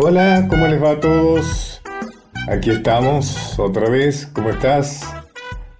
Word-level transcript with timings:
Hola, 0.00 0.46
¿cómo 0.48 0.68
les 0.68 0.80
va 0.80 0.92
a 0.92 1.00
todos? 1.00 1.82
Aquí 2.48 2.70
estamos 2.70 3.58
otra 3.58 3.90
vez, 3.90 4.28
¿cómo 4.28 4.50
estás? 4.50 5.02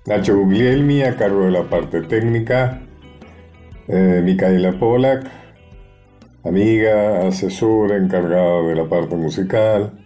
Nacho 0.06 0.36
Guglielmi 0.36 1.02
a 1.02 1.14
cargo 1.16 1.44
de 1.44 1.52
la 1.52 1.62
parte 1.70 2.02
técnica, 2.02 2.80
eh, 3.86 4.20
Micaela 4.24 4.76
Polak, 4.76 5.24
amiga, 6.42 7.28
asesora, 7.28 7.96
encargada 7.96 8.62
de 8.62 8.74
la 8.74 8.88
parte 8.88 9.14
musical, 9.14 10.04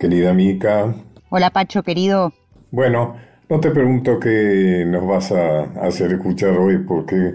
querida 0.00 0.34
Mica. 0.34 0.92
Hola 1.30 1.50
Pacho, 1.50 1.84
querido. 1.84 2.32
Bueno, 2.72 3.14
no 3.48 3.60
te 3.60 3.70
pregunto 3.70 4.18
qué 4.18 4.84
nos 4.84 5.06
vas 5.06 5.30
a 5.30 5.62
hacer 5.86 6.14
escuchar 6.14 6.58
hoy 6.58 6.78
porque 6.78 7.34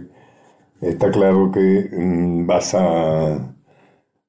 está 0.81 1.09
claro 1.09 1.53
que 1.53 1.89
mm, 1.89 2.47
vas 2.47 2.75
a 2.75 3.52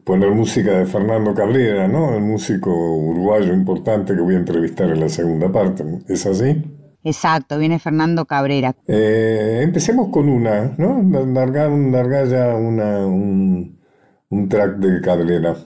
poner 0.04 0.30
música 0.30 0.78
de 0.78 0.86
Fernando 0.86 1.34
Cabrera, 1.34 1.88
¿no? 1.88 2.14
El 2.14 2.22
músico 2.22 2.70
uruguayo 2.70 3.52
importante 3.52 4.14
que 4.14 4.20
voy 4.20 4.34
a 4.34 4.38
entrevistar 4.38 4.90
en 4.90 5.00
la 5.00 5.08
segunda 5.08 5.50
parte. 5.50 5.84
¿Es 6.08 6.26
así? 6.26 6.62
Exacto, 7.02 7.58
viene 7.58 7.78
Fernando 7.78 8.24
Cabrera. 8.24 8.74
Eh, 8.86 9.60
empecemos 9.62 10.08
con 10.10 10.28
una, 10.28 10.74
¿no? 10.78 11.02
Largar, 11.02 12.28
ya 12.28 12.54
una, 12.54 13.06
un, 13.06 13.78
un 14.30 14.48
track 14.48 14.76
de 14.76 15.00
Cabrera 15.00 15.56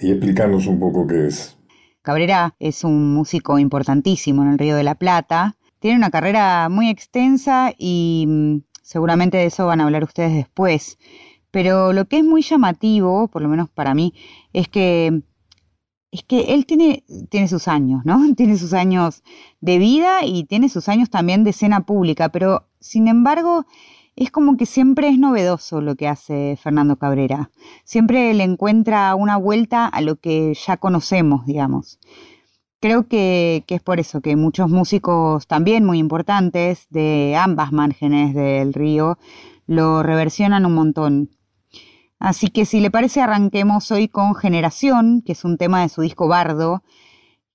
y 0.00 0.10
explicarnos 0.10 0.66
un 0.66 0.78
poco 0.78 1.06
qué 1.06 1.26
es. 1.26 1.56
Cabrera 2.02 2.54
es 2.60 2.84
un 2.84 3.12
músico 3.12 3.58
importantísimo 3.58 4.42
en 4.42 4.52
el 4.52 4.58
Río 4.58 4.76
de 4.76 4.84
la 4.84 4.94
Plata. 4.94 5.56
Tiene 5.80 5.96
una 5.96 6.10
carrera 6.10 6.68
muy 6.68 6.88
extensa 6.88 7.72
y 7.76 8.24
mm, 8.28 8.58
seguramente 8.82 9.36
de 9.36 9.46
eso 9.46 9.66
van 9.66 9.80
a 9.80 9.84
hablar 9.84 10.04
ustedes 10.04 10.32
después. 10.32 10.96
Pero 11.50 11.92
lo 11.92 12.06
que 12.06 12.18
es 12.18 12.24
muy 12.24 12.42
llamativo, 12.42 13.28
por 13.28 13.42
lo 13.42 13.48
menos 13.48 13.68
para 13.70 13.94
mí, 13.94 14.14
es 14.52 14.68
que 14.68 15.22
es 16.10 16.22
que 16.22 16.54
él 16.54 16.66
tiene, 16.66 17.04
tiene 17.28 17.48
sus 17.48 17.68
años, 17.68 18.02
¿no? 18.04 18.18
Tiene 18.36 18.56
sus 18.56 18.72
años 18.72 19.22
de 19.60 19.78
vida 19.78 20.24
y 20.24 20.44
tiene 20.44 20.68
sus 20.68 20.88
años 20.88 21.10
también 21.10 21.44
de 21.44 21.50
escena 21.50 21.80
pública, 21.80 22.30
pero 22.30 22.66
sin 22.80 23.08
embargo 23.08 23.66
es 24.16 24.30
como 24.32 24.56
que 24.56 24.66
siempre 24.66 25.08
es 25.08 25.18
novedoso 25.18 25.80
lo 25.80 25.94
que 25.94 26.08
hace 26.08 26.58
Fernando 26.60 26.96
Cabrera. 26.96 27.50
Siempre 27.84 28.34
le 28.34 28.42
encuentra 28.44 29.14
una 29.14 29.36
vuelta 29.36 29.86
a 29.86 30.00
lo 30.00 30.16
que 30.16 30.54
ya 30.54 30.76
conocemos, 30.76 31.46
digamos. 31.46 32.00
Creo 32.80 33.06
que, 33.06 33.64
que, 33.66 33.76
es 33.76 33.82
por 33.82 34.00
eso 34.00 34.20
que 34.20 34.34
muchos 34.34 34.70
músicos 34.70 35.46
también 35.46 35.84
muy 35.84 35.98
importantes 35.98 36.86
de 36.90 37.36
ambas 37.38 37.70
márgenes 37.72 38.34
del 38.34 38.72
río 38.74 39.18
lo 39.68 40.02
reversionan 40.02 40.66
un 40.66 40.74
montón. 40.74 41.30
Así 42.18 42.48
que 42.48 42.64
si 42.64 42.80
le 42.80 42.90
parece 42.90 43.20
arranquemos 43.20 43.90
hoy 43.90 44.08
con 44.08 44.34
Generación, 44.34 45.22
que 45.24 45.32
es 45.32 45.44
un 45.44 45.56
tema 45.56 45.82
de 45.82 45.88
su 45.88 46.02
disco 46.02 46.28
Bardo, 46.28 46.82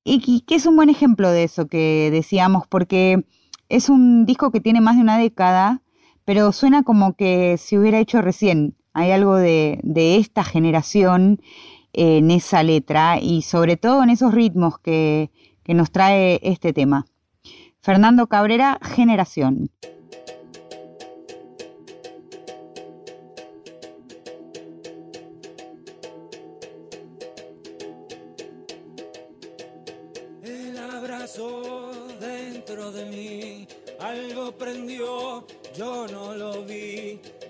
y 0.05 0.41
que 0.41 0.55
es 0.55 0.65
un 0.65 0.75
buen 0.75 0.89
ejemplo 0.89 1.31
de 1.31 1.43
eso 1.43 1.67
que 1.67 2.09
decíamos, 2.11 2.67
porque 2.67 3.25
es 3.69 3.89
un 3.89 4.25
disco 4.25 4.51
que 4.51 4.59
tiene 4.59 4.81
más 4.81 4.97
de 4.97 5.01
una 5.01 5.17
década, 5.17 5.81
pero 6.25 6.51
suena 6.51 6.83
como 6.83 7.13
que 7.13 7.57
se 7.57 7.79
hubiera 7.79 7.99
hecho 7.99 8.21
recién. 8.21 8.75
Hay 8.93 9.11
algo 9.11 9.35
de, 9.35 9.79
esta 10.19 10.43
generación 10.43 11.41
en 11.93 12.31
esa 12.31 12.63
letra 12.63 13.19
y 13.19 13.43
sobre 13.43 13.77
todo 13.77 14.03
en 14.03 14.09
esos 14.09 14.33
ritmos 14.33 14.79
que 14.79 15.29
nos 15.67 15.91
trae 15.91 16.39
este 16.43 16.73
tema. 16.73 17.05
Fernando 17.83 18.27
Cabrera, 18.27 18.79
Generación. 18.81 19.69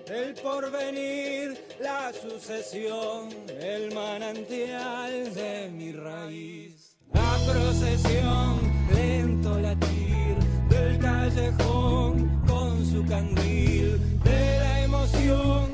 El 0.06 0.34
porvenir, 0.34 1.58
la 1.80 2.12
sucesión, 2.12 3.30
el 3.58 3.94
manantial 3.94 5.32
de 5.34 5.70
mi 5.72 5.92
raíz. 5.92 6.96
La 7.14 7.38
procesión, 7.46 8.60
lento 8.94 9.58
latir 9.58 10.36
del 10.68 10.98
callejón 10.98 12.42
con 12.46 12.84
su 12.84 13.02
candil. 13.06 13.98
De 14.22 14.58
la 14.58 14.84
emoción, 14.84 15.70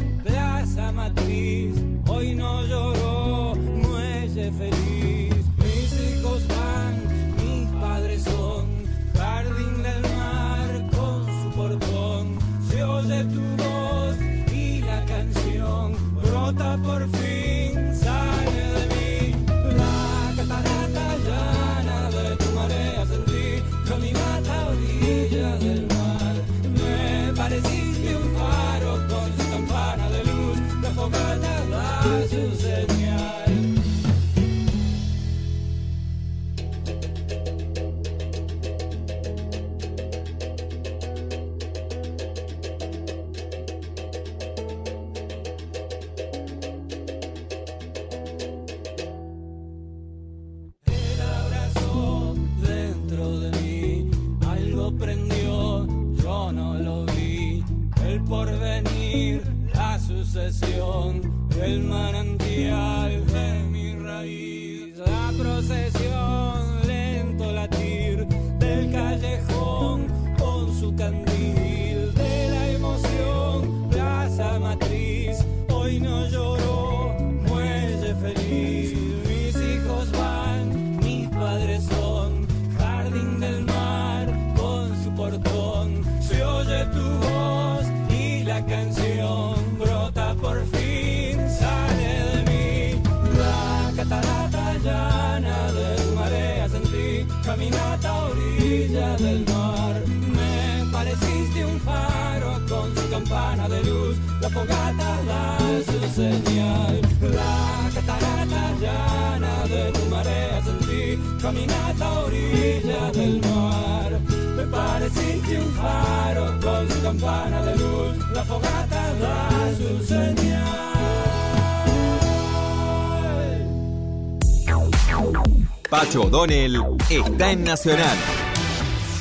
Pacho 126.00 126.22
O'Donnell 126.22 126.78
está 127.10 127.52
en 127.52 127.62
Nacional, 127.62 128.16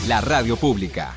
la 0.07 0.21
radio 0.21 0.55
pública. 0.55 1.13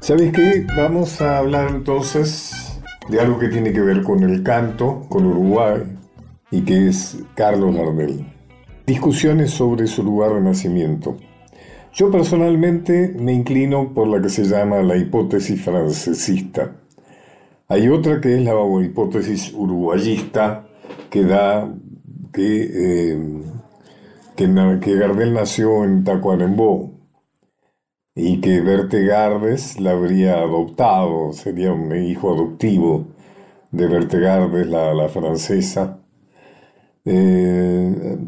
¿Sabes 0.00 0.32
qué? 0.32 0.66
Vamos 0.76 1.20
a 1.20 1.38
hablar 1.38 1.70
entonces 1.70 2.80
de 3.08 3.20
algo 3.20 3.38
que 3.38 3.46
tiene 3.46 3.72
que 3.72 3.80
ver 3.80 4.02
con 4.02 4.24
el 4.24 4.42
canto, 4.42 5.06
con 5.08 5.24
Uruguay, 5.24 5.96
y 6.50 6.62
que 6.62 6.88
es 6.88 7.18
Carlos 7.36 7.72
Gardel. 7.76 8.26
Discusiones 8.84 9.52
sobre 9.52 9.86
su 9.86 10.02
lugar 10.02 10.34
de 10.34 10.40
nacimiento. 10.40 11.16
Yo 11.94 12.10
personalmente 12.10 13.14
me 13.18 13.34
inclino 13.34 13.92
por 13.92 14.08
la 14.08 14.22
que 14.22 14.30
se 14.30 14.44
llama 14.44 14.80
la 14.82 14.96
hipótesis 14.96 15.62
francesista. 15.62 16.76
Hay 17.68 17.88
otra 17.88 18.18
que 18.20 18.34
es 18.34 18.42
la 18.42 18.54
hipótesis 18.82 19.52
uruguayista 19.54 20.66
que 21.10 21.24
da 21.24 21.70
que, 22.32 23.14
eh, 23.14 23.42
que, 24.36 24.96
Gardel 24.96 25.34
nació 25.34 25.84
en 25.84 26.02
Tacuarembó 26.04 26.92
y 28.14 28.40
que 28.40 28.62
Berte 28.62 29.04
Gardes 29.04 29.78
la 29.78 29.92
habría 29.92 30.38
adoptado, 30.38 31.32
sería 31.34 31.72
un 31.72 31.94
hijo 31.94 32.32
adoptivo 32.32 33.06
de 33.70 33.86
Berte 33.86 34.18
Gardes, 34.18 34.66
la, 34.66 34.94
la 34.94 35.08
francesa. 35.10 35.98
Eh, 37.04 38.18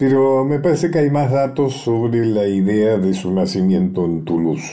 pero 0.00 0.46
me 0.46 0.60
parece 0.60 0.90
que 0.90 0.98
hay 0.98 1.10
más 1.10 1.30
datos 1.30 1.74
sobre 1.74 2.24
la 2.24 2.46
idea 2.46 2.96
de 2.96 3.12
su 3.12 3.30
nacimiento 3.34 4.06
en 4.06 4.24
Toulouse. 4.24 4.72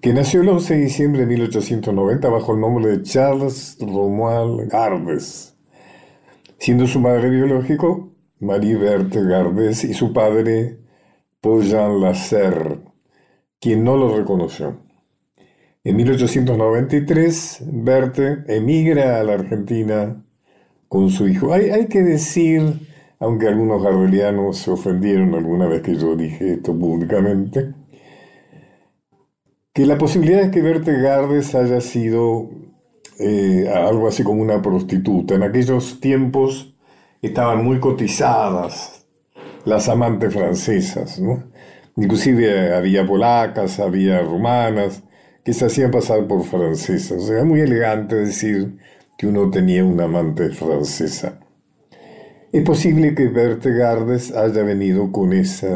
Que 0.00 0.14
nació 0.14 0.40
el 0.40 0.48
11 0.48 0.74
de 0.74 0.80
diciembre 0.80 1.20
de 1.20 1.26
1890 1.26 2.26
bajo 2.30 2.54
el 2.54 2.60
nombre 2.60 2.86
de 2.86 3.02
Charles 3.02 3.76
Romuald 3.80 4.70
Gardes, 4.70 5.58
siendo 6.56 6.86
su 6.86 7.00
madre 7.00 7.28
biológico 7.28 8.14
Marie 8.40 8.76
Berthe 8.76 9.22
Gardes 9.22 9.84
y 9.84 9.92
su 9.92 10.14
padre 10.14 10.78
Paul 11.42 11.64
Jean 11.64 12.00
Lasserre, 12.00 12.78
quien 13.60 13.84
no 13.84 13.98
lo 13.98 14.16
reconoció. 14.16 14.78
En 15.84 15.96
1893, 15.96 17.64
Berthe 17.66 18.44
emigra 18.48 19.20
a 19.20 19.22
la 19.22 19.34
Argentina 19.34 20.24
con 20.88 21.10
su 21.10 21.28
hijo. 21.28 21.52
Hay, 21.52 21.68
hay 21.68 21.88
que 21.88 22.00
decir 22.00 22.93
aunque 23.24 23.48
algunos 23.48 23.82
gardelianos 23.82 24.58
se 24.58 24.70
ofendieron 24.70 25.34
alguna 25.34 25.66
vez 25.66 25.80
que 25.80 25.96
yo 25.96 26.14
dije 26.14 26.54
esto 26.54 26.78
públicamente, 26.78 27.72
que 29.72 29.86
la 29.86 29.96
posibilidad 29.96 30.42
de 30.42 30.50
que 30.50 30.60
Berthe 30.60 31.00
Gardes 31.00 31.54
haya 31.54 31.80
sido 31.80 32.50
eh, 33.18 33.66
algo 33.74 34.08
así 34.08 34.22
como 34.22 34.42
una 34.42 34.60
prostituta. 34.60 35.36
En 35.36 35.42
aquellos 35.42 36.00
tiempos 36.00 36.76
estaban 37.22 37.64
muy 37.64 37.80
cotizadas 37.80 39.06
las 39.64 39.88
amantes 39.88 40.32
francesas, 40.32 41.18
¿no? 41.18 41.44
Inclusive 41.96 42.74
había 42.74 43.06
polacas, 43.06 43.80
había 43.80 44.20
rumanas, 44.20 45.02
que 45.42 45.54
se 45.54 45.64
hacían 45.64 45.90
pasar 45.90 46.26
por 46.26 46.44
francesas. 46.44 47.22
O 47.22 47.26
sea, 47.26 47.42
muy 47.44 47.60
elegante 47.60 48.16
decir 48.16 48.76
que 49.16 49.26
uno 49.26 49.50
tenía 49.50 49.82
una 49.82 50.04
amante 50.04 50.50
francesa. 50.50 51.40
Es 52.54 52.62
posible 52.62 53.16
que 53.16 53.26
Berthe 53.26 53.74
Gardes 53.74 54.30
haya 54.30 54.62
venido 54.62 55.10
con 55.10 55.32
esa, 55.32 55.66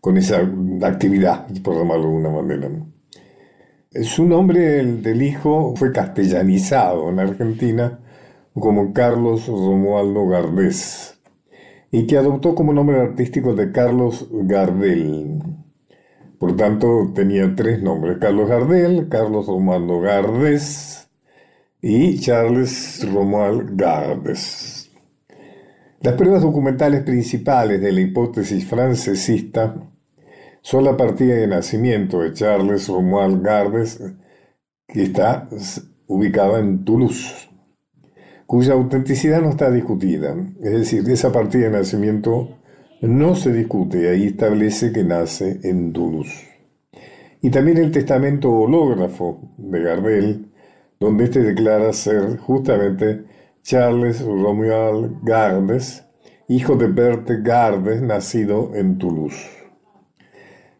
con 0.00 0.16
esa 0.16 0.48
actividad, 0.82 1.48
por 1.64 1.74
llamarlo 1.74 2.02
de 2.02 2.08
alguna 2.08 2.30
manera. 2.30 2.70
Su 4.02 4.26
nombre, 4.26 4.78
el 4.78 5.02
del 5.02 5.22
hijo, 5.22 5.74
fue 5.74 5.90
castellanizado 5.90 7.10
en 7.10 7.18
Argentina 7.18 7.98
como 8.54 8.92
Carlos 8.92 9.48
Romualdo 9.48 10.28
Gardés 10.28 11.18
y 11.90 12.06
que 12.06 12.16
adoptó 12.16 12.54
como 12.54 12.72
nombre 12.72 13.00
artístico 13.00 13.56
de 13.56 13.72
Carlos 13.72 14.28
Gardel. 14.30 15.42
Por 16.38 16.54
tanto, 16.54 17.10
tenía 17.12 17.52
tres 17.56 17.82
nombres, 17.82 18.18
Carlos 18.20 18.48
Gardel, 18.48 19.08
Carlos 19.08 19.48
Romualdo 19.48 19.98
Gardés 20.00 21.10
y 21.82 22.20
Charles 22.20 23.04
Romuald 23.12 23.74
Gardes. 23.74 24.75
Las 26.06 26.14
pruebas 26.14 26.42
documentales 26.42 27.02
principales 27.02 27.80
de 27.80 27.90
la 27.90 28.00
hipótesis 28.00 28.64
francesista 28.64 29.74
son 30.62 30.84
la 30.84 30.96
partida 30.96 31.34
de 31.34 31.48
nacimiento 31.48 32.20
de 32.20 32.32
Charles 32.32 32.86
Romuald 32.86 33.42
Gardes, 33.42 34.00
que 34.86 35.02
está 35.02 35.48
ubicada 36.06 36.60
en 36.60 36.84
Toulouse, 36.84 37.50
cuya 38.46 38.74
autenticidad 38.74 39.42
no 39.42 39.48
está 39.48 39.68
discutida. 39.72 40.36
Es 40.62 40.70
decir, 40.70 41.10
esa 41.10 41.32
partida 41.32 41.64
de 41.64 41.78
nacimiento 41.78 42.56
no 43.00 43.34
se 43.34 43.52
discute, 43.52 44.08
ahí 44.08 44.26
establece 44.26 44.92
que 44.92 45.02
nace 45.02 45.58
en 45.64 45.92
Toulouse. 45.92 46.46
Y 47.42 47.50
también 47.50 47.78
el 47.78 47.90
testamento 47.90 48.52
hológrafo 48.52 49.40
de 49.58 49.82
Gardel, 49.82 50.52
donde 51.00 51.24
éste 51.24 51.40
declara 51.40 51.92
ser 51.92 52.36
justamente 52.36 53.24
Charles 53.66 54.22
Romuald 54.24 55.24
Gardes, 55.24 56.04
hijo 56.46 56.76
de 56.76 56.86
Berthe 56.86 57.42
Gardes, 57.42 58.00
nacido 58.00 58.70
en 58.76 58.96
Toulouse. 58.96 59.44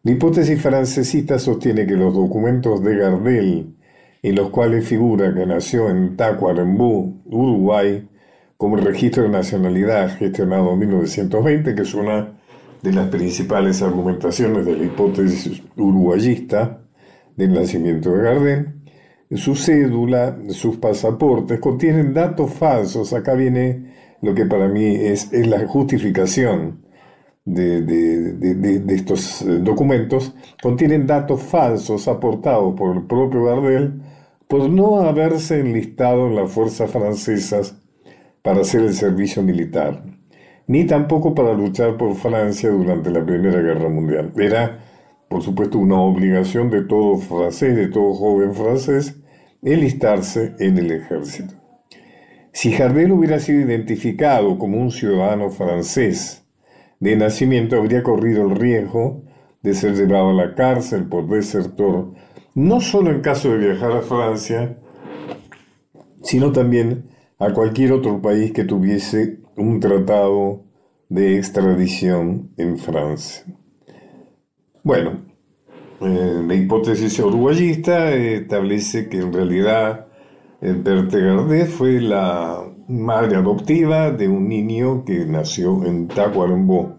La 0.05 0.13
hipótesis 0.13 0.63
francesista 0.63 1.41
sostiene 1.41 1.85
que 1.85 1.97
los 1.97 2.15
documentos 2.15 2.85
de 2.85 2.97
Gardel, 2.97 3.75
en 4.23 4.35
los 4.37 4.51
cuales 4.51 4.87
figura 4.87 5.35
que 5.35 5.45
nació 5.47 5.91
en 5.91 6.17
Tacuarembó, 6.17 7.13
Uruguay, 7.25 8.09
como 8.57 8.77
registro 8.77 9.25
de 9.25 9.31
nacionalidad 9.31 10.17
gestionado 10.17 10.73
en 10.73 10.79
1920, 10.79 11.75
que 11.75 11.83
es 11.83 11.93
una 11.93 12.39
de 12.85 12.93
las 12.93 13.09
principales 13.09 13.83
argumentaciones 13.83 14.65
de 14.65 14.77
la 14.77 14.85
hipótesis 14.85 15.61
uruguayista 15.77 16.83
del 17.35 17.53
nacimiento 17.53 18.13
de 18.13 18.23
Gardel, 18.23 18.76
su 19.35 19.57
cédula, 19.57 20.39
sus 20.51 20.77
pasaportes 20.77 21.59
contienen 21.61 22.15
datos 22.15 22.53
falsos. 22.53 23.13
Acá 23.13 23.35
viene 23.35 23.95
lo 24.23 24.35
que 24.35 24.47
para 24.47 24.69
mí 24.69 24.85
es, 24.85 25.33
la 25.33 25.67
justificación 25.67 26.85
de, 27.45 28.85
estos 28.89 29.43
eh, 29.43 29.59
documentos. 29.61 30.35
Contienen 30.63 31.07
datos 31.07 31.43
falsos 31.43 32.09
aportados 32.09 32.75
por 32.77 32.97
el 32.97 33.03
propio 33.05 33.45
Gardel 33.45 34.01
por 34.49 34.71
no 34.71 35.01
haberse 35.01 35.61
enlistado 35.61 36.29
en 36.29 36.37
las 36.37 36.51
fuerzas 36.51 36.91
francesas 36.91 37.77
para 38.43 38.61
hacer 38.61 38.83
el 38.83 38.95
servicio 38.95 39.43
militar, 39.43 40.05
ni 40.69 40.85
tampoco 40.85 41.35
para 41.35 41.53
luchar 41.53 41.97
por 41.97 42.15
Francia 42.15 42.71
durante 42.71 43.11
la 43.11 43.27
Primera 43.27 43.61
Guerra 43.61 43.89
Mundial. 43.89 44.33
Era 44.37 44.86
por 45.29 45.43
supuesto, 45.43 45.79
una 45.79 46.01
obligación 46.01 46.71
de 46.71 46.83
todo 46.83 47.19
francés, 47.19 47.77
de 47.77 47.89
todo 47.89 48.15
joven 48.15 48.55
francés, 48.55 49.21
enlistarse 49.63 50.55
en 50.59 50.79
el 50.79 50.91
ejército. 50.93 51.55
Si 52.53 52.73
Jardel 52.73 53.13
hubiera 53.13 53.39
sido 53.39 53.61
identificado 53.61 54.59
como 54.59 54.81
un 54.81 54.91
ciudadano 54.91 55.51
francés 55.51 56.47
de 57.01 57.17
nacimiento, 57.17 57.77
habría 57.77 58.03
corrido 58.03 58.47
el 58.47 58.57
riesgo 58.57 59.25
de 59.63 59.75
ser 59.75 59.95
llevado 59.95 60.31
a 60.31 60.33
la 60.33 60.55
cárcel 60.55 61.07
por 61.07 61.29
desertor, 61.29 62.13
no 62.55 62.81
solo 62.81 63.11
en 63.11 63.21
caso 63.21 63.51
de 63.51 63.59
viajar 63.59 63.93
a 63.93 64.01
Francia, 64.01 64.79
sino 66.23 66.53
también 66.53 67.11
a 67.39 67.53
cualquier 67.53 67.93
otro 67.93 68.23
país 68.23 68.53
que 68.53 68.65
tuviese 68.65 69.41
un 69.57 69.81
tratado 69.81 70.65
de 71.09 71.37
extradición 71.37 72.53
en 72.57 72.79
Francia. 72.79 73.45
Bueno, 74.87 75.19
eh, 76.01 76.43
la 76.47 76.55
hipótesis 76.55 77.19
uruguayista 77.19 78.13
establece 78.15 79.09
que 79.09 79.19
en 79.19 79.33
realidad 79.33 80.07
Berthe 80.61 81.23
Gardé 81.23 81.67
fue 81.67 82.01
la 82.01 82.63
madre 82.87 83.35
adoptiva 83.35 84.13
de 84.13 84.29
un 84.29 84.49
niño 84.49 85.05
que 85.05 85.27
nació 85.27 85.85
en 85.85 86.07
Tacuarembó. 86.07 86.99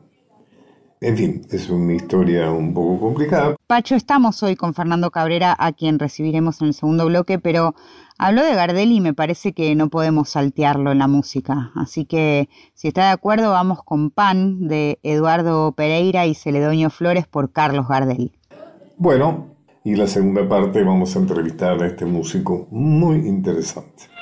En 1.00 1.16
fin, 1.16 1.42
es 1.52 1.70
una 1.70 1.94
historia 1.94 2.50
un 2.50 2.74
poco 2.74 3.00
complicada. 3.00 3.56
Pacho, 3.68 3.94
estamos 3.94 4.42
hoy 4.42 4.56
con 4.56 4.74
Fernando 4.74 5.12
Cabrera, 5.12 5.56
a 5.60 5.72
quien 5.72 6.00
recibiremos 6.00 6.60
en 6.62 6.70
el 6.70 6.74
segundo 6.74 7.06
bloque, 7.06 7.38
pero 7.38 7.76
habló 8.18 8.44
de 8.44 8.56
Gardel 8.56 8.92
y 8.92 9.00
me 9.00 9.14
parece 9.14 9.54
que 9.54 9.76
no 9.76 9.90
podemos 9.90 10.30
saltearlo 10.30 10.92
en 10.92 10.98
la 10.98 11.08
música. 11.08 11.72
Así 11.76 12.06
que, 12.06 12.50
si 12.74 12.88
está 12.88 13.06
de 13.06 13.12
acuerdo, 13.12 13.52
vamos 13.52 13.84
con 13.84 14.10
Pan 14.10 14.68
de 14.68 14.98
Eduardo 15.04 15.72
Pereira 15.74 16.26
y 16.26 16.34
Celedonio 16.34 16.90
Flores 16.90 17.28
por 17.28 17.52
Carlos 17.52 17.88
Gardel. 17.88 18.32
Bueno, 18.98 19.50
y 19.84 19.96
la 19.96 20.08
segunda 20.08 20.50
parte 20.50 20.84
vamos 20.84 21.16
a 21.16 21.20
entrevistar 21.20 21.82
a 21.84 21.86
este 21.86 22.06
músico 22.06 22.68
muy 22.72 23.18
interesante. 23.28 24.17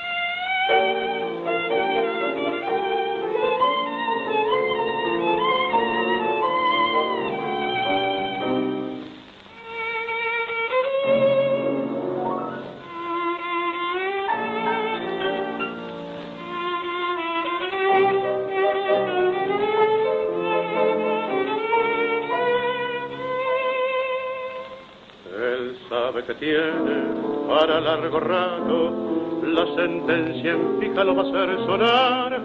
Largo 27.96 28.20
rato, 28.20 29.40
la 29.42 29.66
sentencia 29.74 30.52
en 30.52 30.78
fija 30.80 31.04
lo 31.04 31.14
va 31.14 31.22
a 31.22 31.28
hacer 31.28 31.56
sonar. 31.66 32.40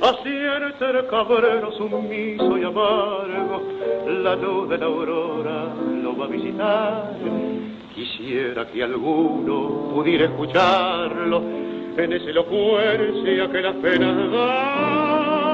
acierta 0.00 0.90
el 0.90 1.06
cabrero 1.06 1.72
sumiso 1.72 2.58
y 2.58 2.64
amargo, 2.64 3.62
la 4.06 4.36
luz 4.36 4.68
de 4.68 4.78
la 4.78 4.86
aurora 4.86 5.74
lo 6.02 6.16
va 6.16 6.24
a 6.24 6.28
visitar. 6.28 7.14
Quisiera 7.94 8.66
que 8.66 8.82
alguno 8.82 9.90
pudiera 9.94 10.24
escucharlo 10.26 11.42
en 11.96 12.12
esa 12.12 12.30
elocuencia 12.30 13.50
que 13.50 13.60
las 13.62 13.74
penas 13.76 14.30
dan 14.30 15.46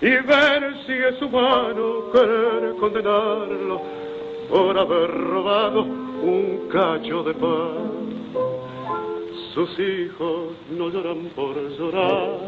y 0.00 0.10
ver 0.10 0.74
si 0.84 0.92
es 0.92 1.22
humano 1.22 2.10
querer 2.12 2.74
condenarlo 2.80 3.82
por 4.50 4.76
haber 4.76 5.10
robado 5.10 6.01
un 6.22 6.68
cacho 6.70 7.22
de 7.24 7.34
pan. 7.34 8.02
Sus 9.54 9.78
hijos 9.78 10.52
no 10.70 10.88
lloran 10.88 11.28
por 11.36 11.54
llorar, 11.76 12.38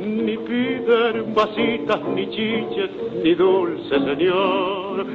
ni 0.00 0.36
piden 0.36 1.34
vasitas, 1.34 2.00
ni 2.14 2.28
chiches, 2.30 2.90
ni 3.24 3.34
dulce 3.34 3.98
señor. 3.98 5.06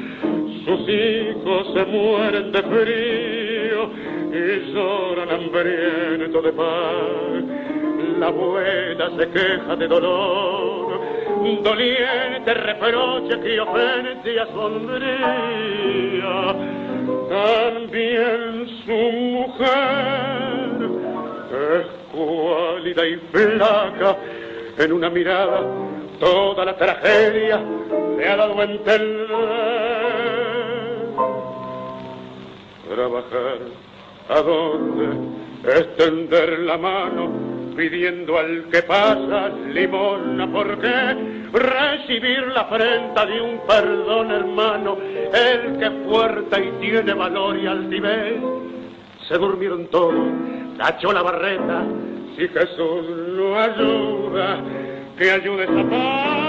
Sus 0.66 0.90
hijos 0.90 1.68
se 1.74 1.86
mueren 1.86 2.52
de 2.52 2.62
frío 2.62 3.90
y 4.34 4.74
lloran 4.74 5.30
hambrientos 5.30 6.44
de 6.44 6.52
pan. 6.52 7.48
La 8.20 8.28
abuela 8.28 9.10
se 9.18 9.30
queja 9.30 9.76
de 9.78 9.88
dolor, 9.88 11.00
doliente 11.64 12.54
reproche 12.54 13.40
que 13.40 13.60
ofende 13.60 14.34
y 14.34 14.38
asombría. 14.38 15.18
También 17.30 18.68
su 18.86 18.92
mujer 18.92 19.68
es 21.52 21.88
cuálida 22.12 23.08
y 23.08 23.16
flaca, 23.32 24.18
en 24.78 24.94
una 24.94 25.10
mirada 25.10 25.88
toda 26.20 26.66
la 26.66 26.76
tragedia 26.76 27.62
le 28.18 28.28
ha 28.28 28.36
dado 28.36 28.62
entender. 28.64 29.28
Trabajar 32.90 33.60
a 34.30 34.42
dónde, 34.42 35.06
extender 35.64 36.60
la 36.60 36.78
mano, 36.78 37.30
pidiendo 37.78 38.40
al 38.40 38.70
que 38.72 38.82
pasa 38.82 39.50
limosna, 39.50 40.52
¿por 40.52 40.80
qué? 40.80 41.48
Recibir 41.54 42.48
la 42.48 42.62
afrenta 42.62 43.24
de 43.28 43.40
un 43.40 43.60
perdón 43.68 44.32
hermano, 44.32 44.98
el 44.98 45.78
que 45.78 45.92
fuerte 46.10 46.66
y 46.66 46.72
tiene 46.82 47.14
valor 47.14 47.56
y 47.56 47.68
altivez. 47.68 48.42
Se 49.28 49.38
durmieron 49.38 49.86
todos, 49.88 50.16
cachó 50.80 51.14
la 51.14 51.22
barreta, 51.22 51.84
si 52.36 52.48
Jesús 52.48 53.06
lo 53.38 53.60
ayuda, 53.60 54.60
que 55.16 55.32
ayude 55.32 55.64
esa 55.66 55.90
paz. 55.90 56.48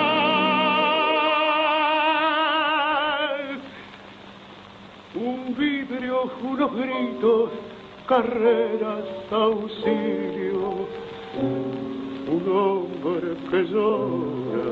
Un 5.15 5.55
vidrio, 5.59 6.33
unos 6.43 6.75
gritos, 6.75 7.51
carreras, 8.07 9.05
auxilio, 9.31 10.58
que 13.51 13.63
llora 13.65 14.71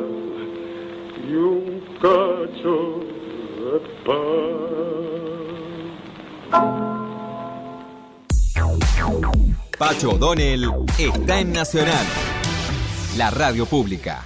y 1.29 1.35
un 1.35 1.81
cacho 2.01 3.01
de 3.63 3.79
pan. 4.05 4.67
Pacho 9.79 10.11
O'Donnell 10.11 10.65
está 10.99 11.41
en 11.41 11.53
Nacional, 11.53 12.07
la 13.19 13.31
radio 13.31 13.67
pública. 13.67 14.25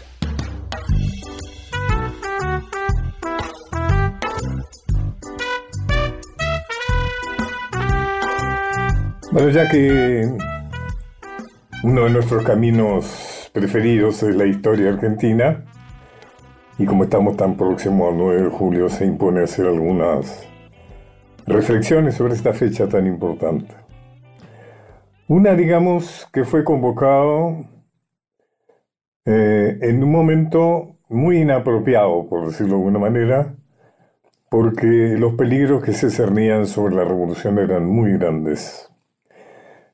Bueno, 9.32 9.48
ya 9.50 9.68
que 9.68 10.28
uno 11.84 12.04
de 12.04 12.10
nuestros 12.10 12.44
caminos 12.44 13.29
preferidos 13.52 14.22
es 14.22 14.34
la 14.36 14.46
historia 14.46 14.90
argentina, 14.90 15.64
y 16.78 16.86
como 16.86 17.04
estamos 17.04 17.36
tan 17.36 17.56
próximos 17.56 18.12
al 18.12 18.18
9 18.18 18.42
de 18.42 18.48
julio, 18.48 18.88
se 18.88 19.04
impone 19.04 19.42
hacer 19.42 19.66
algunas 19.66 20.46
reflexiones 21.46 22.14
sobre 22.14 22.34
esta 22.34 22.52
fecha 22.52 22.88
tan 22.88 23.06
importante. 23.06 23.74
Una, 25.28 25.54
digamos, 25.54 26.28
que 26.32 26.44
fue 26.44 26.64
convocado 26.64 27.56
eh, 29.26 29.78
en 29.82 30.02
un 30.02 30.10
momento 30.10 30.96
muy 31.08 31.42
inapropiado, 31.42 32.28
por 32.28 32.46
decirlo 32.46 32.74
de 32.74 32.78
alguna 32.78 32.98
manera, 32.98 33.54
porque 34.48 34.86
los 35.18 35.34
peligros 35.34 35.84
que 35.84 35.92
se 35.92 36.10
cernían 36.10 36.66
sobre 36.66 36.96
la 36.96 37.04
revolución 37.04 37.58
eran 37.58 37.86
muy 37.86 38.12
grandes. 38.14 38.89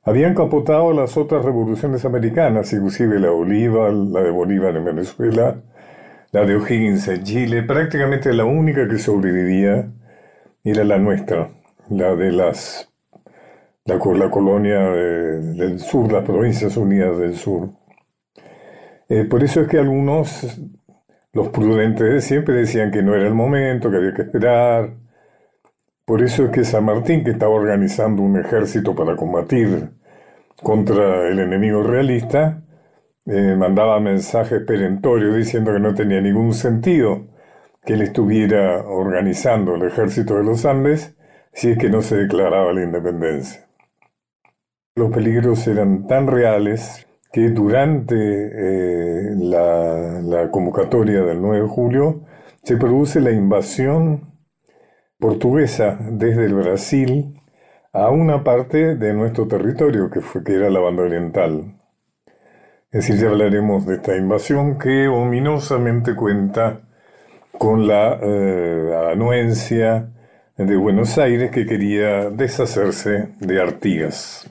Habían 0.06 0.34
capotado 0.34 0.92
las 0.94 1.18
otras 1.18 1.44
revoluciones 1.44 2.04
americanas, 2.06 2.72
inclusive 2.72 3.18
la 3.20 3.28
Bolívar, 3.30 3.92
la 3.92 4.22
de 4.22 4.30
Bolívar 4.30 4.74
en 4.76 4.84
Venezuela, 4.86 5.56
la 6.32 6.46
de 6.46 6.56
O'Higgins 6.56 7.08
en 7.08 7.24
Chile, 7.24 7.62
prácticamente 7.64 8.32
la 8.32 8.44
única 8.46 8.88
que 8.88 8.98
sobrevivía 8.98 9.90
era 10.64 10.84
la 10.84 10.98
nuestra, 10.98 11.50
la 11.90 12.14
de 12.16 12.32
las 12.32 12.90
la, 13.86 13.98
colonia 13.98 14.80
de- 14.90 15.40
del 15.54 15.80
sur, 15.80 16.12
las 16.12 16.24
provincias 16.24 16.76
unidas 16.76 17.18
del 17.18 17.34
sur. 17.36 17.70
Eh, 19.08 19.24
por 19.24 19.42
eso 19.44 19.60
es 19.60 19.68
que 19.68 19.78
algunos, 19.78 20.60
los 21.32 21.48
prudentes 21.50 22.12
de 22.12 22.20
siempre, 22.20 22.54
decían 22.54 22.90
que 22.90 23.02
no 23.02 23.14
era 23.14 23.26
el 23.26 23.34
momento, 23.34 23.90
que 23.90 23.96
había 23.96 24.14
que 24.14 24.22
esperar. 24.22 24.94
Por 26.06 26.22
eso 26.22 26.44
es 26.44 26.50
que 26.52 26.64
San 26.64 26.84
Martín, 26.84 27.24
que 27.24 27.32
estaba 27.32 27.52
organizando 27.52 28.22
un 28.22 28.38
ejército 28.38 28.94
para 28.94 29.16
combatir 29.16 29.90
contra 30.62 31.28
el 31.28 31.40
enemigo 31.40 31.82
realista, 31.82 32.62
eh, 33.26 33.56
mandaba 33.58 33.98
mensajes 33.98 34.62
perentorios 34.62 35.34
diciendo 35.34 35.72
que 35.72 35.80
no 35.80 35.94
tenía 35.94 36.20
ningún 36.20 36.54
sentido 36.54 37.26
que 37.84 37.94
él 37.94 38.02
estuviera 38.02 38.86
organizando 38.86 39.74
el 39.74 39.82
ejército 39.82 40.36
de 40.36 40.44
los 40.44 40.64
Andes 40.64 41.16
si 41.52 41.70
es 41.70 41.78
que 41.78 41.90
no 41.90 42.02
se 42.02 42.16
declaraba 42.16 42.72
la 42.72 42.84
independencia. 42.84 43.66
Los 44.94 45.10
peligros 45.10 45.66
eran 45.66 46.06
tan 46.06 46.28
reales 46.28 47.04
que 47.32 47.50
durante 47.50 48.14
eh, 48.16 49.34
la, 49.38 50.20
la 50.22 50.50
convocatoria 50.52 51.22
del 51.22 51.42
9 51.42 51.62
de 51.62 51.68
julio 51.68 52.20
se 52.62 52.76
produce 52.76 53.20
la 53.20 53.32
invasión 53.32 54.35
portuguesa 55.18 55.98
desde 56.00 56.46
el 56.46 56.54
Brasil 56.54 57.40
a 57.92 58.10
una 58.10 58.44
parte 58.44 58.96
de 58.96 59.14
nuestro 59.14 59.48
territorio, 59.48 60.10
que, 60.10 60.20
fue, 60.20 60.44
que 60.44 60.54
era 60.54 60.68
la 60.68 60.80
banda 60.80 61.02
oriental. 61.02 61.76
Es 62.90 63.06
decir, 63.06 63.16
ya 63.16 63.28
hablaremos 63.28 63.86
de 63.86 63.96
esta 63.96 64.16
invasión 64.16 64.78
que 64.78 65.08
ominosamente 65.08 66.14
cuenta 66.14 66.82
con 67.58 67.86
la 67.86 68.18
eh, 68.20 69.10
anuencia 69.12 70.10
de 70.56 70.76
Buenos 70.76 71.18
Aires 71.18 71.50
que 71.50 71.66
quería 71.66 72.30
deshacerse 72.30 73.34
de 73.40 73.60
Artigas. 73.60 74.50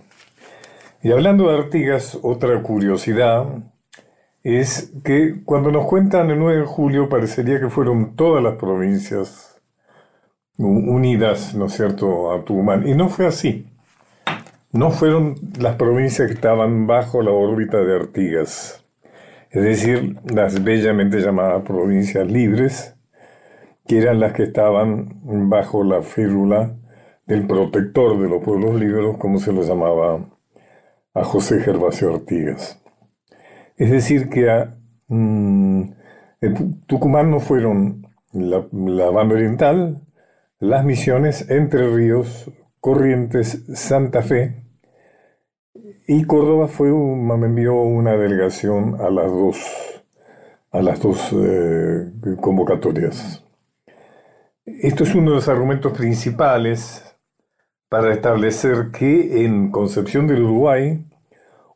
Y 1.01 1.12
hablando 1.12 1.50
de 1.50 1.57
Artigas, 1.57 2.17
otra 2.22 2.62
curiosidad 2.62 3.45
es 4.43 4.91
que 5.03 5.43
cuando 5.43 5.72
nos 5.72 5.86
cuentan 5.86 6.29
el 6.29 6.39
9 6.39 6.62
de 6.62 6.65
julio 6.65 7.10
parecería 7.10 7.60
que 7.60 7.69
fueron 7.69 8.15
todas 8.15 8.43
las 8.43 8.55
provincias 8.55 9.54
unidas, 10.57 11.55
¿no 11.55 11.65
es 11.65 11.74
cierto?, 11.74 12.31
a 12.31 12.43
Tucumán. 12.43 12.88
Y 12.88 12.95
no 12.95 13.09
fue 13.09 13.27
así. 13.27 13.67
No 14.71 14.91
fueron 14.91 15.35
las 15.59 15.75
provincias 15.75 16.27
que 16.27 16.33
estaban 16.33 16.88
bajo 16.88 17.21
la 17.21 17.31
órbita 17.31 17.77
de 17.77 17.95
Artigas. 17.95 18.83
Es 19.50 19.63
decir, 19.63 20.17
las 20.25 20.63
bellamente 20.63 21.21
llamadas 21.21 21.63
provincias 21.63 22.29
libres, 22.29 22.95
que 23.88 24.00
eran 24.00 24.19
las 24.19 24.33
que 24.33 24.43
estaban 24.43 25.21
bajo 25.50 25.83
la 25.83 26.01
férula 26.01 26.75
del 27.25 27.47
protector 27.47 28.19
de 28.19 28.27
los 28.27 28.43
pueblos 28.43 28.75
libres, 28.75 29.15
como 29.17 29.39
se 29.39 29.53
lo 29.53 29.62
llamaba 29.62 30.25
a 31.13 31.24
José 31.24 31.62
Gervasio 31.62 32.13
Artigas. 32.13 32.81
Es 33.77 33.91
decir, 33.91 34.29
que 34.29 34.67
mm, 35.07 35.83
Tucumán 36.88 37.31
no 37.31 37.39
fueron 37.39 38.07
la 38.33 39.09
banda 39.09 39.35
oriental, 39.35 40.04
las 40.69 40.84
misiones, 40.86 41.50
Entre 41.50 41.88
Ríos, 41.88 42.51
Corrientes, 42.79 43.63
Santa 43.74 44.22
Fe, 44.22 44.63
y 46.07 46.24
Córdoba 46.25 46.67
fue 46.67 46.91
un- 46.91 47.25
me 47.27 47.45
envió 47.48 47.75
una 47.81 48.15
delegación 48.17 48.95
a 49.00 49.10
las 49.10 49.27
dos, 49.27 50.03
a 50.72 50.81
las 50.81 51.00
dos 51.01 51.31
eh, 51.34 52.12
convocatorias. 52.41 53.43
Esto 54.65 55.03
es 55.03 55.15
uno 55.15 55.31
de 55.31 55.36
los 55.38 55.48
argumentos 55.50 55.93
principales 55.98 57.03
para 57.89 58.13
establecer 58.13 58.91
que 58.91 59.45
en 59.45 59.72
Concepción 59.72 60.27
del 60.27 60.43
Uruguay 60.43 61.05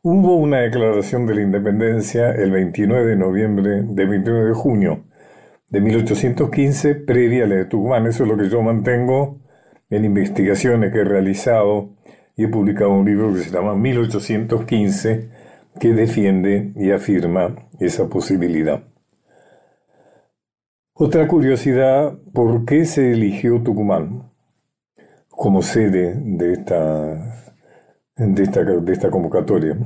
Hubo 0.02 0.36
una 0.36 0.60
declaración 0.60 1.26
de 1.26 1.34
la 1.34 1.42
independencia 1.42 2.30
el 2.30 2.52
29 2.52 3.04
de 3.10 3.16
noviembre, 3.16 3.82
de 3.82 4.06
29 4.06 4.46
de 4.46 4.54
junio 4.54 5.04
de 5.70 5.80
1815, 5.80 6.94
previa 6.96 7.44
a 7.44 7.46
la 7.46 7.54
de 7.54 7.64
Tucumán. 7.64 8.06
Eso 8.06 8.24
es 8.24 8.28
lo 8.28 8.36
que 8.36 8.48
yo 8.48 8.60
mantengo 8.60 9.40
en 9.88 10.04
investigaciones 10.04 10.92
que 10.92 11.00
he 11.00 11.04
realizado 11.04 11.90
y 12.36 12.44
he 12.44 12.48
publicado 12.48 12.90
un 12.90 13.06
libro 13.06 13.32
que 13.32 13.40
se 13.40 13.50
llama 13.50 13.74
1815, 13.74 15.30
que 15.78 15.92
defiende 15.92 16.72
y 16.76 16.90
afirma 16.90 17.54
esa 17.78 18.08
posibilidad. 18.08 18.82
Otra 20.92 21.26
curiosidad, 21.28 22.18
¿por 22.34 22.64
qué 22.64 22.84
se 22.84 23.12
eligió 23.12 23.62
Tucumán 23.62 24.30
como 25.28 25.62
sede 25.62 26.14
de 26.16 26.52
esta, 26.52 27.46
de 28.16 28.42
esta, 28.42 28.64
de 28.64 28.92
esta 28.92 29.10
convocatoria? 29.10 29.78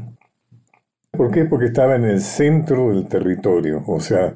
¿Por 1.11 1.31
qué? 1.31 1.45
Porque 1.45 1.67
estaba 1.67 1.95
en 1.95 2.05
el 2.05 2.21
centro 2.21 2.88
del 2.88 3.07
territorio, 3.07 3.85
o 3.87 4.00
sea, 4.00 4.35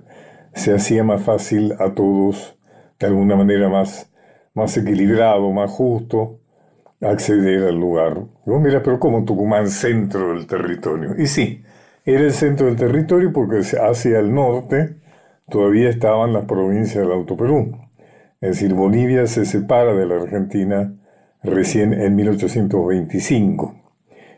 se 0.58 0.74
hacía 0.74 1.04
más 1.04 1.22
fácil 1.22 1.74
a 1.78 1.94
todos, 1.94 2.58
de 2.98 3.06
alguna 3.06 3.36
manera 3.36 3.68
más, 3.68 4.10
más 4.54 4.76
equilibrado, 4.76 5.50
más 5.52 5.70
justo, 5.70 6.40
acceder 7.00 7.68
al 7.68 7.76
lugar. 7.76 8.24
mira, 8.44 8.82
pero 8.82 8.98
como 8.98 9.24
Tucumán, 9.24 9.68
centro 9.68 10.34
del 10.34 10.46
territorio. 10.46 11.14
Y 11.16 11.26
sí, 11.26 11.62
era 12.04 12.24
el 12.24 12.32
centro 12.32 12.66
del 12.66 12.76
territorio 12.76 13.32
porque 13.32 13.58
hacia 13.58 14.18
el 14.18 14.34
norte 14.34 14.96
todavía 15.48 15.88
estaban 15.88 16.32
las 16.32 16.44
provincias 16.44 17.04
del 17.04 17.12
Alto 17.12 17.36
Perú. 17.36 17.76
Es 18.40 18.50
decir, 18.50 18.74
Bolivia 18.74 19.26
se 19.26 19.44
separa 19.44 19.94
de 19.94 20.06
la 20.06 20.16
Argentina 20.16 20.94
recién 21.42 21.92
en 21.92 22.16
1825. 22.16 23.74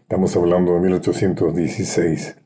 Estamos 0.00 0.36
hablando 0.36 0.74
de 0.74 0.80
1816. 0.80 2.36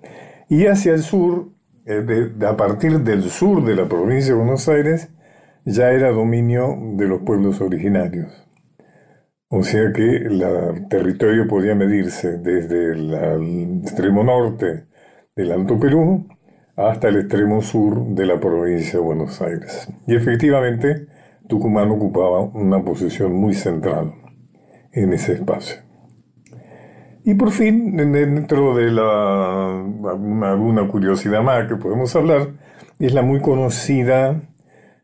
Y 0.48 0.66
hacia 0.66 0.92
el 0.92 1.02
sur, 1.02 1.53
eh, 1.86 2.32
a 2.46 2.56
partir 2.56 3.00
del 3.00 3.24
sur 3.24 3.64
de 3.64 3.76
la 3.76 3.88
provincia 3.88 4.32
de 4.32 4.38
Buenos 4.38 4.68
Aires, 4.68 5.10
ya 5.64 5.92
era 5.92 6.10
dominio 6.10 6.76
de 6.96 7.06
los 7.06 7.20
pueblos 7.22 7.60
originarios. 7.60 8.44
O 9.48 9.62
sea 9.62 9.92
que 9.92 10.16
el 10.16 10.42
territorio 10.88 11.46
podía 11.46 11.74
medirse 11.74 12.38
desde 12.38 12.92
el 12.92 13.82
extremo 13.82 14.24
norte 14.24 14.86
del 15.36 15.52
Alto 15.52 15.78
Perú 15.78 16.26
hasta 16.76 17.08
el 17.08 17.16
extremo 17.16 17.62
sur 17.62 18.04
de 18.08 18.26
la 18.26 18.40
provincia 18.40 18.98
de 18.98 19.04
Buenos 19.04 19.40
Aires. 19.40 19.88
Y 20.06 20.16
efectivamente, 20.16 21.06
Tucumán 21.48 21.90
ocupaba 21.90 22.40
una 22.40 22.82
posición 22.82 23.32
muy 23.32 23.54
central 23.54 24.14
en 24.92 25.12
ese 25.12 25.34
espacio. 25.34 25.83
Y 27.26 27.34
por 27.36 27.52
fin, 27.52 27.96
dentro 27.96 28.74
de 28.74 28.90
la, 28.90 29.80
alguna 29.80 30.86
curiosidad 30.86 31.42
más 31.42 31.66
que 31.66 31.76
podemos 31.76 32.14
hablar, 32.14 32.52
es 32.98 33.14
la 33.14 33.22
muy 33.22 33.40
conocida 33.40 34.42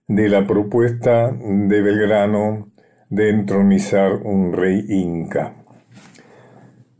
de 0.06 0.28
la 0.28 0.46
propuesta 0.46 1.32
de 1.32 1.80
Belgrano 1.80 2.68
de 3.08 3.30
entronizar 3.30 4.20
un 4.22 4.52
rey 4.52 4.84
inca. 4.90 5.54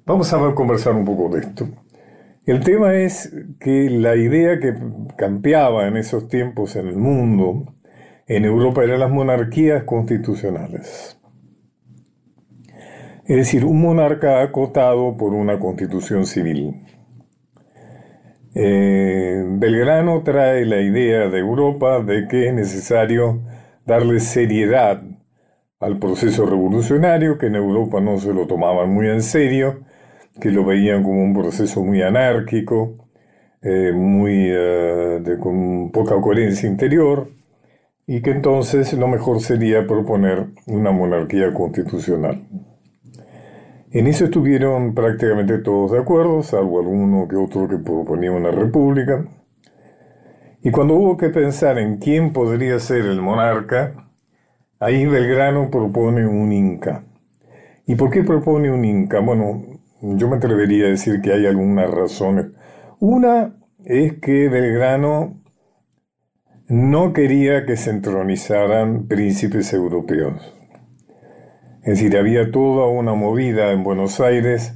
Vamos 0.07 0.33
a 0.33 0.55
conversar 0.55 0.95
un 0.95 1.05
poco 1.05 1.29
de 1.29 1.41
esto. 1.41 1.69
El 2.47 2.61
tema 2.61 2.95
es 2.95 3.31
que 3.61 3.91
la 3.91 4.17
idea 4.17 4.59
que 4.59 4.75
campeaba 5.19 5.87
en 5.87 5.99
esos 5.99 6.29
tiempos 6.29 6.77
en 6.77 6.89
el 6.89 6.97
mundo, 6.97 7.75
en 8.27 8.47
Europa, 8.47 8.83
eran 8.83 9.01
las 9.01 9.11
monarquías 9.11 9.85
constitucionales. 9.85 11.20
Es 13.31 13.37
decir, 13.37 13.65
un 13.65 13.81
monarca 13.81 14.43
acotado 14.43 15.17
por 15.17 15.35
una 15.35 15.61
constitución 15.61 16.27
civil. 16.27 16.83
Eh, 18.57 19.45
Belgrano 19.47 20.25
trae 20.25 20.67
la 20.67 20.81
idea 20.81 21.29
de 21.29 21.39
Europa 21.39 22.01
de 22.01 22.27
que 22.27 22.49
es 22.49 22.55
necesario 22.55 23.41
darle 23.87 24.19
seriedad 24.19 25.01
al 25.79 26.01
proceso 26.01 26.45
revolucionario, 26.45 27.39
que 27.39 27.47
en 27.47 27.55
Europa 27.55 28.01
no 28.01 28.19
se 28.19 28.35
lo 28.35 28.49
tomaban 28.49 28.93
muy 28.93 29.07
en 29.07 29.23
serio, 29.23 29.85
que 30.41 30.51
lo 30.51 30.65
veían 30.65 31.05
como 31.05 31.23
un 31.23 31.33
proceso 31.33 31.85
muy 31.85 32.03
anárquico, 32.03 32.97
eh, 33.63 33.93
muy, 33.95 34.49
eh, 34.49 35.23
con 35.39 35.93
poca 35.93 36.21
coherencia 36.21 36.69
interior, 36.69 37.31
y 38.09 38.23
que 38.23 38.33
entonces 38.33 38.93
lo 38.95 39.07
mejor 39.07 39.41
sería 39.41 39.87
proponer 39.87 40.47
una 40.67 40.91
monarquía 40.91 41.55
constitucional. 41.55 42.43
En 43.93 44.07
eso 44.07 44.27
estuvieron 44.27 44.95
prácticamente 44.95 45.59
todos 45.59 45.91
de 45.91 45.99
acuerdo, 45.99 46.45
salvo 46.45 46.79
alguno 46.79 47.27
que 47.27 47.35
otro 47.35 47.67
que 47.67 47.79
proponía 47.79 48.31
una 48.31 48.53
república. 48.53 49.27
Y 50.63 50.71
cuando 50.71 50.95
hubo 50.95 51.17
que 51.17 51.31
pensar 51.31 51.77
en 51.77 51.99
quién 51.99 52.33
podría 52.33 52.79
ser 52.79 53.05
el 53.07 53.21
monarca, 53.21 54.09
ahí 54.79 55.07
Belgrano 55.07 55.73
propone 55.73 56.25
un 56.25 56.53
inca. 56.53 57.05
¿Y 57.85 57.97
por 57.97 58.11
qué 58.11 58.23
propone 58.23 58.71
un 58.71 58.85
inca? 58.85 59.19
Bueno, 59.19 59.65
yo 60.01 60.29
me 60.29 60.37
atrevería 60.37 60.87
a 60.87 60.91
decir 60.91 61.21
que 61.21 61.33
hay 61.33 61.47
algunas 61.47 61.91
razones. 61.91 62.47
Una 63.01 63.57
es 63.85 64.21
que 64.21 64.49
Belgrano 64.49 65.43
no 66.69 67.13
quería 67.13 67.67
que 67.67 67.77
se 67.77 67.91
entronizaran 67.91 69.09
príncipes 69.09 69.73
europeos. 69.73 70.60
Es 71.83 71.99
decir, 71.99 72.17
había 72.19 72.51
toda 72.51 72.87
una 72.89 73.15
movida 73.15 73.73
en 73.73 73.83
Buenos 73.83 74.21
Aires 74.21 74.75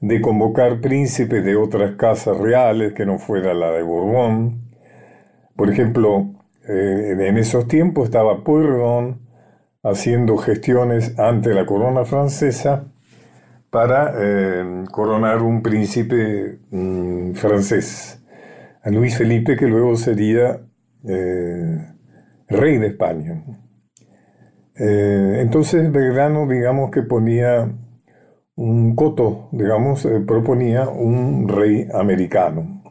de 0.00 0.22
convocar 0.22 0.80
príncipes 0.80 1.44
de 1.44 1.54
otras 1.54 1.96
casas 1.96 2.38
reales 2.38 2.94
que 2.94 3.04
no 3.04 3.18
fuera 3.18 3.52
la 3.52 3.70
de 3.72 3.82
Borbón. 3.82 4.62
Por 5.54 5.70
ejemplo, 5.70 6.34
eh, 6.66 7.14
en 7.18 7.36
esos 7.36 7.68
tiempos 7.68 8.06
estaba 8.06 8.42
Pueyrredón 8.42 9.20
haciendo 9.82 10.38
gestiones 10.38 11.18
ante 11.18 11.52
la 11.52 11.66
corona 11.66 12.04
francesa 12.04 12.86
para 13.70 14.14
eh, 14.18 14.84
coronar 14.90 15.42
un 15.42 15.62
príncipe 15.62 16.58
mm, 16.70 17.32
francés, 17.34 18.22
a 18.82 18.90
Luis 18.90 19.18
Felipe, 19.18 19.56
que 19.56 19.66
luego 19.66 19.96
sería 19.96 20.60
eh, 21.06 21.92
rey 22.48 22.78
de 22.78 22.86
España. 22.86 23.44
Eh, 24.78 25.38
entonces 25.40 25.90
Belgrano, 25.90 26.46
digamos 26.46 26.90
que 26.90 27.02
ponía 27.02 27.70
un 28.56 28.94
coto, 28.94 29.48
digamos, 29.52 30.06
proponía 30.26 30.88
un 30.88 31.48
rey 31.48 31.86
americano. 31.92 32.82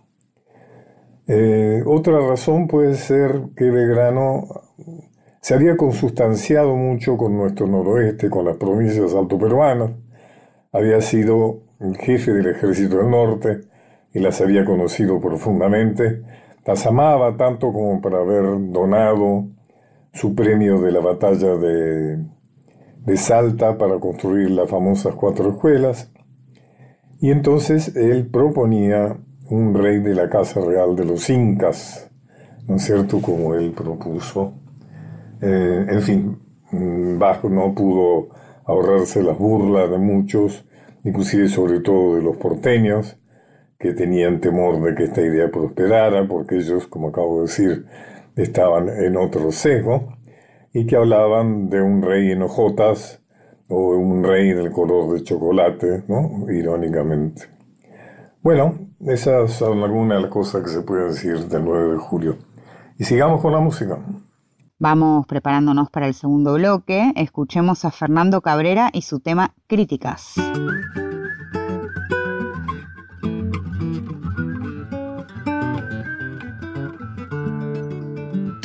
otra 1.86 2.20
razón 2.20 2.68
puede 2.68 2.96
ser 2.96 3.50
que 3.56 3.72
Belgrano 3.72 4.48
se 5.42 5.54
había 5.54 5.78
consustanciado 5.78 6.76
mucho 6.76 7.18
con 7.18 7.38
nuestro 7.38 7.68
noroeste, 7.68 8.30
con 8.30 8.46
las 8.46 8.58
provincias 8.58 9.14
altoperuanas, 9.14 9.92
había 10.72 11.00
sido 11.02 11.62
jefe 12.00 12.34
del 12.34 12.48
ejército 12.48 12.98
del 12.98 13.10
norte 13.10 13.62
y 14.14 14.20
las 14.20 14.42
había 14.42 14.66
conocido 14.66 15.20
profundamente. 15.20 16.24
Las 16.66 16.86
amaba 16.86 17.38
tanto 17.38 17.72
como 17.72 18.02
para 18.02 18.20
haber 18.20 18.44
donado 18.72 19.46
su 20.16 20.34
premio 20.34 20.80
de 20.80 20.94
la 20.94 21.02
batalla 21.02 21.58
de, 21.58 22.26
de 23.06 23.18
Salta 23.18 23.78
para 23.78 24.00
construir 24.00 24.50
las 24.50 24.70
famosas 24.70 25.14
cuatro 25.14 25.50
escuelas. 25.50 26.10
Y 27.20 27.32
entonces 27.32 27.94
él 27.98 28.26
proponía 28.28 29.18
un 29.50 29.74
rey 29.74 30.00
de 30.00 30.16
la 30.16 30.30
Casa 30.30 30.62
Real 30.62 30.96
de 30.96 31.04
los 31.04 31.30
Incas, 31.30 32.10
¿no 32.66 32.78
es 32.78 32.84
cierto? 32.84 33.22
Como 33.22 33.56
él 33.56 33.74
propuso. 33.74 34.54
Eh, 35.42 35.86
en 35.90 36.02
fin, 36.02 36.40
mm, 36.72 37.20
Bajo 37.20 37.50
no 37.50 37.76
pudo 37.76 38.30
ahorrarse 38.66 39.22
las 39.22 39.38
burlas 39.38 39.92
de 39.92 39.98
muchos, 39.98 40.66
inclusive 41.04 41.50
sobre 41.50 41.82
todo 41.82 42.16
de 42.16 42.22
los 42.22 42.38
porteños, 42.38 43.20
que 43.78 43.92
tenían 43.92 44.40
temor 44.40 44.82
de 44.82 44.96
que 44.96 45.04
esta 45.04 45.22
idea 45.22 45.52
prosperara, 45.52 46.26
porque 46.26 46.56
ellos, 46.56 46.88
como 46.88 47.10
acabo 47.10 47.36
de 47.36 47.42
decir, 47.48 47.86
estaban 48.36 48.90
en 48.90 49.18
otro 49.18 49.52
sesgo, 49.52 50.16
y 50.74 50.86
que 50.86 50.98
hablaban 50.98 51.70
de 51.70 51.82
un 51.82 52.02
rey 52.02 52.32
en 52.32 52.42
hojotas 52.42 53.22
o 53.70 53.96
un 53.96 54.24
rey 54.24 54.54
del 54.54 54.72
color 54.72 55.14
de 55.14 55.24
chocolate, 55.24 56.04
¿no? 56.08 56.52
irónicamente. 56.52 57.44
Bueno, 58.42 58.78
esas 59.00 59.54
son 59.54 59.82
algunas 59.82 60.18
de 60.18 60.24
las 60.24 60.32
cosas 60.32 60.64
que 60.64 60.70
se 60.70 60.82
pueden 60.82 61.08
decir 61.08 61.48
del 61.48 61.64
9 61.64 61.94
de 61.94 61.98
julio. 61.98 62.38
Y 62.98 63.06
sigamos 63.06 63.42
con 63.42 63.54
la 63.54 63.60
música. 63.60 63.98
Vamos 64.78 65.26
preparándonos 65.26 65.90
para 65.90 66.08
el 66.08 66.14
segundo 66.14 66.54
bloque. 66.54 67.12
Escuchemos 67.16 67.86
a 67.86 67.92
Fernando 67.92 68.42
Cabrera 68.42 68.90
y 68.94 69.02
su 69.02 69.20
tema 69.20 69.56
Críticas. 69.68 70.36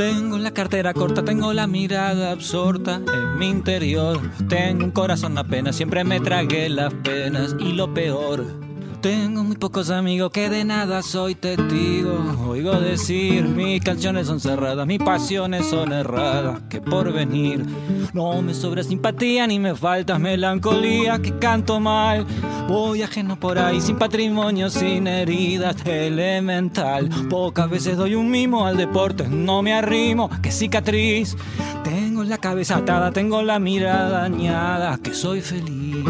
Tengo 0.01 0.39
la 0.39 0.51
cartera 0.53 0.95
corta, 0.95 1.23
tengo 1.23 1.53
la 1.53 1.67
mirada 1.67 2.31
absorta 2.31 3.03
en 3.13 3.39
mi 3.39 3.51
interior. 3.51 4.19
Tengo 4.49 4.87
un 4.87 4.93
corazón 4.93 5.37
apenas, 5.37 5.77
siempre 5.77 6.05
me 6.05 6.21
tragué 6.21 6.71
las 6.71 6.95
penas 6.95 7.55
y 7.61 7.75
lo 7.75 7.93
peor 7.93 8.60
Tengo 9.01 9.45
muy 9.45 9.57
pocos 9.57 9.89
amigos 9.89 10.31
que 10.31 10.51
de 10.51 10.63
nada 10.63 11.01
soy 11.01 11.35
testigo. 11.35 12.19
Oigo 12.47 12.79
decir, 12.79 13.45
mis 13.45 13.83
canciones 13.83 14.27
son 14.27 14.41
cerradas, 14.41 14.87
mis 14.87 14.99
pasiones 14.99 15.65
son 15.67 15.95
erradas. 15.95 16.61
Que 16.69 16.83
por 16.83 17.11
venir 17.11 17.65
no 18.13 18.43
me 18.43 18.53
sobra 18.53 18.83
simpatía 18.83 19.47
ni 19.47 19.59
me 19.59 19.75
falta 19.75 20.19
melancolía. 20.19 21.19
Que 21.19 21.39
canto 21.39 21.81
mal, 21.81 22.27
voy 22.69 23.01
ajeno 23.01 23.41
por 23.41 23.59
ahí, 23.59 23.81
sin 23.81 23.97
patrimonio, 23.97 24.69
sin 24.69 25.07
heridas, 25.07 25.77
elemental. 25.87 27.09
Pocas 27.31 27.71
veces 27.71 27.97
doy 27.97 28.15
un 28.15 28.31
mimo 28.31 28.67
al 28.67 28.77
deporte, 28.77 29.27
no 29.29 29.63
me 29.63 29.73
arrimo. 29.73 30.29
Que 30.43 30.51
cicatriz, 30.51 31.39
tengo 31.85 32.23
la 32.23 32.37
cabeza 32.37 32.77
atada, 32.77 33.13
tengo 33.13 33.43
la 33.43 33.59
mirada 33.59 34.21
dañada. 34.21 34.99
Que 34.99 35.15
soy 35.15 35.41
feliz. 35.41 36.05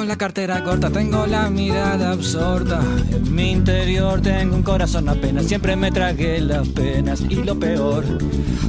Tengo 0.00 0.08
la 0.08 0.16
cartera 0.16 0.64
corta, 0.64 0.88
tengo 0.88 1.26
la 1.26 1.50
mirada 1.50 2.12
absorta. 2.12 2.80
En 3.10 3.34
mi 3.34 3.50
interior 3.50 4.18
tengo 4.22 4.56
un 4.56 4.62
corazón 4.62 5.10
apenas, 5.10 5.44
siempre 5.44 5.76
me 5.76 5.90
tragué 5.90 6.40
las 6.40 6.66
penas. 6.68 7.20
Y 7.28 7.34
lo 7.34 7.58
peor, 7.58 8.06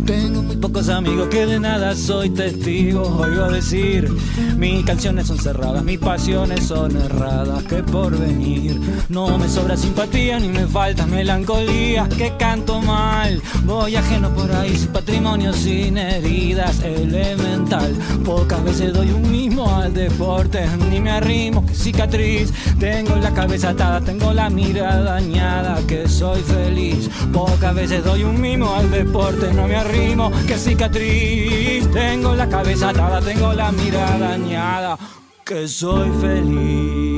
tengo 0.06 0.44
muy 0.44 0.58
pocos 0.58 0.90
amigos 0.90 1.30
que 1.30 1.46
de 1.46 1.58
nada 1.58 1.96
soy 1.96 2.32
testigo. 2.32 3.04
Oigo 3.04 3.50
decir, 3.50 4.12
mis 4.58 4.84
canciones 4.84 5.28
son 5.28 5.38
cerradas, 5.38 5.82
mis 5.86 6.00
pasiones 6.00 6.66
son 6.66 6.98
erradas. 6.98 7.64
Que 7.64 7.82
por 7.82 8.20
venir 8.20 8.82
no 9.08 9.38
me 9.38 9.48
sobra 9.48 9.78
simpatía 9.78 10.38
ni 10.38 10.50
me 10.50 10.68
falta 10.68 11.06
melancolía. 11.06 12.10
Que 12.10 12.36
canto 12.36 12.82
mal, 12.82 13.42
voy 13.64 13.96
ajeno 13.96 14.34
por 14.34 14.52
ahí, 14.52 14.76
sin 14.76 14.90
patrimonio, 14.90 15.54
sin 15.54 15.98
heridas, 15.98 16.84
elemental. 16.84 17.96
Pocas 18.26 18.62
veces 18.66 18.92
doy 18.92 19.12
un 19.12 19.32
mismo 19.32 19.74
al 19.78 19.94
deporte, 19.94 20.66
ni 20.90 21.00
me 21.00 21.22
arrimo, 21.32 21.66
que 21.66 21.74
cicatriz. 21.74 22.52
Tengo 22.80 23.16
la 23.16 23.34
cabeza 23.34 23.70
atada, 23.70 24.02
tengo 24.02 24.34
la 24.34 24.50
mirada 24.50 25.02
dañada, 25.02 25.80
que 25.88 26.08
soy 26.08 26.42
feliz. 26.42 27.10
Pocas 27.32 27.74
veces 27.74 28.04
doy 28.04 28.24
un 28.24 28.40
mimo 28.40 28.76
al 28.76 28.92
deporte, 28.92 29.54
no 29.54 29.68
me 29.68 29.76
arrimo, 29.76 30.32
que 30.48 30.58
cicatriz. 30.58 31.90
Tengo 31.92 32.36
la 32.36 32.48
cabeza 32.50 32.90
atada, 32.90 33.22
tengo 33.22 33.54
la 33.54 33.72
mirada 33.72 34.18
dañada, 34.18 34.98
que 35.46 35.68
soy 35.68 36.10
feliz. 36.20 37.11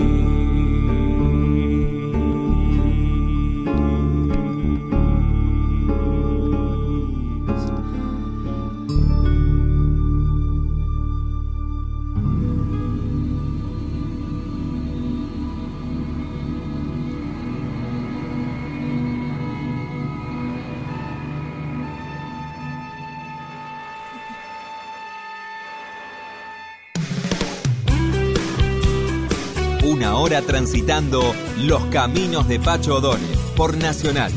Una 30.03 30.17
hora 30.17 30.41
transitando 30.41 31.33
los 31.59 31.85
caminos 31.85 32.45
de 32.49 32.59
Pacho 32.59 32.95
O'Donnell 32.95 33.37
por 33.55 33.77
Nacional. 33.77 34.33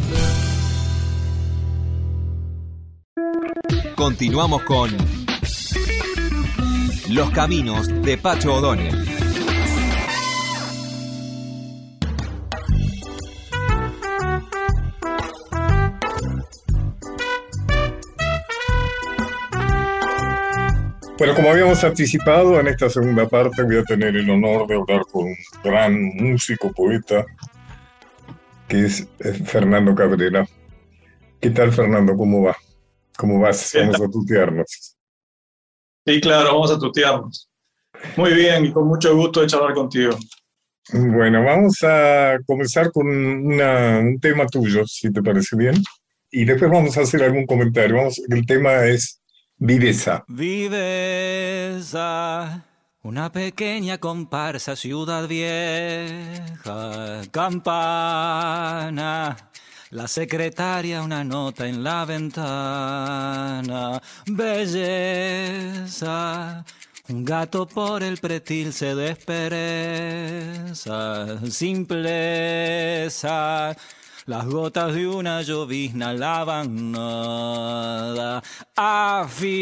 Continuamos 3.97 4.63
con 4.63 4.97
Los 7.09 7.31
caminos 7.31 7.89
de 7.89 8.17
Pacho 8.17 8.55
O'Donnell. 8.55 9.06
Bueno, 21.19 21.35
como 21.35 21.51
habíamos 21.51 21.83
anticipado, 21.83 22.61
en 22.61 22.69
esta 22.69 22.91
segunda 22.91 23.27
parte 23.27 23.63
voy 23.63 23.79
a 23.79 23.85
tener 23.85 24.15
el 24.17 24.29
honor 24.29 24.67
de 24.67 24.75
hablar 24.75 25.03
con 25.11 25.25
un 25.25 25.37
gran 25.65 25.95
músico, 26.15 26.71
poeta, 26.73 27.25
que 28.69 28.85
es 28.85 29.09
eh, 29.21 29.33
Fernando 29.33 29.95
Cabrera. 29.95 30.47
¿Qué 31.41 31.51
tal, 31.51 31.73
Fernando? 31.73 32.15
¿Cómo 32.17 32.43
va? 32.43 32.57
¿Cómo 33.17 33.41
vas? 33.41 33.73
Vamos 33.75 34.01
a 34.01 34.11
tutearnos. 34.11 34.97
Sí, 36.07 36.21
claro, 36.21 36.53
vamos 36.53 36.71
a 36.71 36.79
tutearnos. 36.79 37.49
Muy 38.17 38.35
bien 38.35 38.67
y 38.67 38.73
con 38.73 38.87
mucho 38.87 39.17
gusto 39.17 39.41
de 39.41 39.47
charlar 39.47 39.73
contigo. 39.73 40.17
Bueno, 40.93 41.43
vamos 41.43 41.79
a 41.83 42.39
comenzar 42.47 42.93
con 42.93 43.07
una- 43.09 43.99
un 44.01 44.21
tema 44.21 44.47
tuyo, 44.47 44.87
si 44.87 45.11
te 45.11 45.23
parece 45.23 45.57
bien. 45.57 45.75
Y 46.31 46.45
después 46.45 46.71
vamos 46.71 46.97
a 46.99 47.01
hacer 47.03 47.23
algún 47.23 47.47
comentario. 47.47 47.97
Vamos, 47.97 48.21
el 48.29 48.45
tema 48.45 48.85
es 48.85 49.21
viveza. 49.59 50.25
Viveza, 50.29 52.05
una 53.03 53.33
pequeña 53.33 53.99
comparsa, 53.99 54.77
ciudad 54.77 55.27
vieja, 55.29 57.23
campana. 57.31 59.37
La 59.91 60.09
secretaria, 60.09 61.03
una 61.03 61.23
nota 61.23 61.69
en 61.69 61.85
la 61.85 62.05
ventana. 62.05 64.03
Belleza, 64.27 66.05
un 67.09 67.25
gato 67.25 67.67
por 67.67 68.03
el 68.03 68.19
pretil 68.19 68.73
se 68.73 68.97
despereza. 68.97 70.67
Simpleza. 71.49 72.17
Las 74.27 74.45
gotas 74.47 74.93
de 74.93 75.07
una 75.07 75.41
llovizna 75.43 76.13
lavan 76.13 76.91
nada. 76.91 78.43
Afiches 78.75 79.55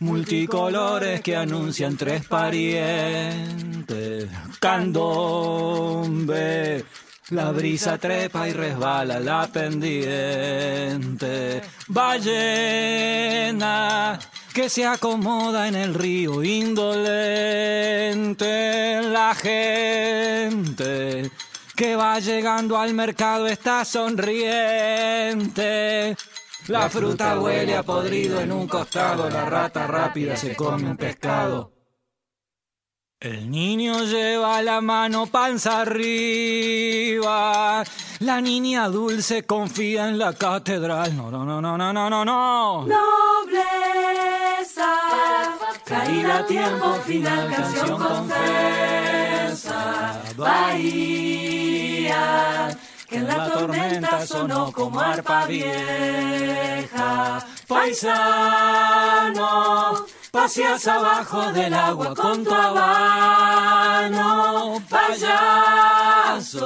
multicolores 0.00 1.20
que 1.20 1.36
anuncian 1.36 1.98
tres 1.98 2.24
parientes. 2.24 4.30
Candombe. 4.60 6.86
La 7.28 7.52
brisa 7.52 7.98
trepa 7.98 8.48
y 8.48 8.54
resbala 8.54 9.20
la 9.20 9.46
pendiente. 9.46 10.40
Ballena 11.88 13.58
que 14.54 14.70
se 14.70 14.86
acomoda 14.86 15.68
en 15.68 15.74
el 15.74 15.92
río 15.92 16.42
indolente. 16.42 17.02
La 19.02 19.34
gente 19.34 21.30
que 21.76 21.96
va 21.96 22.18
llegando 22.20 22.78
al 22.78 22.94
mercado 22.94 23.46
está 23.46 23.84
sonriente. 23.84 24.46
La 26.68 26.88
fruta 26.88 27.38
huele 27.38 27.76
a 27.76 27.82
podrido 27.82 28.40
en 28.40 28.52
un 28.52 28.66
costado, 28.66 29.28
la 29.28 29.44
rata 29.44 29.86
rápida 29.86 30.36
se 30.36 30.56
come 30.56 30.88
un 30.88 30.96
pescado. 30.96 31.73
El 33.24 33.50
niño 33.50 34.04
lleva 34.04 34.60
la 34.60 34.80
mano 34.82 35.24
panza 35.24 35.80
arriba. 35.80 37.24
La 38.18 38.42
niña 38.42 38.88
dulce 38.90 39.44
confía 39.44 40.10
en 40.10 40.18
la 40.18 40.34
catedral. 40.34 41.16
No, 41.16 41.30
no, 41.30 41.42
no, 41.42 41.58
no, 41.58 41.78
no, 41.78 41.90
no, 41.90 42.10
no, 42.10 42.22
no. 42.22 42.84
Nobleza, 42.86 43.00
Caída 45.86 46.44
tiempo 46.44 46.92
final, 47.06 47.50
canción 47.50 47.98
confesa. 47.98 48.52
Bahía, 50.36 51.48
que 53.14 53.20
en 53.20 53.28
la 53.28 53.48
tormenta 53.48 54.26
sonó 54.26 54.72
como 54.72 54.98
arpa 55.00 55.46
vieja. 55.46 57.46
Paisano, 57.68 59.36
paseas 60.32 60.84
abajo 60.88 61.52
del 61.52 61.72
agua 61.74 62.12
con 62.14 62.42
tu 62.44 62.52
habano. 62.52 64.82
Payaso, 64.90 66.56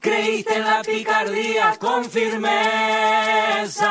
creíste 0.00 0.56
en 0.56 0.64
la 0.64 0.80
picardía 0.82 1.76
con 1.78 2.06
firmeza. 2.06 3.90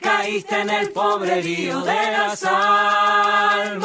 Caíste 0.00 0.60
en 0.60 0.70
el 0.70 0.90
pobrerío 0.90 1.80
de 1.82 2.10
las 2.12 2.42
almas. 2.44 3.80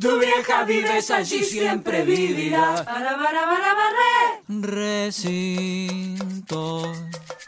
Tu 0.00 0.18
vieja 0.18 0.64
vives 0.64 1.10
allí, 1.10 1.44
siempre 1.44 2.02
vivirá. 2.02 2.84
Para, 2.84 3.16
para, 3.16 3.44
para, 3.44 3.76
para, 3.76 4.40
Recinto, 4.48 5.60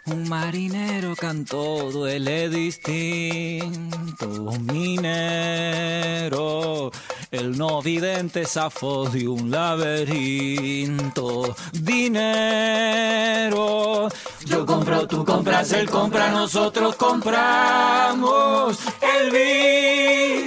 Un 0.05 0.29
marinero 0.29 1.15
cantó, 1.15 1.93
duele 1.93 2.49
distinto. 2.49 4.27
Un 4.27 4.67
minero, 4.67 6.41
el 7.31 7.57
no 7.57 7.81
vidente 7.81 8.45
zafó 8.45 9.09
de 9.09 9.29
un 9.29 9.49
laberinto. 9.49 11.55
Dinero, 11.73 12.89
yo 14.45 14.67
compro, 14.67 15.07
tú 15.07 15.25
compras, 15.25 15.71
él 15.73 15.89
compra, 15.89 16.31
nosotros 16.31 16.97
compramos. 16.97 18.81
El 19.01 19.31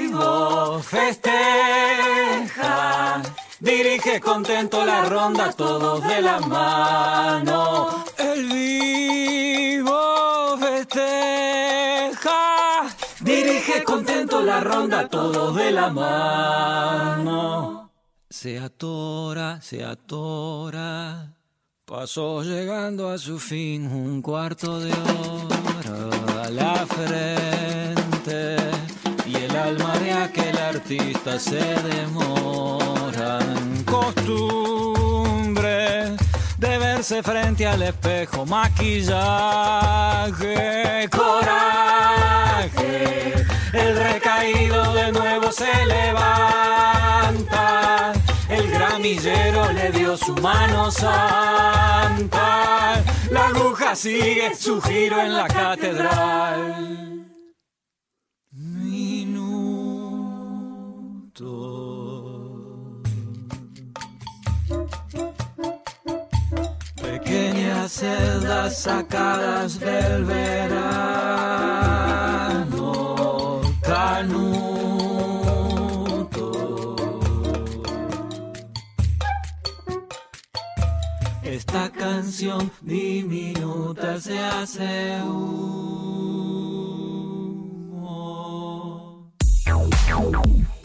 vivo 0.04 0.82
festeja. 0.84 1.32
Dirige 3.62 4.20
contento 4.20 4.84
la 4.86 5.06
ronda, 5.06 5.54
todos 5.54 6.06
de 6.06 6.22
la 6.22 6.42
mano. 6.42 8.05
Contento 13.84 14.42
la 14.42 14.62
ronda, 14.62 15.08
todos 15.08 15.56
de 15.56 15.72
la 15.72 15.90
mano. 15.90 17.92
Se 18.30 18.60
atora, 18.60 19.60
se 19.62 19.84
atora. 19.84 21.34
Pasó 21.86 22.44
llegando 22.44 23.10
a 23.10 23.18
su 23.18 23.40
fin 23.40 23.88
un 23.88 24.22
cuarto 24.22 24.80
de 24.80 24.92
hora 24.92 26.44
a 26.44 26.50
la 26.50 26.86
frente. 26.86 28.58
Y 29.26 29.36
el 29.36 29.56
alma 29.56 29.98
de 30.00 30.12
aquel 30.14 30.58
artista 30.58 31.40
se 31.40 31.60
demora 31.60 33.40
en 33.58 33.84
costumbre 33.84 34.96
de 36.58 36.78
verse 36.78 37.22
frente 37.22 37.68
al 37.68 37.82
espejo, 37.84 38.46
maquillaje, 38.46 39.20
coraje. 41.12 42.06
El 43.76 43.98
recaído 43.98 44.94
de 44.94 45.12
nuevo 45.12 45.52
se 45.52 45.86
levanta. 45.86 47.44
El 48.48 48.72
gramillero 48.72 49.70
le 49.74 49.92
dio 49.92 50.16
su 50.16 50.34
mano 50.36 50.90
santa. 50.92 52.24
La 53.32 53.48
aguja 53.48 53.94
sigue 53.96 54.56
su 54.56 54.82
giro 54.82 55.20
en 55.20 55.34
la 55.34 55.48
catedral. 55.48 57.26
Minuto. 58.52 59.44
Pequeñas 67.02 67.92
celdas 67.92 68.82
sacadas 68.84 69.78
del 69.82 70.24
verano. 70.24 71.16
Canuto. 74.16 75.36
Esta 81.44 81.92
canción 81.92 82.72
diminuta 82.82 84.22
se 84.22 84.40
hace 84.40 85.20
humo. 85.22 85.66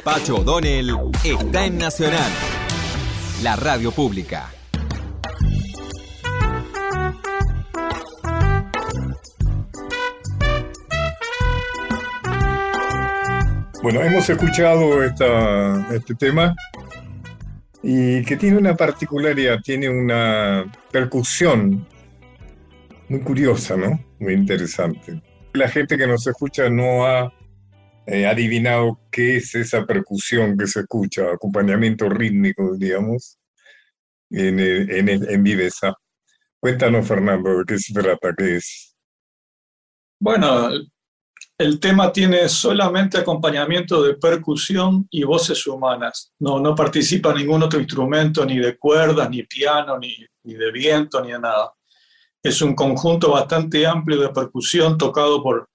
Pacho 0.02 0.38
O'Donnell 0.38 0.90
está 1.22 1.66
en 1.66 1.78
Nacional, 1.78 2.32
la 3.44 3.54
radio 3.54 3.92
pública. 3.92 4.50
Bueno, 13.82 14.02
hemos 14.02 14.28
escuchado 14.28 15.02
este 15.02 16.14
tema 16.18 16.54
y 17.82 18.22
que 18.24 18.36
tiene 18.36 18.58
una 18.58 18.76
particularidad, 18.76 19.60
tiene 19.62 19.88
una 19.88 20.70
percusión 20.92 21.86
muy 23.08 23.20
curiosa, 23.20 23.76
¿no? 23.76 23.98
Muy 24.18 24.34
interesante. 24.34 25.22
La 25.54 25.68
gente 25.68 25.96
que 25.96 26.06
nos 26.06 26.26
escucha 26.26 26.68
no 26.68 27.06
ha 27.06 27.32
eh, 28.06 28.26
adivinado 28.26 29.00
qué 29.10 29.36
es 29.36 29.54
esa 29.54 29.84
percusión 29.86 30.56
que 30.58 30.66
se 30.66 30.80
escucha, 30.80 31.32
acompañamiento 31.32 32.08
rítmico, 32.08 32.76
digamos, 32.76 33.38
en, 34.30 34.60
el- 34.60 34.90
en, 34.90 35.08
en 35.08 35.42
Viveza. 35.42 35.94
Cuéntanos, 36.60 37.08
Fernando, 37.08 37.64
qué 37.66 37.78
se 37.78 37.94
trata, 37.94 38.34
qué 38.36 38.56
es. 38.56 38.94
Bueno, 40.20 40.68
el 41.60 41.78
tema 41.78 42.10
tiene 42.10 42.48
solamente 42.48 43.18
acompañamiento 43.18 44.02
de 44.02 44.14
percusión 44.14 45.06
y 45.10 45.24
voces 45.24 45.66
humanas. 45.66 46.32
No, 46.38 46.58
no 46.58 46.74
participa 46.74 47.34
ningún 47.34 47.62
otro 47.62 47.78
instrumento, 47.78 48.46
ni 48.46 48.58
de 48.58 48.78
cuerdas, 48.78 49.28
ni 49.28 49.42
piano, 49.42 49.98
ni, 49.98 50.16
ni 50.44 50.54
de 50.54 50.72
viento, 50.72 51.20
ni 51.20 51.32
de 51.32 51.38
nada. 51.38 51.74
Es 52.42 52.62
un 52.62 52.74
conjunto 52.74 53.32
bastante 53.32 53.86
amplio 53.86 54.22
de 54.22 54.30
percusión 54.30 54.96
tocado 54.96 55.42
por 55.42 55.68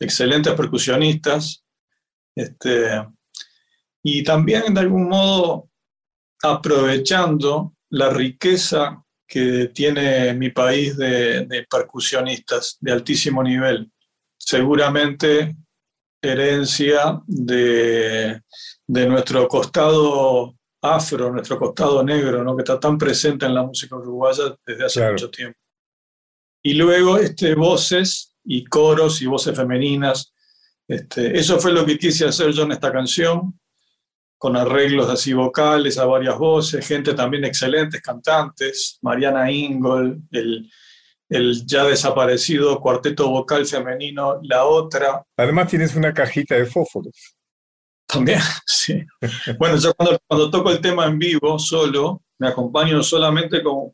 excelentes 0.00 0.54
percusionistas. 0.54 1.62
Este, 2.34 3.06
y 4.02 4.24
también, 4.24 4.72
de 4.72 4.80
algún 4.80 5.06
modo, 5.06 5.68
aprovechando 6.42 7.74
la 7.90 8.08
riqueza 8.08 9.04
que 9.28 9.70
tiene 9.74 10.32
mi 10.32 10.48
país 10.48 10.96
de, 10.96 11.44
de 11.44 11.66
percusionistas 11.68 12.78
de 12.80 12.92
altísimo 12.92 13.42
nivel 13.42 13.92
seguramente 14.46 15.56
herencia 16.22 17.20
de, 17.26 18.40
de 18.86 19.06
nuestro 19.08 19.48
costado 19.48 20.54
afro, 20.80 21.32
nuestro 21.32 21.58
costado 21.58 22.02
negro, 22.04 22.44
¿no? 22.44 22.54
que 22.54 22.62
está 22.62 22.78
tan 22.78 22.96
presente 22.96 23.44
en 23.44 23.54
la 23.54 23.64
música 23.64 23.96
uruguaya 23.96 24.56
desde 24.64 24.84
hace 24.84 25.00
Claro. 25.00 25.12
mucho 25.14 25.30
tiempo. 25.30 25.58
Y 26.62 26.74
luego 26.74 27.18
este, 27.18 27.54
voces 27.56 28.34
y 28.44 28.64
coros 28.64 29.20
y 29.20 29.26
voces 29.26 29.56
femeninas. 29.56 30.32
Este, 30.86 31.36
eso 31.36 31.58
fue 31.58 31.72
lo 31.72 31.84
que 31.84 31.98
quise 31.98 32.26
hacer 32.26 32.52
yo 32.52 32.62
en 32.62 32.72
esta 32.72 32.92
canción, 32.92 33.58
con 34.38 34.56
arreglos 34.56 35.10
así 35.10 35.32
vocales 35.32 35.98
a 35.98 36.04
varias 36.04 36.38
voces, 36.38 36.86
gente 36.86 37.14
también 37.14 37.44
excelentes, 37.44 38.00
cantantes, 38.00 38.98
Mariana 39.02 39.50
Ingol, 39.50 40.22
el, 40.30 40.70
el 41.28 41.66
ya 41.66 41.84
desaparecido 41.84 42.80
cuarteto 42.80 43.28
vocal 43.28 43.66
femenino 43.66 44.38
La 44.42 44.64
Otra, 44.64 45.24
Además 45.36 45.68
tienes 45.68 45.94
una 45.96 46.14
cajita 46.14 46.54
de 46.54 46.66
fósforos. 46.66 47.36
también, 48.06 48.40
sí. 48.66 49.04
Bueno, 49.58 49.76
yo 49.76 49.92
cuando, 49.94 50.18
cuando 50.26 50.50
toco 50.50 50.70
el 50.70 50.80
tema 50.80 51.06
en 51.06 51.18
vivo, 51.18 51.58
solo, 51.58 52.22
me 52.38 52.48
acompaño 52.48 53.02
solamente 53.02 53.62
con 53.62 53.92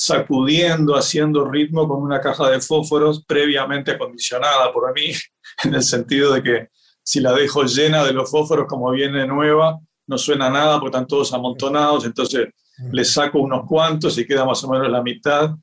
sacudiendo, 0.00 0.96
haciendo 0.96 1.44
ritmo 1.44 1.86
con 1.86 2.00
una 2.00 2.22
caja 2.22 2.48
de 2.48 2.62
fósforos 2.62 3.22
previamente 3.26 3.90
acondicionada 3.90 4.72
por 4.72 4.94
mí, 4.94 5.12
en 5.64 5.74
el 5.74 5.82
sentido 5.82 6.32
de 6.32 6.42
que 6.42 6.68
si 7.02 7.20
la 7.20 7.32
dejo 7.32 7.64
llena 7.64 8.02
de 8.04 8.14
los 8.14 8.30
fósforos 8.30 8.66
como 8.66 8.90
viene 8.92 9.26
nueva, 9.26 9.78
no 10.06 10.16
suena 10.16 10.48
nada 10.48 10.80
porque 10.80 10.96
están 10.96 11.06
todos 11.06 11.34
amontonados, 11.34 12.06
entonces 12.06 12.48
le 12.92 13.04
saco 13.04 13.40
unos 13.40 13.66
cuantos 13.66 14.16
y 14.18 14.26
queda 14.26 14.44
más 14.44 14.62
o 14.64 14.70
menos 14.70 14.90
la 14.90 15.02
mitad, 15.02 15.56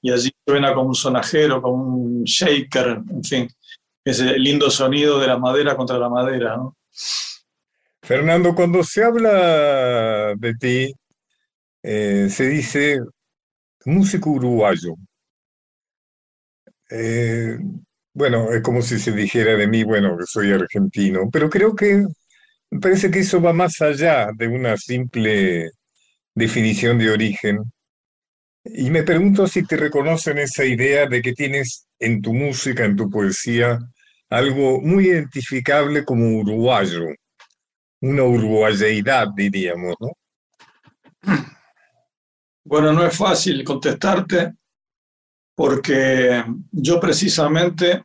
y 0.00 0.10
allí 0.10 0.30
suena 0.46 0.72
como 0.74 0.88
un 0.88 0.94
sonajero, 0.94 1.60
como 1.60 1.96
un 1.96 2.24
shaker, 2.24 3.00
en 3.10 3.24
fin, 3.24 3.48
ese 4.04 4.38
lindo 4.38 4.70
sonido 4.70 5.18
de 5.18 5.26
la 5.26 5.38
madera 5.38 5.76
contra 5.76 5.98
la 5.98 6.08
madera, 6.08 6.56
¿no? 6.56 6.76
Fernando, 8.02 8.54
cuando 8.54 8.82
se 8.82 9.04
habla 9.04 10.34
de 10.36 10.54
ti, 10.54 10.94
eh, 11.82 12.28
se 12.28 12.48
dice 12.48 12.98
músico 13.84 14.30
uruguayo. 14.30 14.94
Eh, 16.90 17.56
bueno, 18.12 18.50
es 18.52 18.62
como 18.62 18.82
si 18.82 18.98
se 18.98 19.12
dijera 19.12 19.54
de 19.54 19.68
mí, 19.68 19.84
bueno, 19.84 20.16
que 20.18 20.24
soy 20.26 20.50
argentino, 20.50 21.28
pero 21.30 21.48
creo 21.48 21.74
que 21.74 22.04
me 22.70 22.80
parece 22.80 23.10
que 23.10 23.20
eso 23.20 23.40
va 23.40 23.52
más 23.52 23.80
allá 23.80 24.30
de 24.36 24.48
una 24.48 24.76
simple 24.76 25.70
definición 26.40 26.98
de 26.98 27.10
origen. 27.10 27.72
Y 28.64 28.90
me 28.90 29.04
pregunto 29.04 29.46
si 29.46 29.64
te 29.64 29.76
reconocen 29.76 30.38
esa 30.38 30.64
idea 30.64 31.06
de 31.06 31.22
que 31.22 31.32
tienes 31.32 31.86
en 31.98 32.20
tu 32.20 32.34
música, 32.34 32.84
en 32.84 32.96
tu 32.96 33.08
poesía, 33.08 33.78
algo 34.28 34.80
muy 34.80 35.06
identificable 35.08 36.04
como 36.04 36.38
uruguayo, 36.38 37.06
una 38.00 38.24
uruguayeidad, 38.24 39.28
diríamos, 39.36 39.94
¿no? 40.00 40.10
Bueno, 42.64 42.92
no 42.92 43.04
es 43.04 43.16
fácil 43.16 43.64
contestarte 43.64 44.52
porque 45.54 46.44
yo 46.70 47.00
precisamente 47.00 48.04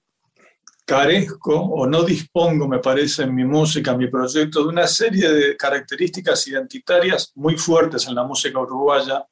carezco 0.85 1.59
o 1.59 1.87
no 1.87 2.03
dispongo, 2.03 2.67
me 2.67 2.79
parece, 2.79 3.23
en 3.23 3.33
mi 3.33 3.43
música, 3.43 3.91
en 3.91 3.97
mi 3.97 4.07
proyecto, 4.07 4.61
de 4.61 4.69
una 4.69 4.87
serie 4.87 5.29
de 5.29 5.57
características 5.57 6.47
identitarias 6.47 7.31
muy 7.35 7.57
fuertes 7.57 8.07
en 8.07 8.15
la 8.15 8.23
música 8.23 8.59
uruguaya, 8.59 9.25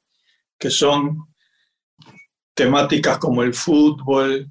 que 0.58 0.68
son 0.68 1.28
temáticas 2.52 3.18
como 3.18 3.42
el 3.42 3.54
fútbol, 3.54 4.50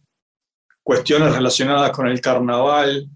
cuestiones 0.82 1.34
relacionadas 1.34 1.92
con 1.92 2.08
el 2.08 2.22
carnaval, 2.22 3.10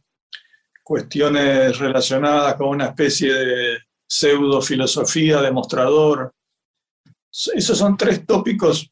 cuestiones 0.84 1.78
relacionadas 1.80 2.56
con 2.56 2.69
una 2.69 2.88
especie 2.88 3.34
de 3.34 3.78
pseudo 4.08 4.62
filosofía 4.62 5.41
demostrador. 5.41 6.34
Esos 7.32 7.78
son 7.78 7.97
tres 7.97 8.26
tópicos 8.26 8.89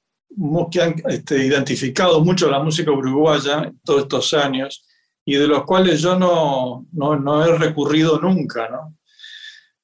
que 0.71 0.81
han 0.81 0.95
este, 1.07 1.45
identificado 1.45 2.23
mucho 2.23 2.49
la 2.49 2.59
música 2.59 2.91
uruguaya 2.91 3.71
todos 3.83 4.03
estos 4.03 4.33
años 4.33 4.85
y 5.25 5.35
de 5.35 5.47
los 5.47 5.63
cuales 5.63 6.01
yo 6.01 6.17
no, 6.17 6.85
no, 6.91 7.19
no 7.19 7.45
he 7.45 7.57
recurrido 7.57 8.19
nunca, 8.19 8.69
¿no? 8.69 8.97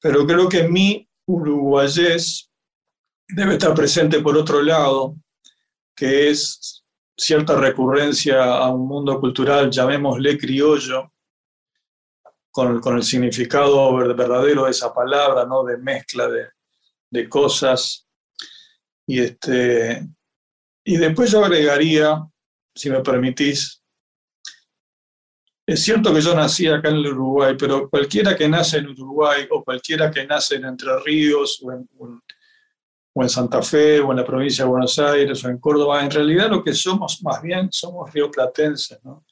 Pero 0.00 0.26
creo 0.26 0.48
que 0.48 0.68
mi 0.68 1.08
uruguayés 1.26 2.50
debe 3.28 3.54
estar 3.54 3.74
presente 3.74 4.20
por 4.20 4.36
otro 4.36 4.62
lado, 4.62 5.16
que 5.96 6.30
es 6.30 6.84
cierta 7.16 7.56
recurrencia 7.56 8.42
a 8.42 8.70
un 8.70 8.86
mundo 8.86 9.18
cultural, 9.20 9.70
llamémosle 9.70 10.38
criollo, 10.38 11.12
con, 12.50 12.80
con 12.80 12.96
el 12.96 13.02
significado 13.02 13.94
verdadero 13.96 14.64
de 14.64 14.70
esa 14.70 14.92
palabra, 14.92 15.46
¿no? 15.46 15.64
de 15.64 15.78
mezcla 15.78 16.28
de, 16.28 16.48
de 17.10 17.28
cosas. 17.28 18.06
Y, 19.06 19.20
este, 19.20 20.06
y 20.84 20.96
después 20.96 21.30
yo 21.30 21.44
agregaría, 21.44 22.22
si 22.74 22.90
me 22.90 23.00
permitís, 23.00 23.82
es 25.66 25.82
cierto 25.82 26.12
que 26.12 26.20
yo 26.20 26.34
nací 26.34 26.66
acá 26.66 26.88
en 26.88 26.96
el 26.96 27.06
Uruguay, 27.06 27.54
pero 27.58 27.88
cualquiera 27.88 28.36
que 28.36 28.48
nace 28.48 28.78
en 28.78 28.88
Uruguay 28.88 29.46
o 29.50 29.62
cualquiera 29.62 30.10
que 30.10 30.26
nace 30.26 30.56
en 30.56 30.64
Entre 30.64 30.98
Ríos 31.00 31.60
o 31.62 31.72
en, 31.72 31.88
o 33.14 33.22
en 33.22 33.28
Santa 33.28 33.62
Fe 33.62 34.00
o 34.00 34.10
en 34.10 34.18
la 34.18 34.24
provincia 34.24 34.64
de 34.64 34.70
Buenos 34.70 34.98
Aires 34.98 35.44
o 35.44 35.48
en 35.48 35.58
Córdoba, 35.58 36.02
en 36.02 36.10
realidad 36.10 36.50
lo 36.50 36.62
que 36.62 36.74
somos 36.74 37.22
más 37.22 37.40
bien 37.42 37.68
somos 37.70 38.12
rioplatenses. 38.12 38.98
¿no? 39.04 39.24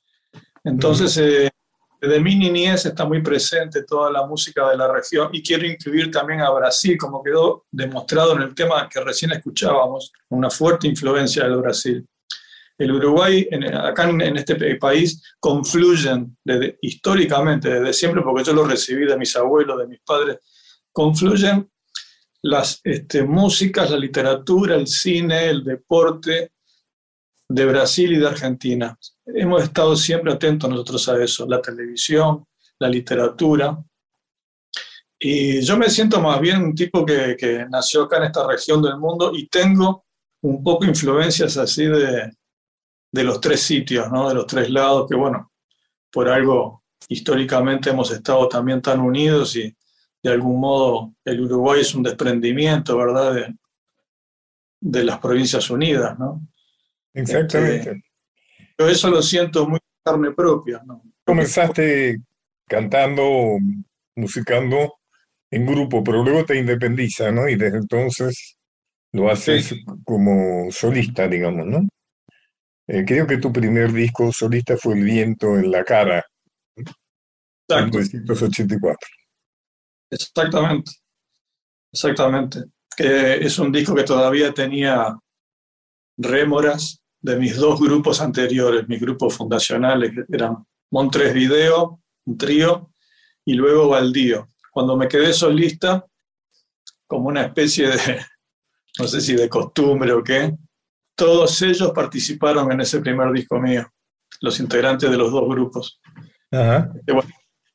Entonces, 0.63 1.17
eh, 1.17 1.51
desde 2.01 2.21
mi 2.21 2.35
niñez 2.35 2.87
está 2.87 3.05
muy 3.05 3.23
presente 3.23 3.85
toda 3.85 4.11
la 4.11 4.27
música 4.27 4.71
de 4.71 4.77
la 4.77 4.91
región 4.91 5.29
y 5.33 5.43
quiero 5.43 5.67
incluir 5.67 6.11
también 6.11 6.41
a 6.41 6.51
Brasil, 6.51 6.97
como 6.97 7.23
quedó 7.23 7.67
demostrado 7.71 8.35
en 8.35 8.43
el 8.43 8.55
tema 8.55 8.89
que 8.89 9.01
recién 9.01 9.33
escuchábamos, 9.33 10.11
una 10.31 10.49
fuerte 10.49 10.89
influencia 10.89 11.45
del 11.45 11.59
Brasil. 11.59 12.07
El 12.79 12.93
Uruguay, 12.93 13.47
acá 13.75 14.09
en, 14.09 14.37
este 14.39 14.77
país, 14.77 15.23
confluyen 15.39 16.39
desde, 16.43 16.79
históricamente, 16.81 17.69
desde 17.69 17.93
siempre, 17.93 18.23
porque 18.23 18.45
yo 18.45 18.55
lo 18.55 18.65
recibí 18.65 19.05
de 19.05 19.19
mis 19.19 19.37
abuelos, 19.37 19.79
de 19.79 19.87
mis 19.87 20.01
padres, 20.01 20.39
confluyen 20.91 21.71
las 22.41 22.81
este, 22.83 23.23
músicas, 23.25 23.91
la 23.91 23.99
literatura, 23.99 24.77
el 24.77 24.87
cine, 24.87 25.51
el 25.51 25.63
deporte 25.63 26.53
de 27.51 27.67
Brasil 27.67 28.13
y 28.13 28.17
de 28.17 28.29
Argentina 28.29 28.97
hemos 29.27 29.65
estado 29.65 29.97
siempre 29.97 30.33
atentos 30.33 30.71
nosotros 30.71 31.09
a 31.09 31.21
eso, 31.21 31.49
la 31.49 31.61
televisión, 31.61 32.47
la 32.79 32.89
literatura. 32.89 33.77
Y 35.19 35.61
yo 35.61 35.77
me 35.77 35.91
siento 35.91 36.21
más 36.21 36.41
bien 36.41 36.63
un 36.63 36.75
tipo 36.77 37.05
que, 37.05 37.37
que 37.37 37.67
nació 37.69 38.05
acá 38.05 38.19
en 38.19 38.25
esta 38.25 38.47
región 38.47 38.81
del 38.81 38.99
mundo 38.99 39.33
y 39.35 39.49
tengo 39.49 40.05
un 40.43 40.63
poco 40.63 40.85
influencias 40.85 41.57
así 41.57 41.87
de, 41.87 42.31
de 43.11 43.25
los 43.25 43.41
tres 43.41 43.61
sitios, 43.63 44.11
¿no? 44.13 44.29
de 44.29 44.37
los 44.37 44.47
tres 44.47 44.71
lados, 44.71 45.09
que 45.11 45.17
bueno, 45.17 45.51
por 46.13 46.29
algo 46.29 46.85
históricamente 47.09 47.91
hemos 47.91 48.13
estado 48.13 48.49
también 48.49 48.81
tan 48.81 49.01
unidos 49.01 49.57
y 49.57 49.77
de 50.23 50.31
algún 50.31 50.61
modo 50.61 51.15
el 51.25 51.41
Uruguay 51.41 51.81
es 51.81 51.97
un 51.97 52.05
desprendimiento, 52.05 52.97
¿verdad?, 52.97 53.35
de, 53.35 53.57
de 54.83 55.05
las 55.05 55.19
Provincias 55.19 55.69
Unidas, 55.69 56.17
¿no? 56.17 56.41
Exactamente. 57.15 57.91
Este, 57.91 58.03
yo 58.79 58.89
eso 58.89 59.11
lo 59.11 59.23
siento 59.23 59.69
muy 59.69 59.79
carne 60.05 60.33
propia. 60.33 60.83
¿no? 60.85 61.03
Comenzaste 61.25 62.21
cantando, 62.67 63.59
musicando 64.17 64.95
en 65.51 65.67
grupo, 65.67 66.03
pero 66.05 66.23
luego 66.23 66.45
te 66.45 66.57
independiza, 66.57 67.33
¿no? 67.33 67.49
Y 67.49 67.57
desde 67.57 67.79
entonces 67.79 68.57
lo 69.13 69.29
haces 69.29 69.75
como 70.05 70.71
solista, 70.71 71.27
digamos, 71.27 71.67
¿no? 71.67 71.89
Eh, 72.87 73.05
creo 73.07 73.27
que 73.27 73.39
tu 73.39 73.53
primer 73.53 73.93
disco 73.93 74.33
solista 74.33 74.77
fue 74.77 74.95
El 74.95 75.05
viento 75.05 75.57
en 75.57 75.71
la 75.71 75.85
cara, 75.85 76.25
en 76.77 77.85
1984. 77.85 79.09
Exactamente, 80.11 80.93
exactamente. 81.93 82.65
Que 82.97 83.35
es 83.35 83.59
un 83.59 83.71
disco 83.71 83.95
que 83.95 84.03
todavía 84.03 84.53
tenía 84.53 85.17
rémoras 86.17 87.00
de 87.21 87.37
mis 87.37 87.57
dos 87.57 87.81
grupos 87.81 88.21
anteriores, 88.21 88.89
mis 88.89 89.01
grupos 89.01 89.35
fundacionales, 89.35 90.13
que 90.13 90.25
eran 90.35 90.65
Montres 90.91 91.33
Video, 91.35 92.01
un 92.25 92.39
trío, 92.39 92.91
y 93.45 93.55
luego 93.55 93.89
Baldío. 93.89 94.49
Cuando 94.71 94.97
me 94.97 95.09
quedé 95.09 95.33
solista, 95.33 96.05
como 97.07 97.29
una 97.29 97.43
especie 97.43 97.89
de, 97.89 98.21
no 98.99 99.07
sé 99.07 99.21
si 99.21 99.35
de 99.35 99.49
costumbre 99.49 100.13
o 100.13 100.23
qué, 100.23 100.57
todos 101.15 101.61
ellos 101.63 101.93
participaron 101.93 102.73
en 102.73 102.81
ese 102.81 103.01
primer 103.01 103.31
disco 103.33 103.61
mío, 103.61 103.87
los 104.41 104.59
integrantes 104.61 105.11
de 105.11 105.17
los 105.17 105.31
dos 105.31 105.47
grupos. 105.49 106.01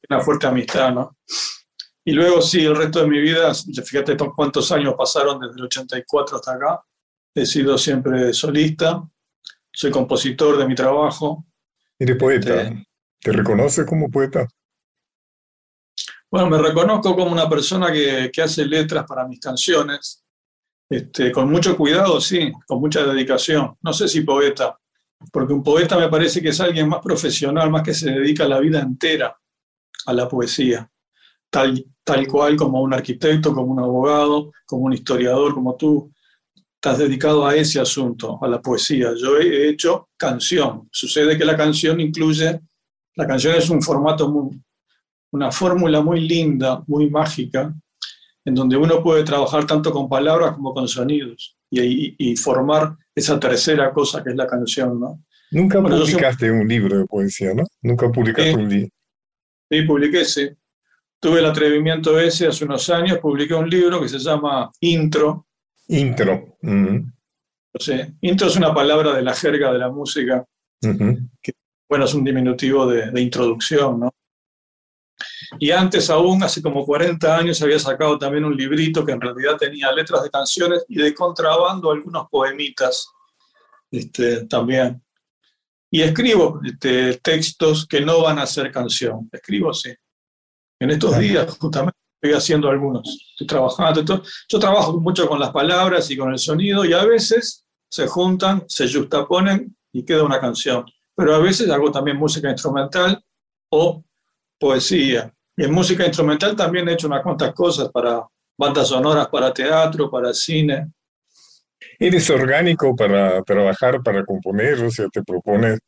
una 0.10 0.22
fuerte 0.22 0.48
amistad, 0.48 0.94
¿no? 0.94 1.18
Y 2.04 2.12
luego 2.14 2.42
sí, 2.42 2.64
el 2.64 2.76
resto 2.76 3.02
de 3.02 3.08
mi 3.08 3.20
vida, 3.20 3.52
fíjate 3.54 4.16
cuántos 4.36 4.72
años 4.72 4.94
pasaron 4.96 5.40
desde 5.40 5.56
el 5.56 5.64
84 5.64 6.38
hasta 6.38 6.54
acá, 6.54 6.82
he 7.34 7.46
sido 7.46 7.78
siempre 7.78 8.32
solista, 8.32 9.04
soy 9.76 9.92
compositor 9.92 10.58
de 10.58 10.68
mi 10.68 10.74
trabajo. 10.74 11.46
¿Eres 12.00 12.16
poeta? 12.16 12.62
Este, 12.62 12.88
¿Te 13.20 13.32
reconoces 13.32 13.86
como 13.86 14.10
poeta? 14.10 14.48
Bueno, 16.32 16.50
me 16.50 16.58
reconozco 16.58 17.16
como 17.16 17.32
una 17.32 17.48
persona 17.50 17.92
que, 17.92 18.30
que 18.34 18.42
hace 18.42 18.66
letras 18.66 19.06
para 19.08 19.28
mis 19.28 19.40
canciones, 19.40 20.24
este, 20.90 21.32
con 21.32 21.50
mucho 21.50 21.76
cuidado, 21.78 22.20
sí, 22.20 22.52
con 22.68 22.80
mucha 22.80 23.06
dedicación. 23.06 23.76
No 23.82 23.94
sé 23.94 24.08
si 24.08 24.22
poeta, 24.22 24.78
porque 25.32 25.54
un 25.54 25.64
poeta 25.64 25.98
me 25.98 26.10
parece 26.10 26.42
que 26.42 26.50
es 26.50 26.60
alguien 26.60 26.90
más 26.90 27.02
profesional, 27.02 27.70
más 27.70 27.84
que 27.84 27.94
se 27.94 28.12
dedica 28.12 28.48
la 28.48 28.60
vida 28.60 28.82
entera 28.82 29.38
a 30.06 30.14
la 30.14 30.28
poesía, 30.28 30.90
tal, 31.50 31.86
tal 32.04 32.28
cual 32.28 32.56
como 32.56 32.82
un 32.82 32.94
arquitecto, 32.94 33.54
como 33.54 33.72
un 33.72 33.80
abogado, 33.80 34.52
como 34.66 34.86
un 34.86 34.94
historiador, 34.94 35.54
como 35.54 35.76
tú 35.76 36.12
estás 36.86 37.00
dedicado 37.00 37.48
a 37.48 37.56
ese 37.56 37.80
asunto, 37.80 38.38
a 38.44 38.48
la 38.48 38.62
poesía. 38.62 39.12
Yo 39.20 39.40
he 39.40 39.70
hecho 39.70 40.10
canción. 40.16 40.88
Sucede 40.92 41.36
que 41.36 41.44
la 41.44 41.58
canción 41.58 42.00
incluye, 42.00 42.62
la 43.16 43.26
canción 43.26 43.56
es 43.56 43.72
un 43.72 43.82
formato, 43.82 44.30
muy, 44.30 44.62
una 45.32 45.52
fórmula 45.52 46.02
muy 46.02 46.20
linda, 46.20 46.84
muy 46.86 47.10
mágica, 47.10 47.74
en 48.46 48.54
donde 48.54 48.78
uno 48.78 49.02
puede 49.02 49.24
trabajar 49.24 49.66
tanto 49.66 49.92
con 49.92 50.08
palabras 50.08 50.54
como 50.54 50.76
con 50.76 50.88
sonidos 50.88 51.58
y, 51.72 52.16
y, 52.20 52.36
formar 52.36 52.96
esa 53.16 53.40
tercera 53.40 53.92
cosa 53.92 54.24
que 54.24 54.30
es 54.30 54.36
la 54.36 54.46
canción, 54.46 55.00
¿no? 55.00 55.24
Nunca 55.50 55.82
publicaste 55.82 56.52
un 56.52 56.68
libro 56.68 57.00
de 57.00 57.06
poesía, 57.06 57.56
¿no? 57.56 57.64
Nunca 57.82 58.12
publicaste 58.12 58.56
un 58.56 58.70
libro. 58.70 58.90
Sí, 59.72 59.82
publiqué, 59.82 60.24
sí. 60.24 60.50
Tuve 61.20 61.40
el 61.40 61.46
atrevimiento 61.48 62.20
ese 62.20 62.46
hace 62.46 62.64
unos 62.64 62.88
años, 62.92 63.18
publiqué 63.18 63.56
un 63.56 63.68
libro 63.68 64.00
que 64.00 64.08
se 64.08 64.20
llama 64.20 64.70
Intro, 64.82 65.48
Intro. 65.88 66.58
intro 68.22 68.48
es 68.48 68.56
una 68.56 68.74
palabra 68.74 69.14
de 69.14 69.22
la 69.22 69.34
jerga 69.34 69.72
de 69.72 69.80
la 69.80 69.90
música, 69.90 70.46
que 70.82 71.54
bueno, 71.88 72.06
es 72.06 72.14
un 72.14 72.24
diminutivo 72.24 72.88
de, 72.88 73.22
introducción, 73.22 74.00
¿no? 74.00 74.12
Y 75.60 75.72
antes 75.72 76.10
aún, 76.10 76.44
hace 76.44 76.62
como 76.62 76.86
40 76.86 77.38
años, 77.38 77.62
había 77.62 77.80
sacado 77.80 78.18
también 78.18 78.44
un 78.44 78.58
librito 78.58 79.06
que 79.06 79.14
en 79.14 79.22
realidad 79.22 79.56
tenía 79.58 79.92
letras 79.92 80.24
de 80.24 80.30
canciones 80.30 80.84
y 80.90 80.98
de 80.98 81.14
contrabando 81.14 81.92
algunos 81.92 82.28
poemitas 82.30 83.08
este, 83.92 84.46
también. 84.46 85.02
Y 85.90 86.02
escribo 86.02 86.60
este, 86.66 87.18
textos 87.20 87.88
que 87.88 88.02
no 88.02 88.24
van 88.24 88.40
a 88.40 88.46
ser 88.46 88.72
canción. 88.72 89.30
Escribo, 89.32 89.74
sí. 89.74 89.94
En 90.80 90.90
estos 90.90 91.18
días, 91.18 91.58
justamente, 91.58 91.98
estoy 92.26 92.38
haciendo 92.38 92.70
algunos, 92.70 93.28
estoy 93.32 93.48
trabajando. 93.48 94.24
Yo 94.50 94.60
trabajo 94.60 95.00
mucho 95.00 95.28
con 95.28 95.40
las 95.40 95.52
palabras 95.52 96.10
y 96.10 96.18
con 96.18 96.32
el 96.32 96.40
sonido 96.40 96.86
y 96.86 96.94
a 96.94 97.04
veces 97.06 97.66
se 97.90 98.08
juntan, 98.08 98.64
se 98.68 98.92
justaponen 98.92 99.76
y 99.92 100.04
queda 100.04 100.24
una 100.24 100.40
canción. 100.40 100.86
Pero 101.16 101.36
a 101.36 101.40
veces 101.40 101.70
hago 101.70 101.92
también 101.92 102.18
música 102.18 102.50
instrumental 102.50 103.24
o 103.70 104.04
poesía. 104.60 105.32
Y 105.56 105.64
en 105.64 105.72
música 105.72 106.06
instrumental 106.06 106.56
también 106.56 106.88
he 106.90 106.94
hecho 106.94 107.08
unas 107.08 107.24
cuantas 107.24 107.54
cosas 107.54 107.90
para 107.90 108.26
bandas 108.58 108.90
sonoras, 108.90 109.28
para 109.28 109.54
teatro, 109.54 110.10
para 110.10 110.34
cine. 110.34 110.92
¿Eres 111.98 112.30
orgánico 112.30 112.96
para 112.96 113.42
trabajar, 113.44 114.02
para 114.04 114.26
componer? 114.26 114.82
O 114.84 114.92
sea, 114.92 115.08
te 115.08 115.24
propones 115.24 115.80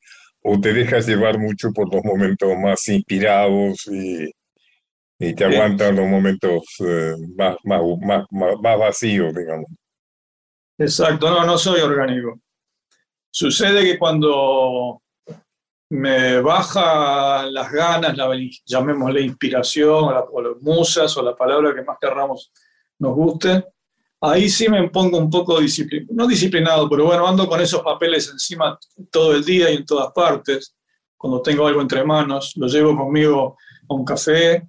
o 0.44 0.60
te 0.60 0.72
dejas 0.72 1.08
llevar 1.08 1.38
mucho 1.38 1.72
por 1.74 1.94
los 1.94 2.04
momentos 2.06 2.50
más 2.58 2.88
inspirados 2.88 3.86
y 3.88 4.32
y 5.20 5.34
te 5.34 5.46
aguantan 5.46 5.96
los 5.96 6.08
momentos 6.08 6.64
eh, 6.80 7.16
más, 7.36 7.58
más, 7.64 7.82
más, 8.02 8.26
más, 8.32 8.80
vacíos, 8.80 9.34
digamos. 9.34 9.68
Exacto, 10.78 11.30
no, 11.30 11.44
no 11.44 11.58
soy 11.58 11.82
orgánico. 11.82 12.40
Sucede 13.32 13.84
que 13.84 13.98
cuando 13.98 15.02
me 15.90 16.40
baja 16.42 17.46
las 17.48 17.72
ganas, 17.72 18.16
la, 18.16 18.30
llamémosle 18.66 19.22
inspiración, 19.22 20.06
o, 20.06 20.12
la, 20.12 20.22
o 20.22 20.42
las 20.42 20.62
musas, 20.62 21.16
o 21.18 21.24
la 21.24 21.36
palabra 21.36 21.74
que 21.74 21.84
más 21.84 21.98
querramos 22.00 22.52
nos 23.00 23.16
guste, 23.16 23.64
ahí 24.22 24.50
sí 24.50 24.70
me 24.70 24.90
pongo 24.90 25.18
un 25.18 25.30
poco 25.30 25.60
disciplinado, 25.60 26.14
no 26.14 26.28
disciplinado, 26.28 26.90
pero 26.90 27.06
bueno, 27.06 27.28
ando 27.28 27.48
con 27.48 27.62
esos 27.62 27.82
papeles 27.82 28.30
encima 28.30 28.78
todo 29.12 29.34
el 29.34 29.44
día 29.44 29.70
y 29.72 29.78
en 29.78 29.86
todas 29.86 30.12
partes. 30.14 30.76
Cuando 31.16 31.42
tengo 31.42 31.66
algo 31.66 31.82
entre 31.82 32.04
manos, 32.04 32.54
lo 32.58 32.68
llevo 32.68 32.96
conmigo 32.96 33.58
a 33.90 33.94
un 33.94 34.06
café, 34.06 34.68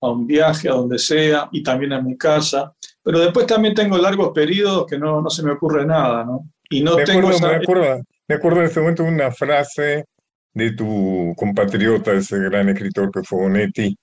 a 0.00 0.10
un 0.10 0.26
viaje, 0.26 0.68
a 0.68 0.72
donde 0.72 0.98
sea, 0.98 1.48
y 1.52 1.62
también 1.62 1.92
a 1.92 2.00
mi 2.00 2.16
casa. 2.16 2.72
Pero 3.02 3.18
después 3.20 3.46
también 3.46 3.74
tengo 3.74 3.98
largos 3.98 4.30
periodos 4.34 4.86
que 4.86 4.98
no, 4.98 5.20
no 5.20 5.30
se 5.30 5.42
me 5.42 5.52
ocurre 5.52 5.84
nada, 5.86 6.24
¿no? 6.24 6.48
Y 6.68 6.82
no 6.82 6.96
me, 6.96 7.04
tengo 7.04 7.20
acuerdo, 7.28 7.36
esa- 7.38 7.48
me, 7.48 7.56
acuerdo, 7.56 8.00
me 8.28 8.34
acuerdo 8.34 8.60
en 8.60 8.66
este 8.66 8.80
momento 8.80 9.04
una 9.04 9.30
frase 9.30 10.04
de 10.54 10.72
tu 10.72 11.32
compatriota, 11.36 12.12
ese 12.12 12.38
gran 12.38 12.68
escritor 12.68 13.10
que 13.10 13.22
fue 13.22 13.40
Bonetti. 13.42 13.96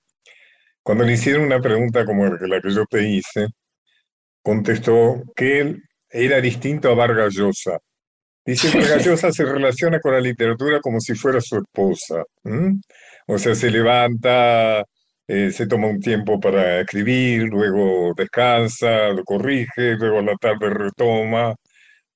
Cuando 0.84 1.04
le 1.04 1.14
hicieron 1.14 1.43
una 1.43 1.60
pregunta 1.60 2.06
como 2.06 2.26
la 2.26 2.62
que 2.62 2.72
yo 2.72 2.86
te 2.86 3.08
hice, 3.08 3.48
contestó 4.41 5.24
que 5.36 5.60
él 5.60 5.84
era 6.10 6.39
distinto 6.41 6.89
a 6.89 6.95
Vargas 6.95 7.34
Llosa. 7.34 7.78
Dice 8.45 8.72
que 8.72 8.80
Vargas 8.80 9.06
Llosa 9.06 9.32
se 9.32 9.43
relaciona 9.45 10.00
con 10.00 10.14
la 10.14 10.22
literatura 10.22 10.80
como 10.80 11.00
si 11.02 11.16
fuera 11.16 11.41
su 11.41 11.58
esposa. 11.58 12.24
¿m? 12.43 12.80
O 13.28 13.38
sea, 13.38 13.56
se 13.56 13.70
levanta, 13.70 14.84
eh, 15.28 15.51
se 15.51 15.67
toma 15.67 15.88
un 15.88 15.99
tiempo 15.99 16.39
para 16.39 16.82
escribir, 16.82 17.43
luego 17.43 18.13
descansa, 18.15 19.09
lo 19.09 19.23
corrige, 19.23 19.95
luego 19.95 20.19
a 20.19 20.21
la 20.23 20.36
tarde 20.36 20.69
retoma, 20.69 21.53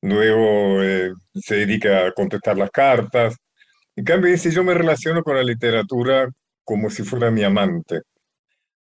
luego 0.01 0.81
eh, 0.81 1.11
se 1.33 1.55
dedica 1.55 2.07
a 2.07 2.11
contestar 2.13 2.57
las 2.57 2.71
cartas. 2.71 3.35
En 3.95 4.05
cambio, 4.05 4.31
dice, 4.31 4.51
yo 4.51 4.63
me 4.63 4.73
relaciono 4.73 5.23
con 5.23 5.35
la 5.35 5.43
literatura 5.43 6.29
como 6.63 6.89
si 6.89 7.03
fuera 7.03 7.29
mi 7.31 7.43
amante. 7.43 8.01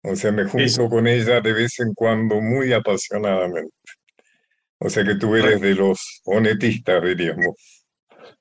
O 0.02 0.16
sea, 0.16 0.32
me 0.32 0.44
junto 0.44 0.88
con 0.88 1.06
ella 1.06 1.40
de 1.40 1.52
vez 1.52 1.80
en 1.80 1.92
cuando 1.92 2.40
muy 2.40 2.72
apasionadamente. 2.72 3.74
O 4.78 4.88
sea 4.88 5.04
que 5.04 5.16
tú 5.16 5.36
eres 5.36 5.60
de 5.60 5.74
los 5.74 6.22
honetistas, 6.24 7.02
diríamos. 7.04 7.84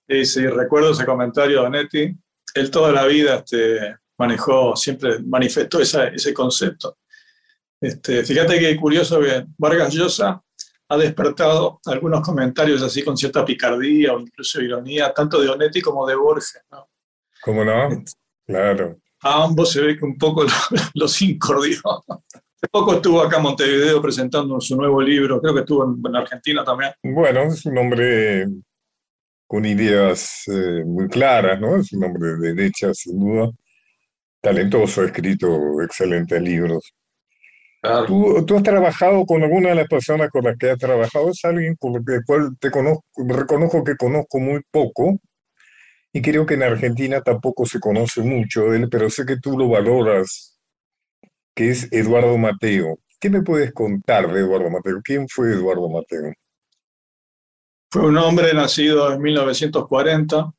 Sí, 0.08 0.26
sí, 0.26 0.48
recuerdo 0.48 0.92
ese 0.92 1.06
comentario 1.06 1.62
de 1.62 1.68
Anetti. 1.68 2.16
Él 2.56 2.72
toda 2.72 2.92
la 2.94 3.06
vida 3.06 3.36
este, 3.36 3.98
manejó, 4.20 4.76
siempre 4.76 5.20
manifestó 5.20 5.80
esa- 5.80 6.08
ese 6.10 6.34
concepto. 6.34 6.98
Este, 7.82 8.24
fíjate 8.24 8.60
que 8.60 8.76
curioso 8.76 9.20
que 9.22 9.46
Vargas 9.58 9.94
Llosa 9.94 10.42
ha 10.90 10.98
despertado 10.98 11.80
algunos 11.86 12.22
comentarios 12.22 12.82
así 12.84 13.02
con 13.04 13.16
cierta 13.16 13.46
picardía 13.46 14.14
o 14.14 14.20
incluso 14.20 14.62
ironía, 14.62 15.14
tanto 15.14 15.40
de 15.42 15.50
Onetti 15.50 15.82
como 15.82 16.06
de 16.06 16.16
Borges. 16.16 16.62
¿no? 16.72 16.90
¿Cómo 17.42 17.64
no? 17.64 17.90
Claro. 18.46 18.98
A 19.22 19.44
ambos 19.44 19.72
se 19.72 19.82
ve 19.82 19.98
que 19.98 20.06
un 20.06 20.18
poco 20.18 20.44
lo- 20.44 20.50
los 20.96 21.22
incordió. 21.22 21.80
Hace 22.08 22.68
poco 22.72 22.96
estuvo 22.96 23.22
acá 23.22 23.38
en 23.38 23.44
Montevideo 23.44 24.02
presentando 24.02 24.60
su 24.60 24.76
nuevo 24.76 25.02
libro, 25.02 25.40
creo 25.40 25.54
que 25.54 25.60
estuvo 25.62 25.86
en, 25.86 26.02
en 26.06 26.16
Argentina 26.18 26.64
también. 26.66 26.92
Bueno, 27.04 27.44
es 27.44 27.66
un 27.66 27.78
hombre 27.78 28.46
con 29.48 29.66
ideas 29.66 30.44
eh, 30.48 30.84
muy 30.86 31.08
claras, 31.08 31.60
¿no? 31.62 31.78
Es 31.78 31.94
un 31.94 32.04
hombre 32.04 32.30
de 32.36 32.54
derecha, 32.54 32.94
sin 32.94 33.20
duda. 33.20 33.50
Talentoso, 34.42 35.00
ha 35.02 35.06
escrito 35.06 35.82
excelentes 35.82 36.42
libros. 36.42 36.94
¿Tú, 38.06 38.44
tú 38.46 38.56
has 38.58 38.64
trabajado 38.64 39.26
con 39.26 39.44
alguna 39.44 39.70
de 39.70 39.76
las 39.76 39.88
personas 39.88 40.30
con 40.32 40.44
las 40.44 40.58
que 40.58 40.72
has 40.72 40.78
trabajado? 40.78 41.30
Es 41.30 41.44
alguien 41.46 41.76
con 41.80 41.96
el 41.96 42.04
que- 42.06 42.22
cual 42.26 42.58
te 42.60 42.72
conozco, 42.72 43.04
reconozco 43.28 43.84
que 43.84 43.96
conozco 43.96 44.40
muy 44.40 44.62
poco 44.72 45.20
y 46.14 46.22
creo 46.22 46.46
que 46.46 46.56
en 46.56 46.64
Argentina 46.64 47.22
tampoco 47.22 47.66
se 47.66 47.80
conoce 47.80 48.22
mucho 48.22 48.66
de 48.72 48.78
él, 48.80 48.90
pero 48.92 49.10
sé 49.10 49.26
que 49.26 49.38
tú 49.38 49.58
lo 49.58 49.70
valoras, 49.70 50.60
que 51.56 51.70
es 51.72 51.92
Eduardo 51.94 52.38
Mateo. 52.38 53.00
¿Qué 53.20 53.30
me 53.30 53.44
puedes 53.44 53.74
contar 53.74 54.32
de 54.34 54.42
Eduardo 54.42 54.70
Mateo? 54.72 55.02
¿Quién 55.04 55.28
fue 55.30 55.52
Eduardo 55.54 55.90
Mateo? 55.90 56.34
Fue 57.92 58.02
un 58.08 58.18
hombre 58.18 58.52
nacido 58.56 59.14
en 59.14 59.22
1940 59.22 60.52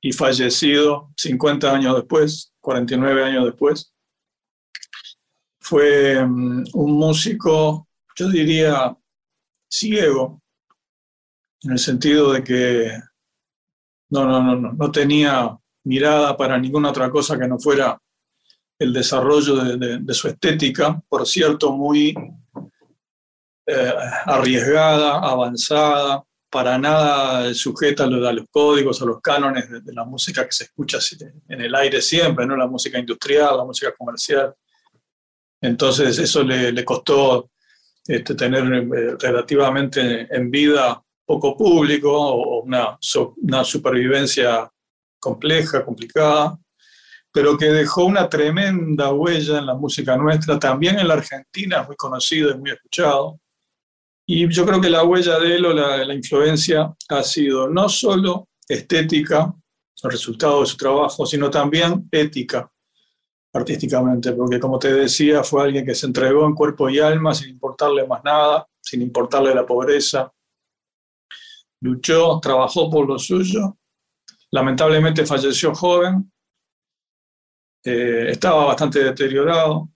y 0.00 0.12
fallecido 0.12 1.10
50 1.16 1.74
años 1.74 1.96
después, 1.96 2.49
49 2.60 3.24
años 3.24 3.44
después. 3.46 3.92
Fue 5.60 6.24
mm, 6.24 6.64
un 6.74 6.92
músico, 6.92 7.88
yo 8.16 8.28
diría, 8.28 8.96
ciego, 9.68 10.42
en 11.62 11.72
el 11.72 11.78
sentido 11.78 12.32
de 12.32 12.42
que 12.42 12.92
no, 14.10 14.24
no, 14.24 14.42
no, 14.42 14.56
no, 14.56 14.72
no 14.72 14.90
tenía 14.90 15.56
mirada 15.84 16.36
para 16.36 16.58
ninguna 16.58 16.90
otra 16.90 17.10
cosa 17.10 17.38
que 17.38 17.48
no 17.48 17.58
fuera 17.58 18.00
el 18.80 18.94
desarrollo 18.94 19.56
de, 19.56 20.14
su 20.14 20.28
estética, 20.28 21.02
por 21.06 21.26
cierto, 21.26 21.72
muy 21.72 22.14
eh, 23.66 23.94
arriesgada, 24.24 25.18
avanzada, 25.18 26.24
para 26.50 26.76
nada 26.78 27.54
sujeta 27.54 28.04
a 28.04 28.06
los, 28.08 28.46
códigos, 28.50 29.00
a 29.00 29.04
los 29.04 29.20
cánones 29.20 29.70
de, 29.70 29.80
de 29.80 29.92
la 29.92 30.04
música 30.04 30.44
que 30.44 30.52
se 30.52 30.64
escucha 30.64 30.98
en 31.48 31.60
el 31.60 31.74
aire 31.74 32.02
siempre, 32.02 32.44
¿no? 32.44 32.56
la 32.56 32.66
música 32.66 32.98
industrial, 32.98 33.56
la 33.56 33.64
música 33.64 33.94
comercial. 33.96 34.54
Entonces 35.60 36.18
eso 36.18 36.42
le, 36.42 36.72
le 36.72 36.84
costó 36.84 37.50
este, 38.06 38.34
tener 38.34 38.64
eh, 38.64 39.16
relativamente 39.20 40.26
en 40.34 40.50
vida 40.50 41.00
poco 41.24 41.56
público 41.56 42.10
o 42.10 42.62
una, 42.62 42.98
una 43.36 43.62
supervivencia 43.62 44.68
compleja, 45.20 45.84
complicada, 45.84 46.58
pero 47.30 47.56
que 47.56 47.66
dejó 47.66 48.04
una 48.06 48.28
tremenda 48.28 49.12
huella 49.12 49.58
en 49.58 49.66
la 49.66 49.74
música 49.74 50.16
nuestra, 50.16 50.58
también 50.58 50.98
en 50.98 51.06
la 51.06 51.14
Argentina, 51.14 51.82
es 51.82 51.86
muy 51.86 51.96
conocido 51.96 52.50
y 52.50 52.58
muy 52.58 52.70
escuchado. 52.70 53.38
Y 54.32 54.48
yo 54.48 54.64
creo 54.64 54.80
que 54.80 54.88
la 54.88 55.02
huella 55.02 55.40
de 55.40 55.56
él 55.56 55.66
o 55.66 55.72
la, 55.72 56.14
influencia 56.14 56.94
ha 57.08 57.22
sido 57.24 57.68
no 57.68 57.88
solo 57.88 58.46
estética, 58.68 59.52
el 60.04 60.10
resultado 60.12 60.60
de 60.60 60.66
su 60.66 60.76
trabajo, 60.76 61.26
sino 61.26 61.50
también 61.50 62.08
ética, 62.12 62.70
artísticamente, 63.52 64.30
porque 64.34 64.60
como 64.60 64.78
te 64.78 64.94
decía, 64.94 65.42
fue 65.42 65.64
alguien 65.64 65.84
que 65.84 65.96
se 65.96 66.06
entregó 66.06 66.46
en 66.46 66.54
cuerpo 66.54 66.88
y 66.88 67.00
alma 67.00 67.34
sin 67.34 67.48
importarle 67.48 68.06
más 68.06 68.22
nada, 68.22 68.68
sin 68.80 69.02
importarle 69.02 69.52
la 69.52 69.66
pobreza. 69.66 70.32
Luchó, 71.80 72.38
trabajó 72.40 72.88
por 72.88 73.08
lo 73.08 73.18
suyo. 73.18 73.78
Lamentablemente 74.52 75.26
falleció 75.26 75.74
joven. 75.74 76.30
Eh, 77.84 78.28
estaba 78.30 78.66
bastante 78.66 79.02
deteriorado, 79.02 79.88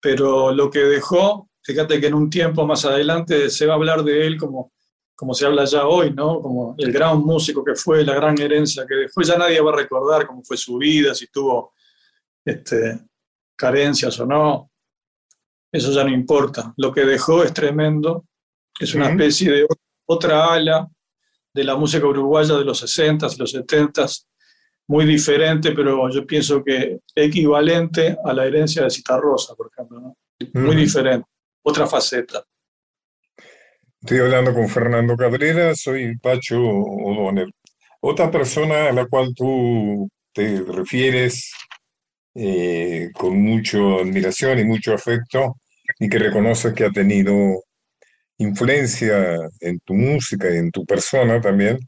pero 0.00 0.50
lo 0.50 0.68
que 0.68 0.80
dejó, 0.80 1.49
fíjate 1.62 2.00
que 2.00 2.06
en 2.06 2.14
un 2.14 2.30
tiempo 2.30 2.66
más 2.66 2.84
adelante 2.84 3.50
se 3.50 3.66
va 3.66 3.74
a 3.74 3.76
hablar 3.76 4.02
de 4.02 4.26
él 4.26 4.36
como, 4.36 4.72
como 5.14 5.34
se 5.34 5.46
habla 5.46 5.64
ya 5.64 5.86
hoy, 5.86 6.12
¿no? 6.12 6.40
Como 6.40 6.74
el 6.78 6.92
gran 6.92 7.20
músico 7.20 7.64
que 7.64 7.74
fue, 7.74 8.04
la 8.04 8.14
gran 8.14 8.40
herencia 8.40 8.86
que 8.86 8.94
dejó. 8.94 9.22
Ya 9.22 9.36
nadie 9.36 9.60
va 9.60 9.72
a 9.72 9.76
recordar 9.76 10.26
cómo 10.26 10.42
fue 10.42 10.56
su 10.56 10.78
vida, 10.78 11.14
si 11.14 11.26
tuvo 11.28 11.74
este, 12.44 13.00
carencias 13.56 14.18
o 14.20 14.26
no. 14.26 14.70
Eso 15.72 15.92
ya 15.92 16.04
no 16.04 16.10
importa. 16.10 16.72
Lo 16.76 16.92
que 16.92 17.04
dejó 17.04 17.44
es 17.44 17.52
tremendo. 17.52 18.24
Es 18.78 18.94
una 18.94 19.10
especie 19.10 19.52
de 19.52 19.66
otra 20.06 20.52
ala 20.52 20.88
de 21.52 21.64
la 21.64 21.76
música 21.76 22.06
uruguaya 22.06 22.56
de 22.56 22.64
los 22.64 22.82
60s 22.82 23.34
y 23.34 23.38
los 23.38 23.54
70s, 23.54 24.26
muy 24.88 25.04
diferente, 25.04 25.72
pero 25.72 26.08
yo 26.10 26.26
pienso 26.26 26.64
que 26.64 27.00
equivalente 27.14 28.16
a 28.24 28.32
la 28.32 28.46
herencia 28.46 28.82
de 28.82 28.90
Citarrosa, 28.90 29.54
por 29.54 29.70
ejemplo. 29.72 30.00
¿no? 30.00 30.16
Muy 30.54 30.74
diferente, 30.74 31.26
otra 31.62 31.86
faceta. 31.86 32.44
Estoy 34.00 34.18
hablando 34.18 34.54
con 34.54 34.68
Fernando 34.68 35.16
Cabrera, 35.16 35.74
soy 35.74 36.16
Pacho 36.18 36.58
O'Donnell. 36.58 37.52
Otra 38.00 38.30
persona 38.30 38.88
a 38.88 38.92
la 38.92 39.06
cual 39.06 39.34
tú 39.34 40.08
te 40.32 40.62
refieres 40.62 41.52
eh, 42.34 43.10
con 43.12 43.42
mucha 43.42 43.78
admiración 43.78 44.58
y 44.58 44.64
mucho 44.64 44.94
afecto 44.94 45.56
y 45.98 46.08
que 46.08 46.18
reconoces 46.18 46.72
que 46.72 46.84
ha 46.84 46.90
tenido 46.90 47.62
influencia 48.38 49.36
en 49.60 49.80
tu 49.80 49.94
música 49.94 50.48
y 50.50 50.56
en 50.56 50.70
tu 50.70 50.86
persona 50.86 51.40
también, 51.40 51.78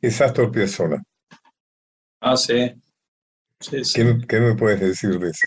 es 0.00 0.20
Astor 0.20 0.50
Piazzolla. 0.50 1.00
Ah, 2.20 2.36
sí. 2.36 2.72
Sí, 3.60 3.84
sí. 3.84 4.02
¿Qué, 4.02 4.18
qué 4.26 4.40
me 4.40 4.54
puedes 4.56 4.80
decir 4.80 5.18
de 5.20 5.30
eso? 5.30 5.46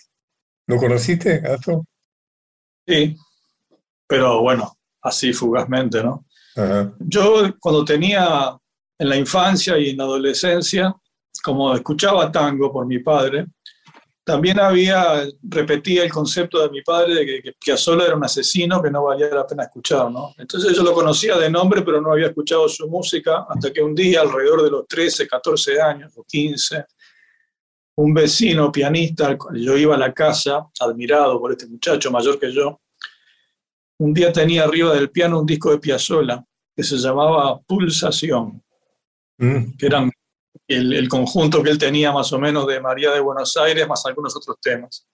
¿Lo 0.67 0.77
conociste, 0.77 1.41
Astor? 1.45 1.83
Sí, 2.87 3.17
pero 4.13 4.41
bueno, 4.41 4.77
así 5.01 5.33
fugazmente, 5.33 6.03
¿no? 6.03 6.27
Ajá. 6.55 6.93
Yo 6.99 7.51
cuando 7.59 7.83
tenía 7.83 8.55
en 8.99 9.09
la 9.09 9.17
infancia 9.17 9.75
y 9.79 9.89
en 9.89 9.97
la 9.97 10.03
adolescencia, 10.03 10.95
como 11.43 11.73
escuchaba 11.73 12.31
tango 12.31 12.71
por 12.71 12.85
mi 12.85 12.99
padre, 12.99 13.47
también 14.23 14.59
había, 14.59 15.27
repetía 15.41 16.03
el 16.03 16.11
concepto 16.11 16.61
de 16.61 16.69
mi 16.69 16.83
padre 16.83 17.15
de 17.15 17.25
que, 17.25 17.41
que 17.41 17.53
Piazzolla 17.53 18.05
era 18.05 18.15
un 18.15 18.23
asesino 18.23 18.83
que 18.83 18.91
no 18.91 19.05
valía 19.05 19.29
la 19.29 19.47
pena 19.47 19.63
escuchar, 19.63 20.11
¿no? 20.11 20.31
Entonces 20.37 20.77
yo 20.77 20.83
lo 20.83 20.93
conocía 20.93 21.35
de 21.39 21.49
nombre, 21.49 21.81
pero 21.81 21.99
no 21.99 22.11
había 22.11 22.27
escuchado 22.27 22.69
su 22.69 22.87
música 22.87 23.47
hasta 23.49 23.73
que 23.73 23.81
un 23.81 23.95
día, 23.95 24.21
alrededor 24.21 24.61
de 24.61 24.69
los 24.69 24.87
13, 24.87 25.27
14 25.27 25.81
años 25.81 26.13
o 26.15 26.23
15, 26.23 26.85
un 27.95 28.13
vecino 28.13 28.71
pianista, 28.71 29.35
yo 29.55 29.75
iba 29.75 29.95
a 29.95 29.97
la 29.97 30.13
casa, 30.13 30.67
admirado 30.79 31.39
por 31.39 31.51
este 31.51 31.65
muchacho 31.65 32.11
mayor 32.11 32.39
que 32.39 32.53
yo, 32.53 32.79
un 34.03 34.13
día 34.13 34.31
tenía 34.31 34.63
arriba 34.63 34.93
del 34.93 35.09
piano 35.09 35.39
un 35.39 35.45
disco 35.45 35.71
de 35.71 35.79
Piazzolla 35.79 36.43
que 36.75 36.83
se 36.83 36.97
llamaba 36.97 37.59
Pulsación, 37.61 38.61
Mm. 39.37 39.75
que 39.77 39.85
eran 39.87 40.11
el, 40.67 40.93
el 40.93 41.09
conjunto 41.09 41.63
que 41.63 41.71
él 41.71 41.77
tenía 41.77 42.11
más 42.11 42.31
o 42.33 42.39
menos 42.39 42.67
de 42.67 42.79
María 42.79 43.11
de 43.11 43.19
Buenos 43.19 43.57
Aires, 43.57 43.87
más 43.87 44.05
algunos 44.05 44.35
otros 44.35 44.57
temas. 44.61 45.07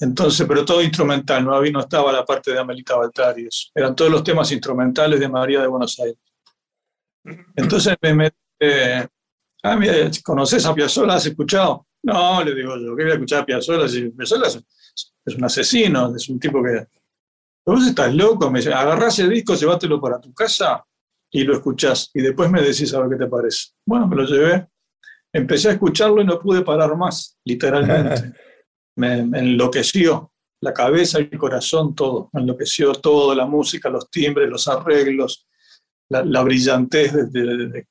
Entonces, 0.00 0.46
pero 0.46 0.64
todo 0.64 0.80
instrumental, 0.80 1.44
no, 1.44 1.54
había, 1.54 1.72
no 1.72 1.80
estaba 1.80 2.12
la 2.12 2.24
parte 2.24 2.52
de 2.52 2.58
Amelita 2.60 2.94
Baltari, 2.94 3.48
eran 3.74 3.96
todos 3.96 4.10
los 4.10 4.22
temas 4.22 4.50
instrumentales 4.52 5.18
de 5.18 5.28
María 5.28 5.60
de 5.60 5.66
Buenos 5.66 5.98
Aires. 5.98 6.18
Entonces 7.56 7.96
me 8.00 8.14
metí, 8.14 8.36
eh, 8.60 9.06
ah, 9.64 9.76
mira, 9.76 9.94
¿conoces 10.24 10.64
a 10.64 10.74
Piazzolla? 10.74 11.14
¿Has 11.14 11.26
escuchado? 11.26 11.88
No, 12.04 12.42
le 12.44 12.54
digo 12.54 12.76
yo, 12.76 12.94
¿qué 12.96 13.02
voy 13.02 13.10
a 13.10 13.14
escuchar 13.14 13.42
a 13.42 13.46
Piazzolla? 13.46 13.88
Si 13.88 14.08
Piazzolla 14.10 14.46
es, 14.46 14.64
es 15.26 15.34
un 15.34 15.44
asesino, 15.44 16.14
es 16.14 16.28
un 16.28 16.38
tipo 16.38 16.62
que... 16.62 16.86
Vos 17.68 17.86
estás 17.86 18.14
loco, 18.14 18.50
me 18.50 18.60
dice, 18.60 18.72
agarrá 18.72 19.08
ese 19.08 19.28
disco, 19.28 19.54
llévatelo 19.54 20.00
para 20.00 20.20
tu 20.20 20.32
casa 20.32 20.84
y 21.30 21.44
lo 21.44 21.54
escuchás 21.54 22.10
y 22.14 22.22
después 22.22 22.50
me 22.50 22.62
decís 22.62 22.92
a 22.94 23.00
ver 23.00 23.10
qué 23.18 23.24
te 23.24 23.30
parece. 23.30 23.68
Bueno, 23.86 24.06
me 24.06 24.16
lo 24.16 24.24
llevé, 24.24 24.68
empecé 25.32 25.68
a 25.68 25.72
escucharlo 25.72 26.22
y 26.22 26.24
no 26.24 26.38
pude 26.40 26.62
parar 26.62 26.96
más, 26.96 27.38
literalmente. 27.44 28.32
me, 28.96 29.22
me 29.24 29.38
enloqueció 29.40 30.32
la 30.62 30.72
cabeza, 30.72 31.18
el 31.18 31.30
corazón, 31.38 31.94
todo. 31.94 32.30
Me 32.32 32.40
enloqueció 32.40 32.92
todo, 32.94 33.34
la 33.34 33.46
música, 33.46 33.88
los 33.90 34.10
timbres, 34.10 34.48
los 34.48 34.66
arreglos, 34.66 35.46
la, 36.08 36.24
la 36.24 36.42
brillantez 36.42 37.12
de, 37.12 37.26
de- 37.26 37.68
de- 37.68 37.86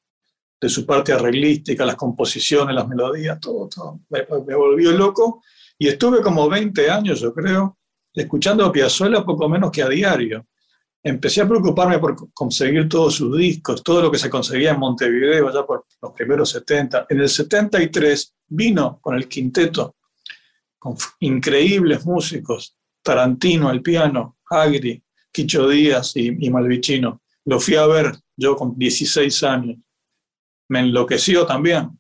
de 0.60 0.70
su 0.70 0.88
parte 0.88 1.14
arreglística, 1.14 1.86
las 1.86 1.96
composiciones, 1.96 2.74
las 2.74 2.88
melodías, 2.88 3.40
todo, 3.40 3.70
todo. 3.70 4.00
Me, 4.10 4.26
me 4.48 4.56
volvió 4.56 4.92
loco 4.92 5.44
y 5.78 5.88
estuve 5.88 6.20
como 6.24 6.50
20 6.50 6.90
años, 6.90 7.20
yo 7.22 7.32
creo, 7.32 7.78
escuchando 8.22 8.66
a 8.66 8.72
Piazzolla 8.72 9.24
poco 9.24 9.48
menos 9.50 9.72
que 9.72 9.82
a 9.84 9.90
diario. 9.90 10.48
Empecé 11.04 11.42
a 11.42 11.48
preocuparme 11.48 12.00
por 12.00 12.16
co- 12.16 12.30
conseguir 12.34 12.90
todos 12.90 13.16
sus 13.16 13.38
discos, 13.38 13.84
todo 13.84 14.02
lo 14.02 14.12
que 14.12 14.18
se 14.18 14.30
conseguía 14.30 14.72
en 14.72 14.80
Montevideo, 14.80 15.54
ya 15.54 15.66
por 15.66 15.86
los 16.02 16.12
primeros 16.14 16.50
70. 16.50 17.06
En 17.10 17.20
el 17.22 17.30
73 17.30 18.36
vino 18.48 19.00
con 19.02 19.16
el 19.16 19.28
quinteto, 19.28 19.96
con 20.78 20.96
increíbles 21.20 22.06
músicos, 22.06 22.76
Tarantino 23.02 23.70
al 23.70 23.82
piano, 23.82 24.38
Agri, 24.50 25.02
Quicho 25.32 25.68
Díaz 25.70 26.16
y, 26.18 26.46
y 26.46 26.50
Malvicino. 26.50 27.22
Lo 27.46 27.60
fui 27.60 27.76
a 27.76 27.86
ver 27.86 28.12
yo 28.36 28.56
con 28.58 28.78
16 28.78 29.44
años. 29.44 29.78
Me 30.70 30.80
enloqueció 30.82 31.46
también. 31.46 31.97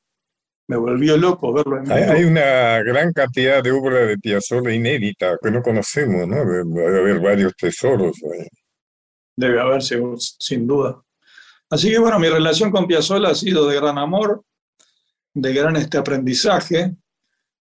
Me 0.68 0.76
volvió 0.76 1.16
loco 1.16 1.54
verlo 1.54 1.78
en 1.78 1.92
Hay, 1.92 2.04
hay 2.04 2.24
una 2.26 2.84
gran 2.84 3.14
cantidad 3.14 3.64
de 3.64 3.72
obras 3.72 4.08
de 4.08 4.18
Piazzolla 4.18 4.74
inédita 4.74 5.38
que 5.42 5.50
no 5.50 5.62
conocemos, 5.62 6.28
¿no? 6.28 6.46
Debe 6.46 7.00
haber 7.00 7.20
varios 7.22 7.56
tesoros 7.56 8.18
ahí. 8.34 8.48
Debe 9.36 9.62
haber, 9.62 9.82
sin 9.82 10.68
duda. 10.68 11.02
Así 11.70 11.90
que 11.90 12.00
bueno, 12.00 12.20
mi 12.20 12.28
relación 12.28 12.72
con 12.72 12.86
Piazzolla 12.86 13.30
ha 13.30 13.36
sido 13.36 13.68
de 13.68 13.76
gran 13.76 13.98
amor, 13.98 14.44
de 15.34 15.54
gran 15.54 15.76
este 15.78 15.98
aprendizaje, 15.98 16.96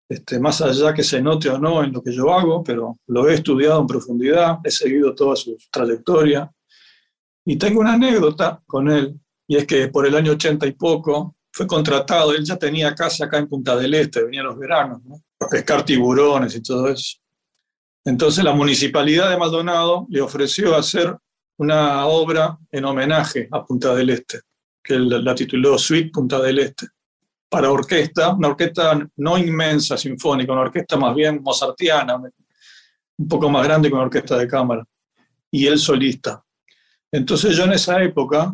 este, 0.08 0.40
más 0.40 0.62
allá 0.62 0.94
que 0.94 1.04
se 1.04 1.22
note 1.22 1.50
o 1.50 1.58
no 1.58 1.84
en 1.84 1.92
lo 1.92 2.02
que 2.02 2.12
yo 2.12 2.32
hago, 2.32 2.64
pero 2.64 2.98
lo 3.08 3.28
he 3.28 3.34
estudiado 3.34 3.82
en 3.82 3.88
profundidad, 3.88 4.60
he 4.64 4.72
seguido 4.72 5.14
toda 5.14 5.36
su 5.36 5.58
trayectoria. 5.72 6.52
Y 7.44 7.58
tengo 7.58 7.82
una 7.82 7.94
anécdota 7.94 8.62
con 8.66 8.90
él, 8.90 9.20
y 9.48 9.58
es 9.58 9.68
que 9.68 9.88
por 9.90 10.08
el 10.08 10.16
año 10.16 10.32
80 10.34 10.66
y 10.68 10.72
poco 10.72 11.35
fue 11.56 11.66
contratado, 11.66 12.34
él 12.34 12.44
ya 12.44 12.58
tenía 12.58 12.94
casa 12.94 13.26
acá 13.26 13.38
en 13.38 13.48
Punta 13.48 13.78
del 13.78 13.94
Este, 13.94 14.22
venía 14.22 14.44
los 14.44 14.60
veranos, 14.60 15.02
¿no? 15.06 15.24
a 15.40 15.48
pescar 15.48 15.86
tiburones 15.86 16.54
y 16.54 16.62
todo 16.62 16.90
eso. 16.90 17.18
Entonces 18.04 18.44
la 18.44 18.54
municipalidad 18.54 19.30
de 19.30 19.38
Maldonado 19.38 20.06
le 20.10 20.20
ofreció 20.20 20.76
hacer 20.76 21.16
una 21.58 22.08
obra 22.08 22.58
en 22.70 22.84
homenaje 22.84 23.48
a 23.50 23.64
Punta 23.64 23.96
del 23.96 24.10
Este, 24.10 24.42
que 24.84 25.00
la 25.00 25.34
tituló 25.34 25.78
Suite 25.78 26.10
Punta 26.10 26.42
del 26.42 26.60
Este, 26.60 26.88
para 27.48 27.72
orquesta, 27.72 28.34
una 28.34 28.50
orquesta 28.50 29.08
no 29.16 29.38
inmensa 29.38 29.98
sinfónica, 29.98 30.52
una 30.52 30.64
orquesta 30.64 30.98
más 30.98 31.16
bien 31.16 31.42
mozartiana, 31.42 32.18
un 32.18 33.28
poco 33.30 33.50
más 33.50 33.64
grande 33.64 33.88
que 33.88 33.96
una 33.96 34.04
orquesta 34.04 34.38
de 34.38 34.50
cámara, 34.50 34.86
y 35.50 35.68
él 35.68 35.80
solista. 35.80 36.44
Entonces 37.10 37.56
yo 37.56 37.64
en 37.64 37.72
esa 37.72 38.04
época 38.04 38.54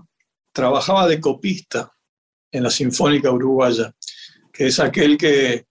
trabajaba 0.53 1.07
de 1.07 1.19
copista 1.19 1.91
en 2.51 2.63
la 2.63 2.69
Sinfónica 2.69 3.31
Uruguaya, 3.31 3.93
que 4.51 4.67
es 4.67 4.79
aquel 4.79 5.17
que 5.17 5.65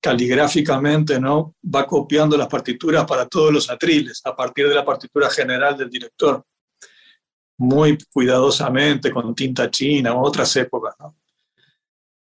caligráficamente 0.00 1.18
¿no? 1.18 1.54
va 1.74 1.86
copiando 1.86 2.36
las 2.36 2.48
partituras 2.48 3.04
para 3.04 3.26
todos 3.26 3.52
los 3.52 3.70
atriles, 3.70 4.20
a 4.24 4.36
partir 4.36 4.68
de 4.68 4.74
la 4.74 4.84
partitura 4.84 5.28
general 5.30 5.76
del 5.76 5.90
director 5.90 6.44
muy 7.58 7.96
cuidadosamente, 8.12 9.10
con 9.10 9.34
tinta 9.34 9.70
china, 9.70 10.14
o 10.14 10.22
otras 10.22 10.54
épocas. 10.56 10.94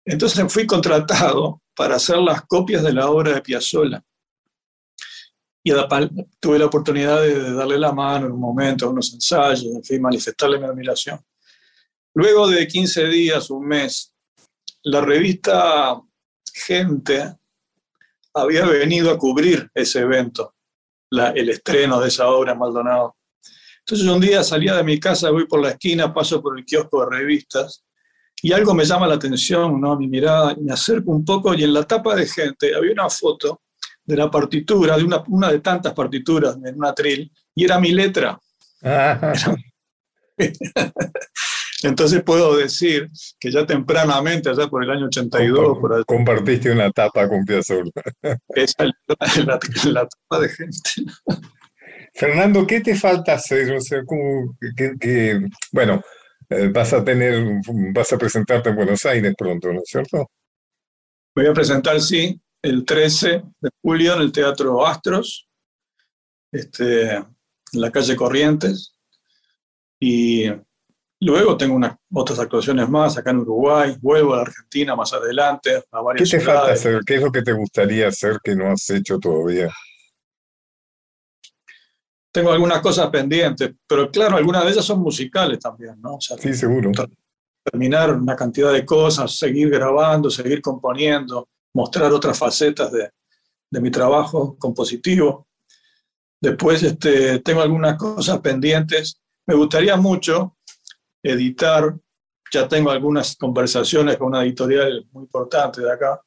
Entonces 0.06 0.52
fui 0.52 0.66
contratado 0.66 1.62
para 1.76 1.96
hacer 1.96 2.18
las 2.18 2.44
copias 2.44 2.84
de 2.84 2.94
la 2.94 3.10
obra 3.10 3.34
de 3.34 3.42
Piazzolla. 3.42 4.04
Y 5.62 5.72
tuve 6.40 6.58
la 6.58 6.66
oportunidad 6.66 7.22
de 7.22 7.54
darle 7.54 7.78
la 7.78 7.92
mano 7.92 8.28
en 8.28 8.32
un 8.32 8.40
momento, 8.40 8.86
a 8.86 8.90
unos 8.90 9.14
ensayos, 9.14 9.66
en 9.66 9.84
fin, 9.84 10.02
manifestarle 10.02 10.58
mi 10.58 10.66
admiración. 10.66 11.20
Luego 12.16 12.48
de 12.48 12.68
15 12.68 13.06
días, 13.08 13.50
un 13.50 13.68
mes, 13.68 14.14
la 14.84 15.02
revista 15.02 16.00
Gente 16.54 17.36
había 18.34 18.66
venido 18.66 19.12
a 19.12 19.18
cubrir 19.18 19.70
ese 19.74 20.00
evento, 20.00 20.56
la- 21.12 21.30
el 21.30 21.50
estreno 21.50 22.00
de 22.02 22.10
esa 22.10 22.28
obra 22.28 22.52
en 22.54 22.60
Maldonado. 22.60 23.16
Entonces 23.80 24.08
un 24.08 24.20
día 24.20 24.44
salía 24.44 24.76
de 24.76 24.84
mi 24.84 25.00
casa, 25.00 25.32
voy 25.32 25.48
por 25.48 25.62
la 25.62 25.70
esquina, 25.70 26.14
paso 26.14 26.42
por 26.42 26.58
el 26.58 26.66
kiosco 26.66 27.02
de 27.06 27.18
revistas 27.18 27.86
y 28.42 28.52
algo 28.52 28.74
me 28.74 28.84
llama 28.86 29.08
la 29.08 29.16
atención, 29.16 29.80
¿no? 29.80 29.96
Mi 29.98 30.08
mirada, 30.08 30.56
me 30.60 30.72
acerco 30.74 31.12
un 31.12 31.24
poco 31.26 31.54
y 31.54 31.64
en 31.64 31.74
la 31.74 31.84
tapa 31.84 32.16
de 32.16 32.28
gente 32.28 32.76
había 32.76 32.92
una 32.92 33.10
foto 33.10 33.62
de 34.04 34.16
la 34.18 34.30
partitura, 34.30 34.98
de 34.98 35.04
una, 35.04 35.24
una 35.28 35.52
de 35.52 35.60
tantas 35.60 35.94
partituras 35.94 36.58
en 36.64 36.76
un 36.76 36.86
atril, 36.86 37.32
y 37.56 37.64
era 37.66 37.80
mi 37.80 37.92
letra. 37.92 38.40
Ah, 38.84 39.34
Entonces 41.84 42.22
puedo 42.24 42.58
decir 42.58 43.10
que 43.40 43.52
ya 43.52 43.66
tempranamente, 43.66 44.50
allá 44.50 44.68
por 44.68 44.84
el 44.84 44.90
año 44.90 45.06
82, 45.06 45.78
por 45.80 45.94
allá, 45.94 46.04
compartiste 46.06 46.72
una 46.72 46.92
tapa 46.92 47.28
con 47.30 47.46
Piazzolla. 47.46 47.92
esa 48.50 48.84
es 48.86 48.94
la, 49.08 49.16
la- 49.86 49.92
la 49.92 50.08
tapa 50.08 50.42
de 50.42 50.50
gente. 50.50 50.90
Fernando, 52.14 52.68
¿qué 52.68 52.82
te 52.82 52.96
falta 52.96 53.34
hacer? 53.36 53.72
O 53.76 53.82
sea, 53.82 54.04
¿cómo 54.06 54.58
que, 54.76 54.94
que- 55.00 55.40
bueno, 55.72 56.02
eh, 56.50 56.68
vas 56.74 56.92
a 56.94 57.04
tener, 57.04 57.46
vas 57.94 58.12
a 58.12 58.18
presentarte 58.18 58.70
en 58.70 58.76
Buenos 58.76 59.06
Aires 59.06 59.34
pronto, 59.38 59.72
¿no 59.72 59.80
es 59.80 59.88
cierto? 59.90 60.30
Voy 61.36 61.46
a 61.48 61.54
presentar, 61.54 62.02
sí, 62.02 62.42
el 62.62 62.84
13 62.84 63.44
de 63.62 63.70
julio 63.82 64.16
en 64.16 64.22
el 64.24 64.32
Teatro 64.34 64.86
Astros, 64.86 65.48
este, 66.52 67.14
en 67.16 67.26
la 67.72 67.92
calle 67.92 68.16
Corrientes. 68.18 68.96
Y 70.02 70.46
luego 71.22 71.58
tengo 71.58 71.76
unas 71.76 71.96
otras 72.14 72.40
actuaciones 72.40 72.88
más 72.90 73.18
acá 73.18 73.32
en 73.32 73.40
Uruguay. 73.40 73.96
Vuelvo 74.02 74.34
a 74.34 74.38
la 74.38 74.42
Argentina 74.44 74.96
más 74.96 75.12
adelante, 75.14 75.76
a 75.78 75.82
¿Qué 75.82 76.04
varias 76.04 76.30
te 76.30 76.40
falta 76.40 76.72
hacer? 76.72 77.02
¿Qué 77.06 77.16
es 77.16 77.22
lo 77.22 77.32
que 77.32 77.42
te 77.42 77.52
gustaría 77.54 78.08
hacer 78.08 78.40
que 78.44 78.56
no 78.56 78.72
has 78.72 78.90
hecho 78.90 79.20
todavía? 79.20 79.70
Tengo 82.32 82.52
algunas 82.52 82.80
cosas 82.82 83.10
pendientes, 83.10 83.72
pero 83.88 84.12
claro, 84.12 84.38
algunas 84.38 84.64
de 84.64 84.72
ellas 84.72 84.86
son 84.86 85.00
musicales 85.02 85.60
también, 85.60 86.00
¿no? 86.00 86.16
O 86.16 86.22
sea, 86.22 86.38
Sí, 86.38 86.54
seguro. 86.54 86.92
terminar 87.64 88.14
una 88.14 88.36
cantidad 88.36 88.72
de 88.72 88.86
cosas, 88.86 89.36
seguir 89.36 89.70
grabando, 89.70 90.30
seguir 90.30 90.62
componiendo, 90.62 91.50
mostrar 91.74 92.12
otras 92.14 92.38
facetas 92.38 92.92
de, 92.92 93.10
de 93.72 93.82
mi 93.82 93.90
trabajo 93.90 94.56
compositivo. 94.60 95.48
Después 96.42 96.84
este, 96.84 97.40
tengo 97.40 97.62
algunas 97.62 97.98
cosas 97.98 98.40
pendientes. 98.40 99.20
Me 99.48 99.56
gustaría 99.56 99.98
mucho 99.98 100.56
editar, 101.22 101.96
ya 102.52 102.68
tengo 102.68 102.92
algunas 102.92 103.36
conversaciones 103.36 104.18
con 104.18 104.28
una 104.28 104.44
editorial 104.44 105.08
muy 105.12 105.24
importante 105.24 105.82
de 105.82 105.92
acá, 105.92 106.22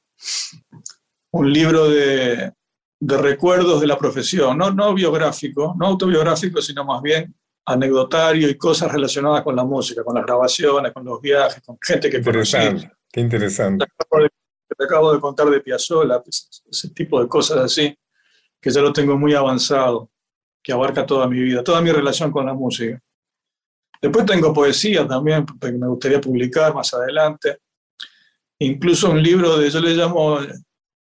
un 1.32 1.52
libro 1.52 1.88
de, 1.88 2.52
de 3.00 3.16
recuerdos 3.16 3.80
de 3.80 3.86
la 3.86 3.98
profesión, 3.98 4.56
no, 4.56 4.70
no 4.70 4.94
biográfico, 4.94 5.74
no 5.78 5.86
autobiográfico, 5.86 6.60
sino 6.60 6.84
más 6.84 7.02
bien 7.02 7.34
anecdotario 7.64 8.48
y 8.48 8.56
cosas 8.56 8.92
relacionadas 8.92 9.42
con 9.42 9.56
la 9.56 9.64
música, 9.64 10.04
con 10.04 10.14
las 10.14 10.24
grabaciones, 10.24 10.92
con 10.92 11.04
los 11.04 11.20
viajes, 11.20 11.62
con 11.62 11.78
gente 11.80 12.10
que 12.10 12.22
conocí. 12.22 12.56
Interesante, 12.56 12.96
qué 13.10 13.20
interesante. 13.20 13.84
Acabo 13.84 14.22
de 14.22 14.30
te 14.76 14.84
acabo 14.84 15.12
de 15.12 15.20
contar 15.20 15.48
de 15.50 15.60
Piazzolla, 15.60 16.22
pues, 16.22 16.62
ese 16.70 16.90
tipo 16.90 17.20
de 17.20 17.28
cosas 17.28 17.58
así, 17.58 17.96
que 18.60 18.70
ya 18.70 18.80
lo 18.80 18.92
tengo 18.92 19.18
muy 19.18 19.34
avanzado, 19.34 20.10
que 20.62 20.72
abarca 20.72 21.04
toda 21.04 21.26
mi 21.28 21.40
vida, 21.40 21.62
toda 21.62 21.80
mi 21.80 21.90
relación 21.90 22.30
con 22.30 22.46
la 22.46 22.54
música. 22.54 23.00
Después 24.02 24.26
tengo 24.26 24.52
poesía 24.52 25.06
también, 25.06 25.46
que 25.46 25.70
me 25.70 25.86
gustaría 25.86 26.20
publicar 26.20 26.74
más 26.74 26.92
adelante. 26.92 27.58
Incluso 28.58 29.10
un 29.10 29.22
libro 29.22 29.56
de, 29.56 29.70
yo 29.70 29.80
le 29.80 29.94
llamo 29.94 30.40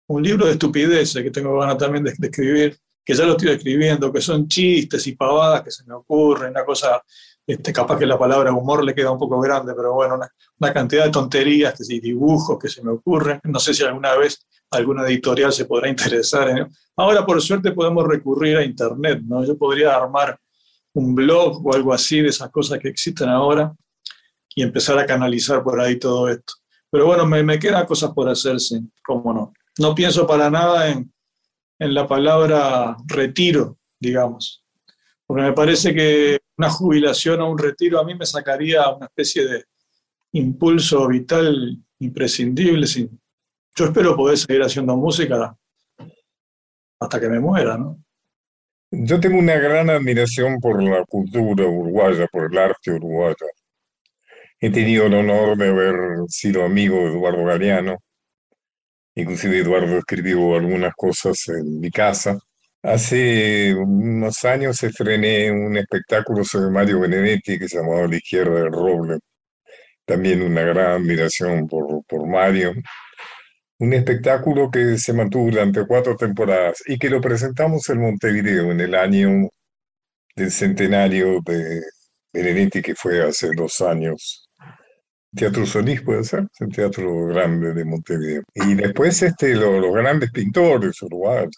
un 0.08 0.22
libro 0.22 0.46
de 0.46 0.52
estupideces 0.52 1.20
que 1.20 1.32
tengo 1.32 1.58
ganas 1.58 1.78
también 1.78 2.04
de, 2.04 2.12
escribir, 2.12 2.78
que 3.04 3.12
ya 3.12 3.24
lo 3.24 3.32
estoy 3.32 3.50
escribiendo, 3.50 4.12
que 4.12 4.20
son 4.20 4.46
chistes 4.46 5.04
y 5.08 5.16
pavadas 5.16 5.62
que 5.62 5.72
se 5.72 5.84
me 5.84 5.94
ocurren, 5.94 6.50
una 6.50 6.64
cosa 6.64 7.02
este, 7.44 7.72
capaz 7.72 7.98
que 7.98 8.06
la 8.06 8.18
palabra 8.18 8.52
humor 8.52 8.84
le 8.84 8.94
queda 8.94 9.10
un 9.10 9.18
poco 9.18 9.40
grande, 9.40 9.74
pero 9.74 9.94
bueno, 9.94 10.14
una, 10.58 10.72
cantidad 10.72 11.04
de 11.04 11.10
tonterías 11.10 11.74
que, 11.74 11.92
y 11.92 11.98
dibujos 11.98 12.56
que 12.56 12.68
se 12.68 12.84
me 12.84 12.92
ocurren. 12.92 13.40
No 13.44 13.58
sé 13.58 13.74
si 13.74 13.82
alguna 13.82 14.14
vez 14.14 14.46
alguna 14.70 15.04
editorial 15.06 15.52
se 15.52 15.64
podrá 15.64 15.88
interesar. 15.88 16.48
En... 16.50 16.68
Ahora, 16.96 17.26
por 17.26 17.42
suerte, 17.42 17.72
podemos 17.72 18.06
recurrir 18.06 18.56
a 18.56 18.64
Internet, 18.64 19.22
¿no? 19.24 19.44
Yo 19.44 19.56
podría 19.56 19.96
armar 19.96 20.38
un 20.96 21.14
blog 21.14 21.64
o 21.66 21.74
algo 21.74 21.92
así 21.92 22.20
de 22.20 22.28
esas 22.28 22.50
cosas 22.50 22.78
que 22.78 22.88
existen 22.88 23.28
ahora 23.28 23.74
y 24.54 24.62
empezar 24.62 24.98
a 24.98 25.04
canalizar 25.04 25.62
por 25.62 25.78
ahí 25.78 25.98
todo 25.98 26.28
esto. 26.28 26.54
Pero 26.90 27.06
bueno, 27.06 27.26
me, 27.26 27.42
me 27.42 27.58
quedan 27.58 27.84
cosas 27.84 28.12
por 28.12 28.28
hacer, 28.28 28.58
sí, 28.58 28.80
cómo 29.04 29.32
no. 29.34 29.52
No 29.78 29.94
pienso 29.94 30.26
para 30.26 30.48
nada 30.48 30.88
en, 30.88 31.12
en 31.78 31.92
la 31.92 32.06
palabra 32.06 32.96
retiro, 33.06 33.78
digamos, 34.00 34.64
porque 35.26 35.42
me 35.42 35.52
parece 35.52 35.94
que 35.94 36.38
una 36.56 36.70
jubilación 36.70 37.42
o 37.42 37.50
un 37.50 37.58
retiro 37.58 38.00
a 38.00 38.04
mí 38.04 38.14
me 38.14 38.24
sacaría 38.24 38.88
una 38.88 39.06
especie 39.06 39.44
de 39.44 39.64
impulso 40.32 41.06
vital 41.08 41.78
imprescindible. 41.98 42.86
Yo 42.86 43.84
espero 43.84 44.16
poder 44.16 44.38
seguir 44.38 44.62
haciendo 44.62 44.96
música 44.96 45.54
hasta 46.98 47.20
que 47.20 47.28
me 47.28 47.40
muera, 47.40 47.76
¿no? 47.76 48.02
Yo 48.90 49.20
tengo 49.20 49.38
una 49.38 49.56
gran 49.58 49.90
admiración 49.90 50.60
por 50.60 50.82
la 50.82 51.04
cultura 51.04 51.66
uruguaya, 51.66 52.26
por 52.28 52.52
el 52.52 52.58
arte 52.58 52.92
uruguayo. 52.92 53.46
He 54.60 54.70
tenido 54.70 55.06
el 55.06 55.14
honor 55.14 55.56
de 55.56 55.68
haber 55.68 55.94
sido 56.28 56.64
amigo 56.64 56.96
de 56.96 57.10
Eduardo 57.10 57.44
Galeano. 57.44 57.96
Inclusive 59.14 59.58
Eduardo 59.58 59.98
escribió 59.98 60.54
algunas 60.56 60.92
cosas 60.94 61.48
en 61.48 61.80
mi 61.80 61.90
casa. 61.90 62.38
Hace 62.82 63.74
unos 63.74 64.44
años 64.44 64.82
estrené 64.82 65.50
un 65.50 65.76
espectáculo 65.76 66.44
sobre 66.44 66.70
Mario 66.70 67.00
Benedetti 67.00 67.58
que 67.58 67.68
se 67.68 67.78
llamaba 67.78 68.06
La 68.06 68.16
izquierda 68.16 68.60
del 68.62 68.72
roble. 68.72 69.18
También 70.04 70.42
una 70.42 70.62
gran 70.62 70.92
admiración 71.02 71.66
por, 71.68 72.04
por 72.06 72.26
Mario. 72.28 72.72
Un 73.78 73.92
espectáculo 73.92 74.70
que 74.70 74.96
se 74.98 75.12
mantuvo 75.12 75.50
durante 75.50 75.86
cuatro 75.86 76.16
temporadas 76.16 76.82
y 76.86 76.98
que 76.98 77.10
lo 77.10 77.20
presentamos 77.20 77.88
en 77.90 78.00
Montevideo 78.00 78.72
en 78.72 78.80
el 78.80 78.94
año 78.94 79.48
del 80.34 80.50
centenario 80.50 81.40
de 81.44 81.82
Benedetti, 82.32 82.82
que 82.82 82.94
fue 82.94 83.22
hace 83.22 83.50
dos 83.54 83.80
años. 83.80 84.48
Teatro 85.34 85.66
Solís 85.66 86.00
puede 86.02 86.24
ser, 86.24 86.46
el 86.60 86.68
teatro 86.74 87.26
grande 87.26 87.74
de 87.74 87.84
Montevideo. 87.84 88.42
Y 88.54 88.74
después 88.74 89.22
este, 89.22 89.54
los 89.54 89.92
grandes 89.92 90.30
pintores 90.30 91.02
uruguayos, 91.02 91.54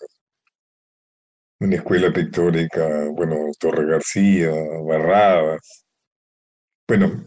una 1.61 1.77
escuela 1.77 2.13
pictórica, 2.13 3.09
bueno, 3.13 3.37
Torre 3.59 3.87
García, 3.87 4.51
Barradas. 4.87 5.85
Bueno, 6.89 7.25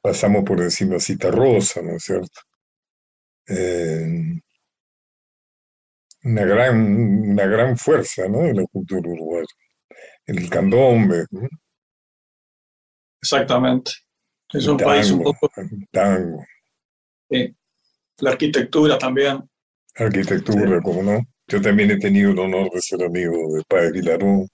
pasamos 0.00 0.44
por 0.44 0.60
encima 0.60 0.98
Cita 0.98 1.30
Rosa, 1.30 1.80
¿no 1.82 1.96
es 1.96 2.02
cierto? 2.02 2.40
Eh, 3.48 4.40
una, 6.24 6.44
gran, 6.44 7.30
una 7.30 7.46
gran 7.46 7.76
fuerza, 7.76 8.28
¿no? 8.28 8.42
En 8.42 8.56
la 8.56 8.66
cultura 8.66 9.08
uruguaya. 9.08 9.46
El 10.26 10.48
candombe. 10.48 11.26
Exactamente. 13.20 13.92
Es 14.52 14.66
un 14.66 14.76
país 14.76 15.10
un 15.10 15.22
poco... 15.22 15.50
Tango. 15.90 16.44
Sí. 17.30 17.54
La 18.18 18.30
arquitectura 18.30 18.98
también. 18.98 19.42
Arquitectura, 19.96 20.80
como 20.80 21.02
no. 21.02 21.20
Yo 21.48 21.60
también 21.60 21.90
he 21.90 21.98
tenido 21.98 22.30
el 22.30 22.38
honor 22.38 22.70
de 22.70 22.80
ser 22.80 23.02
amigo 23.02 23.54
de 23.54 23.62
Padre 23.66 23.92
Vilarón. 23.92 24.48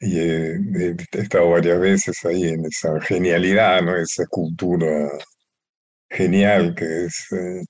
Y 0.00 0.18
he, 0.18 0.96
estado 1.12 1.50
varias 1.50 1.80
veces 1.80 2.24
ahí 2.24 2.44
en 2.44 2.64
esa 2.66 3.00
genialidad, 3.00 3.82
¿no? 3.82 3.96
Esa 3.96 4.26
cultura 4.26 5.10
genial 6.10 6.74
que 6.74 7.06
es. 7.06 7.32
Eh, 7.32 7.64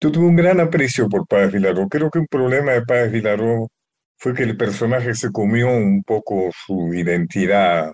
yo 0.00 0.12
tuve 0.12 0.26
un 0.26 0.36
gran 0.36 0.60
aprecio 0.60 1.08
por 1.08 1.26
Páez 1.26 1.52
Vilaró. 1.52 1.88
Creo 1.88 2.10
que 2.10 2.20
un 2.20 2.26
problema 2.26 2.72
de 2.72 2.82
Páez 2.82 3.12
Vilaró 3.12 3.68
fue 4.18 4.34
que 4.34 4.44
el 4.44 4.56
personaje 4.56 5.14
se 5.14 5.30
comió 5.30 5.68
un 5.68 6.02
poco 6.04 6.50
su 6.66 6.94
identidad 6.94 7.92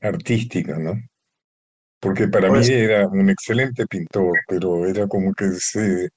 artística, 0.00 0.78
¿no? 0.78 0.94
Porque 2.00 2.28
para 2.28 2.48
mí 2.48 2.58
pues 2.58 2.70
era 2.70 3.06
un 3.08 3.30
excelente 3.30 3.86
pintor, 3.86 4.32
pero 4.48 4.86
era 4.86 5.06
como 5.06 5.32
que 5.34 5.50
se 5.52 6.08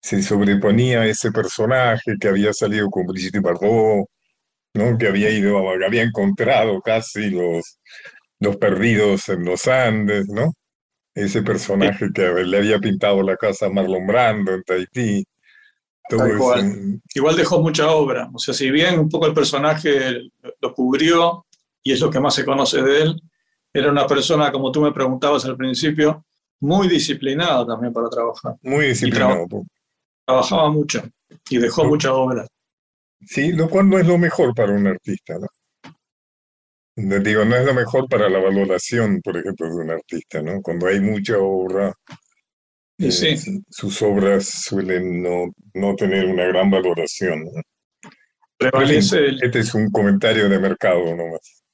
se 0.00 0.22
sobreponía 0.22 1.02
a 1.02 1.06
ese 1.06 1.30
personaje 1.30 2.16
que 2.20 2.28
había 2.28 2.52
salido 2.52 2.88
con 2.90 3.06
Brigitte 3.06 3.40
Bardot, 3.40 4.06
¿no? 4.74 4.98
que 4.98 5.08
había 5.08 5.30
ido, 5.30 5.58
había 5.70 6.02
encontrado 6.02 6.80
casi 6.80 7.30
los, 7.30 7.78
los 8.40 8.56
perdidos 8.56 9.28
en 9.28 9.44
los 9.44 9.68
Andes, 9.68 10.28
¿no? 10.28 10.52
Ese 11.20 11.42
personaje 11.42 12.08
que 12.14 12.22
le 12.22 12.56
había 12.56 12.78
pintado 12.78 13.22
la 13.22 13.36
casa 13.36 13.66
a 13.66 13.70
Marlon 13.70 14.06
Brando 14.06 14.54
en 14.54 14.62
Tahití. 14.62 15.24
Igual 17.14 17.36
dejó 17.36 17.60
mucha 17.60 17.90
obra. 17.90 18.30
O 18.32 18.38
sea, 18.38 18.54
si 18.54 18.70
bien 18.70 18.98
un 18.98 19.08
poco 19.08 19.26
el 19.26 19.34
personaje 19.34 20.30
lo 20.60 20.74
cubrió 20.74 21.46
y 21.82 21.92
es 21.92 22.00
lo 22.00 22.10
que 22.10 22.20
más 22.20 22.34
se 22.34 22.44
conoce 22.44 22.82
de 22.82 23.02
él, 23.02 23.22
era 23.72 23.90
una 23.90 24.06
persona, 24.06 24.50
como 24.50 24.72
tú 24.72 24.80
me 24.80 24.92
preguntabas 24.92 25.44
al 25.44 25.56
principio, 25.56 26.24
muy 26.60 26.88
disciplinada 26.88 27.66
también 27.66 27.92
para 27.92 28.08
trabajar. 28.08 28.56
Muy 28.62 28.86
disciplinado 28.86 29.46
trabajaba 30.24 30.70
mucho 30.70 31.02
y 31.48 31.58
dejó 31.58 31.84
muchas 31.84 32.12
obras. 32.12 32.48
Sí, 33.26 33.52
lo 33.52 33.68
cual 33.68 33.88
no 33.88 33.98
es 33.98 34.06
lo 34.06 34.16
mejor 34.16 34.54
para 34.54 34.72
un 34.72 34.86
artista, 34.86 35.38
¿no? 35.38 35.48
Digo, 37.22 37.44
no 37.44 37.56
es 37.56 37.64
lo 37.64 37.74
mejor 37.74 38.08
para 38.08 38.28
la 38.28 38.38
valoración, 38.38 39.20
por 39.22 39.36
ejemplo, 39.36 39.68
de 39.68 39.76
un 39.76 39.90
artista, 39.90 40.42
¿no? 40.42 40.60
Cuando 40.60 40.86
hay 40.86 41.00
mucha 41.00 41.38
obra, 41.38 41.94
eh, 42.98 43.38
sus 43.68 44.02
obras 44.02 44.46
suelen 44.46 45.22
no, 45.22 45.52
no, 45.74 45.94
tener 45.94 46.26
una 46.26 46.44
gran 46.44 46.70
valoración. 46.70 47.44
¿no? 47.44 48.82
Este 48.82 49.58
es 49.60 49.74
un 49.74 49.90
comentario 49.90 50.48
de 50.48 50.58
mercado 50.58 51.16
nomás. 51.16 51.64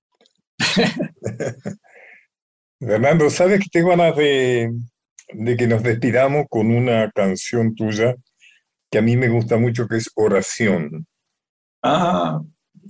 Fernando, 2.79 3.31
¿sabes 3.31 3.61
que 3.61 3.71
tengo 3.73 3.89
ganas 3.89 4.17
de, 4.17 4.71
de 5.33 5.57
que 5.57 5.67
nos 5.67 5.83
despidamos 5.83 6.47
con 6.49 6.71
una 6.71 7.11
canción 7.11 7.75
tuya 7.75 8.15
que 8.91 8.99
a 8.99 9.03
mí 9.03 9.17
me 9.17 9.29
gusta 9.29 9.57
mucho, 9.57 9.89
que 9.89 9.97
es 9.97 10.11
oración. 10.15 11.07
Ah, 11.83 12.41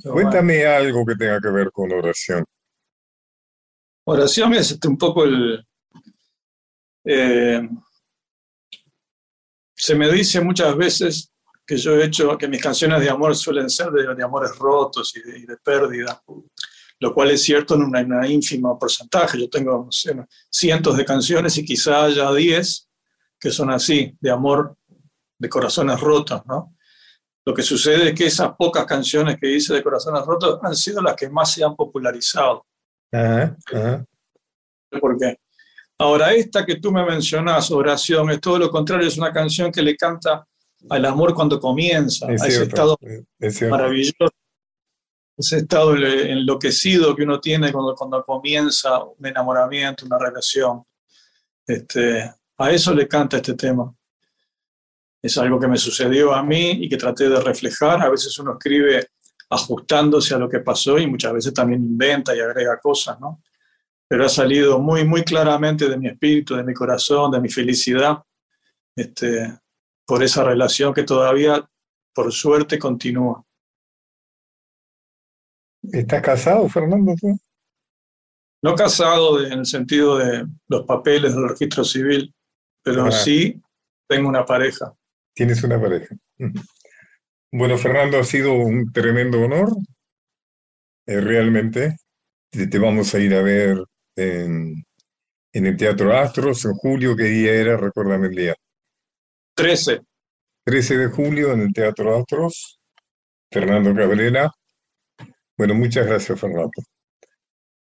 Cuéntame 0.03 0.67
algo 0.67 1.05
que 1.05 1.15
tenga 1.15 1.41
que 1.41 1.49
ver 1.49 1.71
con 1.71 1.93
oración. 1.93 2.45
Oración 4.05 4.55
es 4.55 4.73
este, 4.73 4.89
un 4.89 4.97
poco 4.97 5.25
el... 5.25 5.67
Eh, 7.05 7.69
se 9.75 9.95
me 9.95 10.11
dice 10.11 10.41
muchas 10.41 10.77
veces 10.77 11.33
que 11.67 11.77
yo 11.77 11.97
he 11.97 12.05
hecho, 12.05 12.39
que 12.39 12.49
mis 12.49 12.63
canciones 12.63 13.01
de 13.01 13.11
amor 13.11 13.35
suelen 13.35 13.69
ser 13.69 13.91
de, 13.91 14.23
amores 14.23 14.57
rotos 14.57 15.13
y 15.17 15.45
de, 15.45 15.57
pérdida, 15.57 16.23
lo 17.01 17.13
cual 17.13 17.33
es 17.33 17.43
cierto 17.43 17.75
en 17.75 17.83
una, 17.83 18.01
ínfimo 18.01 18.27
ínfima 18.27 18.79
porcentaje. 18.79 19.39
Yo 19.41 19.51
tengo 19.51 19.89
cientos 20.49 20.97
de 20.97 21.05
canciones 21.05 21.59
y 21.59 21.65
quizá 21.65 22.05
haya 22.05 22.33
diez 22.33 22.89
que 23.39 23.51
son 23.51 23.71
así, 23.71 24.17
de 24.21 24.31
amor 24.31 24.77
de 25.39 25.49
Corazones 25.49 26.01
Rotos, 26.01 26.43
¿no? 26.47 26.76
Lo 27.47 27.55
que 27.55 27.63
sucede 27.63 28.09
es 28.09 28.15
que 28.15 28.27
esas 28.27 28.57
pocas 28.57 28.85
canciones 28.85 29.39
que 29.41 29.49
hice 29.49 29.73
de 29.73 29.83
Corazones 29.83 30.27
Rotos 30.27 30.59
han 30.63 30.75
sido 30.75 31.01
las 31.01 31.15
que 31.15 31.29
más 31.29 31.53
se 31.53 31.63
han 31.63 31.77
popularizado. 31.77 32.67
¿Por 35.01 35.17
qué? 35.17 35.39
Ahora, 35.97 36.33
esta 36.33 36.67
que 36.67 36.81
tú 36.81 36.91
me 36.91 37.05
mencionas, 37.07 37.71
Oración, 37.71 38.31
es 38.31 38.41
todo 38.41 38.59
lo 38.59 38.69
contrario, 38.69 39.07
es 39.07 39.17
una 39.17 39.33
canción 39.33 39.71
que 39.71 39.81
le 39.81 39.97
canta 39.97 40.45
al 40.91 41.05
amor 41.05 41.35
cuando 41.35 41.61
comienza, 41.61 42.27
a 42.27 42.33
ese 42.35 42.65
estado 42.65 42.99
maravilloso, 43.71 44.29
ese 45.39 45.59
estado 45.59 45.95
enloquecido 45.97 47.15
que 47.15 47.23
uno 47.23 47.41
tiene 47.41 47.73
cuando, 47.73 47.95
cuando 47.95 48.25
comienza 48.25 49.05
un 49.05 49.25
enamoramiento, 49.25 50.05
una 50.05 50.19
relación. 50.19 50.83
Este, 51.65 52.29
a 52.59 52.71
eso 52.73 52.93
le 52.93 53.07
canta 53.07 53.37
este 53.37 53.55
tema 53.55 53.96
es 55.27 55.39
algo 55.39 55.59
que 55.61 55.69
me 55.69 55.77
sucedió 55.79 56.35
a 56.35 56.43
mí 56.43 56.71
y 56.83 56.89
que 56.89 56.97
traté 56.97 57.29
de 57.29 57.41
reflejar. 57.41 58.03
A 58.03 58.09
veces 58.11 58.39
uno 58.39 58.53
escribe 58.53 59.07
ajustándose 59.51 60.35
a 60.35 60.39
lo 60.39 60.49
que 60.49 60.61
pasó 60.61 60.99
y 60.99 61.07
muchas 61.07 61.33
veces 61.33 61.55
también 61.55 61.81
inventa 61.83 62.35
y 62.35 62.41
agrega 62.41 62.79
cosas, 62.81 63.19
¿no? 63.21 63.43
pero 64.09 64.25
ha 64.25 64.29
salido 64.29 64.79
muy, 64.79 65.05
muy 65.05 65.25
claramente 65.25 65.89
de 65.89 65.99
mi 65.99 66.07
espíritu, 66.09 66.55
de 66.55 66.63
mi 66.63 66.73
corazón, 66.73 67.31
de 67.33 67.41
mi 67.41 67.49
felicidad, 67.49 68.23
este, 68.97 69.59
por 70.07 70.23
esa 70.23 70.45
relación 70.45 70.95
que 70.95 71.03
todavía, 71.03 71.67
por 72.15 72.33
suerte, 72.33 72.79
continúa. 72.79 73.45
¿Estás 75.83 76.23
casado, 76.23 76.69
Fernando? 76.69 77.15
tú? 77.21 77.37
No 78.63 78.75
casado 78.75 79.45
en 79.45 79.53
el 79.61 79.67
sentido 79.67 80.19
de 80.19 80.47
los 80.69 80.85
papeles 80.87 81.35
del 81.35 81.49
registro 81.49 81.85
civil, 81.85 82.33
pero 82.83 83.07
Ah. 83.07 83.13
sí 83.13 83.61
tengo 84.09 84.29
una 84.29 84.45
pareja. 84.45 84.95
Tienes 85.37 85.63
una 85.63 85.79
pareja. 85.79 86.17
Bueno, 87.53 87.77
Fernando, 87.77 88.19
ha 88.19 88.25
sido 88.25 88.55
un 88.55 88.91
tremendo 88.91 89.43
honor. 89.43 89.69
Eh, 91.07 91.21
realmente. 91.21 91.97
Te, 92.51 92.67
te 92.67 92.79
vamos 92.79 93.15
a 93.15 93.19
ir 93.19 93.35
a 93.35 93.43
ver 93.43 93.77
en, 94.17 94.83
en 95.53 95.67
el 95.67 95.77
Teatro 95.77 96.17
Astros 96.17 96.65
en 96.65 96.73
julio. 96.73 97.15
¿Qué 97.15 97.25
día 97.25 97.53
era? 97.53 97.77
Recuérdame 97.77 98.29
el 98.29 98.35
día. 98.35 98.55
13. 99.55 100.01
13 100.65 100.97
de 100.97 101.07
julio 101.09 101.53
en 101.53 101.61
el 101.61 101.73
Teatro 101.75 102.17
Astros. 102.17 102.81
Fernando 103.53 103.95
Cabrera. 103.95 104.51
Bueno, 105.59 105.75
muchas 105.75 106.07
gracias, 106.07 106.41
Fernando. 106.41 106.71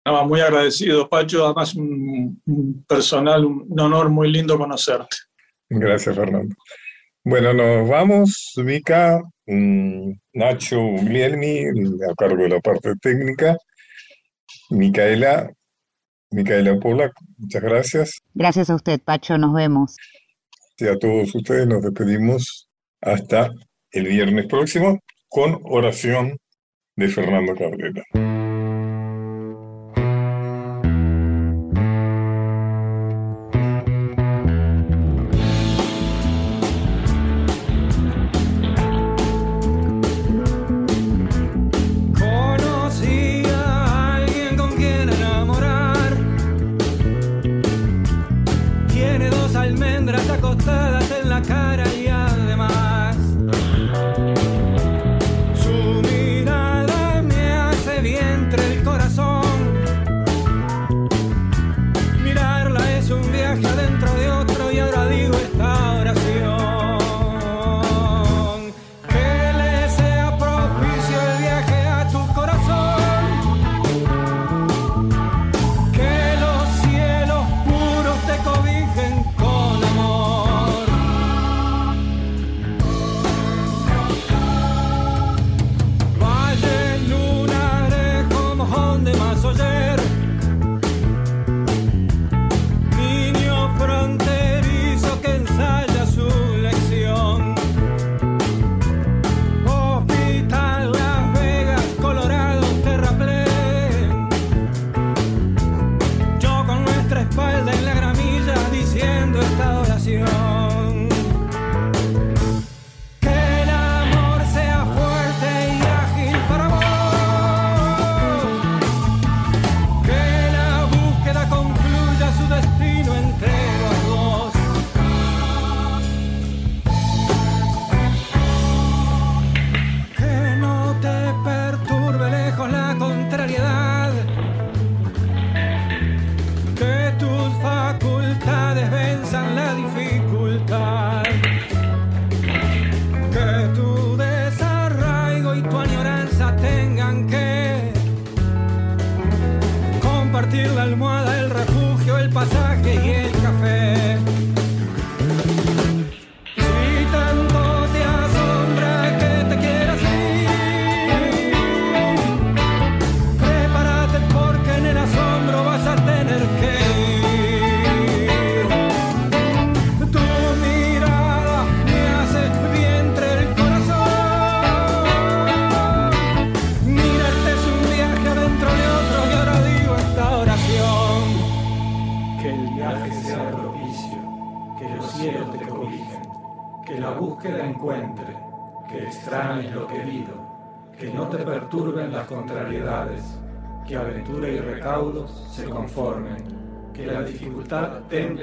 Nada 0.05 0.19
más, 0.19 0.29
muy 0.29 0.41
agradecido, 0.41 1.09
Pacho. 1.09 1.45
Además, 1.45 1.77
un, 1.77 2.43
un 2.47 2.85
personal, 2.85 3.45
un, 3.45 3.65
un 3.69 3.81
honor 3.81 4.09
muy 4.11 4.29
lindo 4.33 4.59
conocerte. 4.59 5.17
Gracias, 5.71 6.17
Fernando. 6.17 6.53
Bueno, 7.27 7.55
nos 7.55 7.89
vamos, 7.89 8.53
Mica, 8.63 9.19
mm, 9.47 10.13
Nacho 10.35 10.79
Guglielmi, 10.79 11.65
a 12.11 12.15
cargo 12.15 12.43
de 12.43 12.51
la 12.51 12.61
parte 12.61 12.93
técnica, 13.01 13.57
Micaela, 14.69 15.51
Micaela 16.31 16.79
Polak, 16.79 17.13
muchas 17.39 17.63
gracias. 17.63 18.19
Gracias 18.35 18.69
a 18.69 18.75
usted, 18.75 19.01
Pacho, 19.01 19.39
nos 19.39 19.55
vemos. 19.55 19.97
Y 20.77 20.87
a 20.87 20.99
todos 20.99 21.35
ustedes 21.35 21.67
nos 21.67 21.83
despedimos 21.83 22.69
hasta 23.01 23.51
el 23.91 24.07
viernes 24.07 24.47
próximo 24.47 24.99
con 25.29 25.61
oración 25.65 26.37
de 26.97 27.09
Fernando 27.09 27.55
Cabrera. 27.55 28.03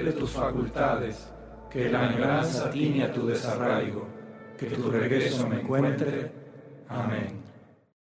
Temple 0.02 0.20
tus 0.20 0.32
facultades, 0.32 1.28
que 1.70 1.89
la 1.89 2.10
añoranza 2.10 2.70
tiña 2.72 3.12
tu 3.12 3.28
desarraigo, 3.28 4.08
que 4.58 4.66
tu 4.68 4.89
regreso 4.89 5.47
me 5.47 5.62
encuentre. 5.62 6.32
Amén. 6.88 7.41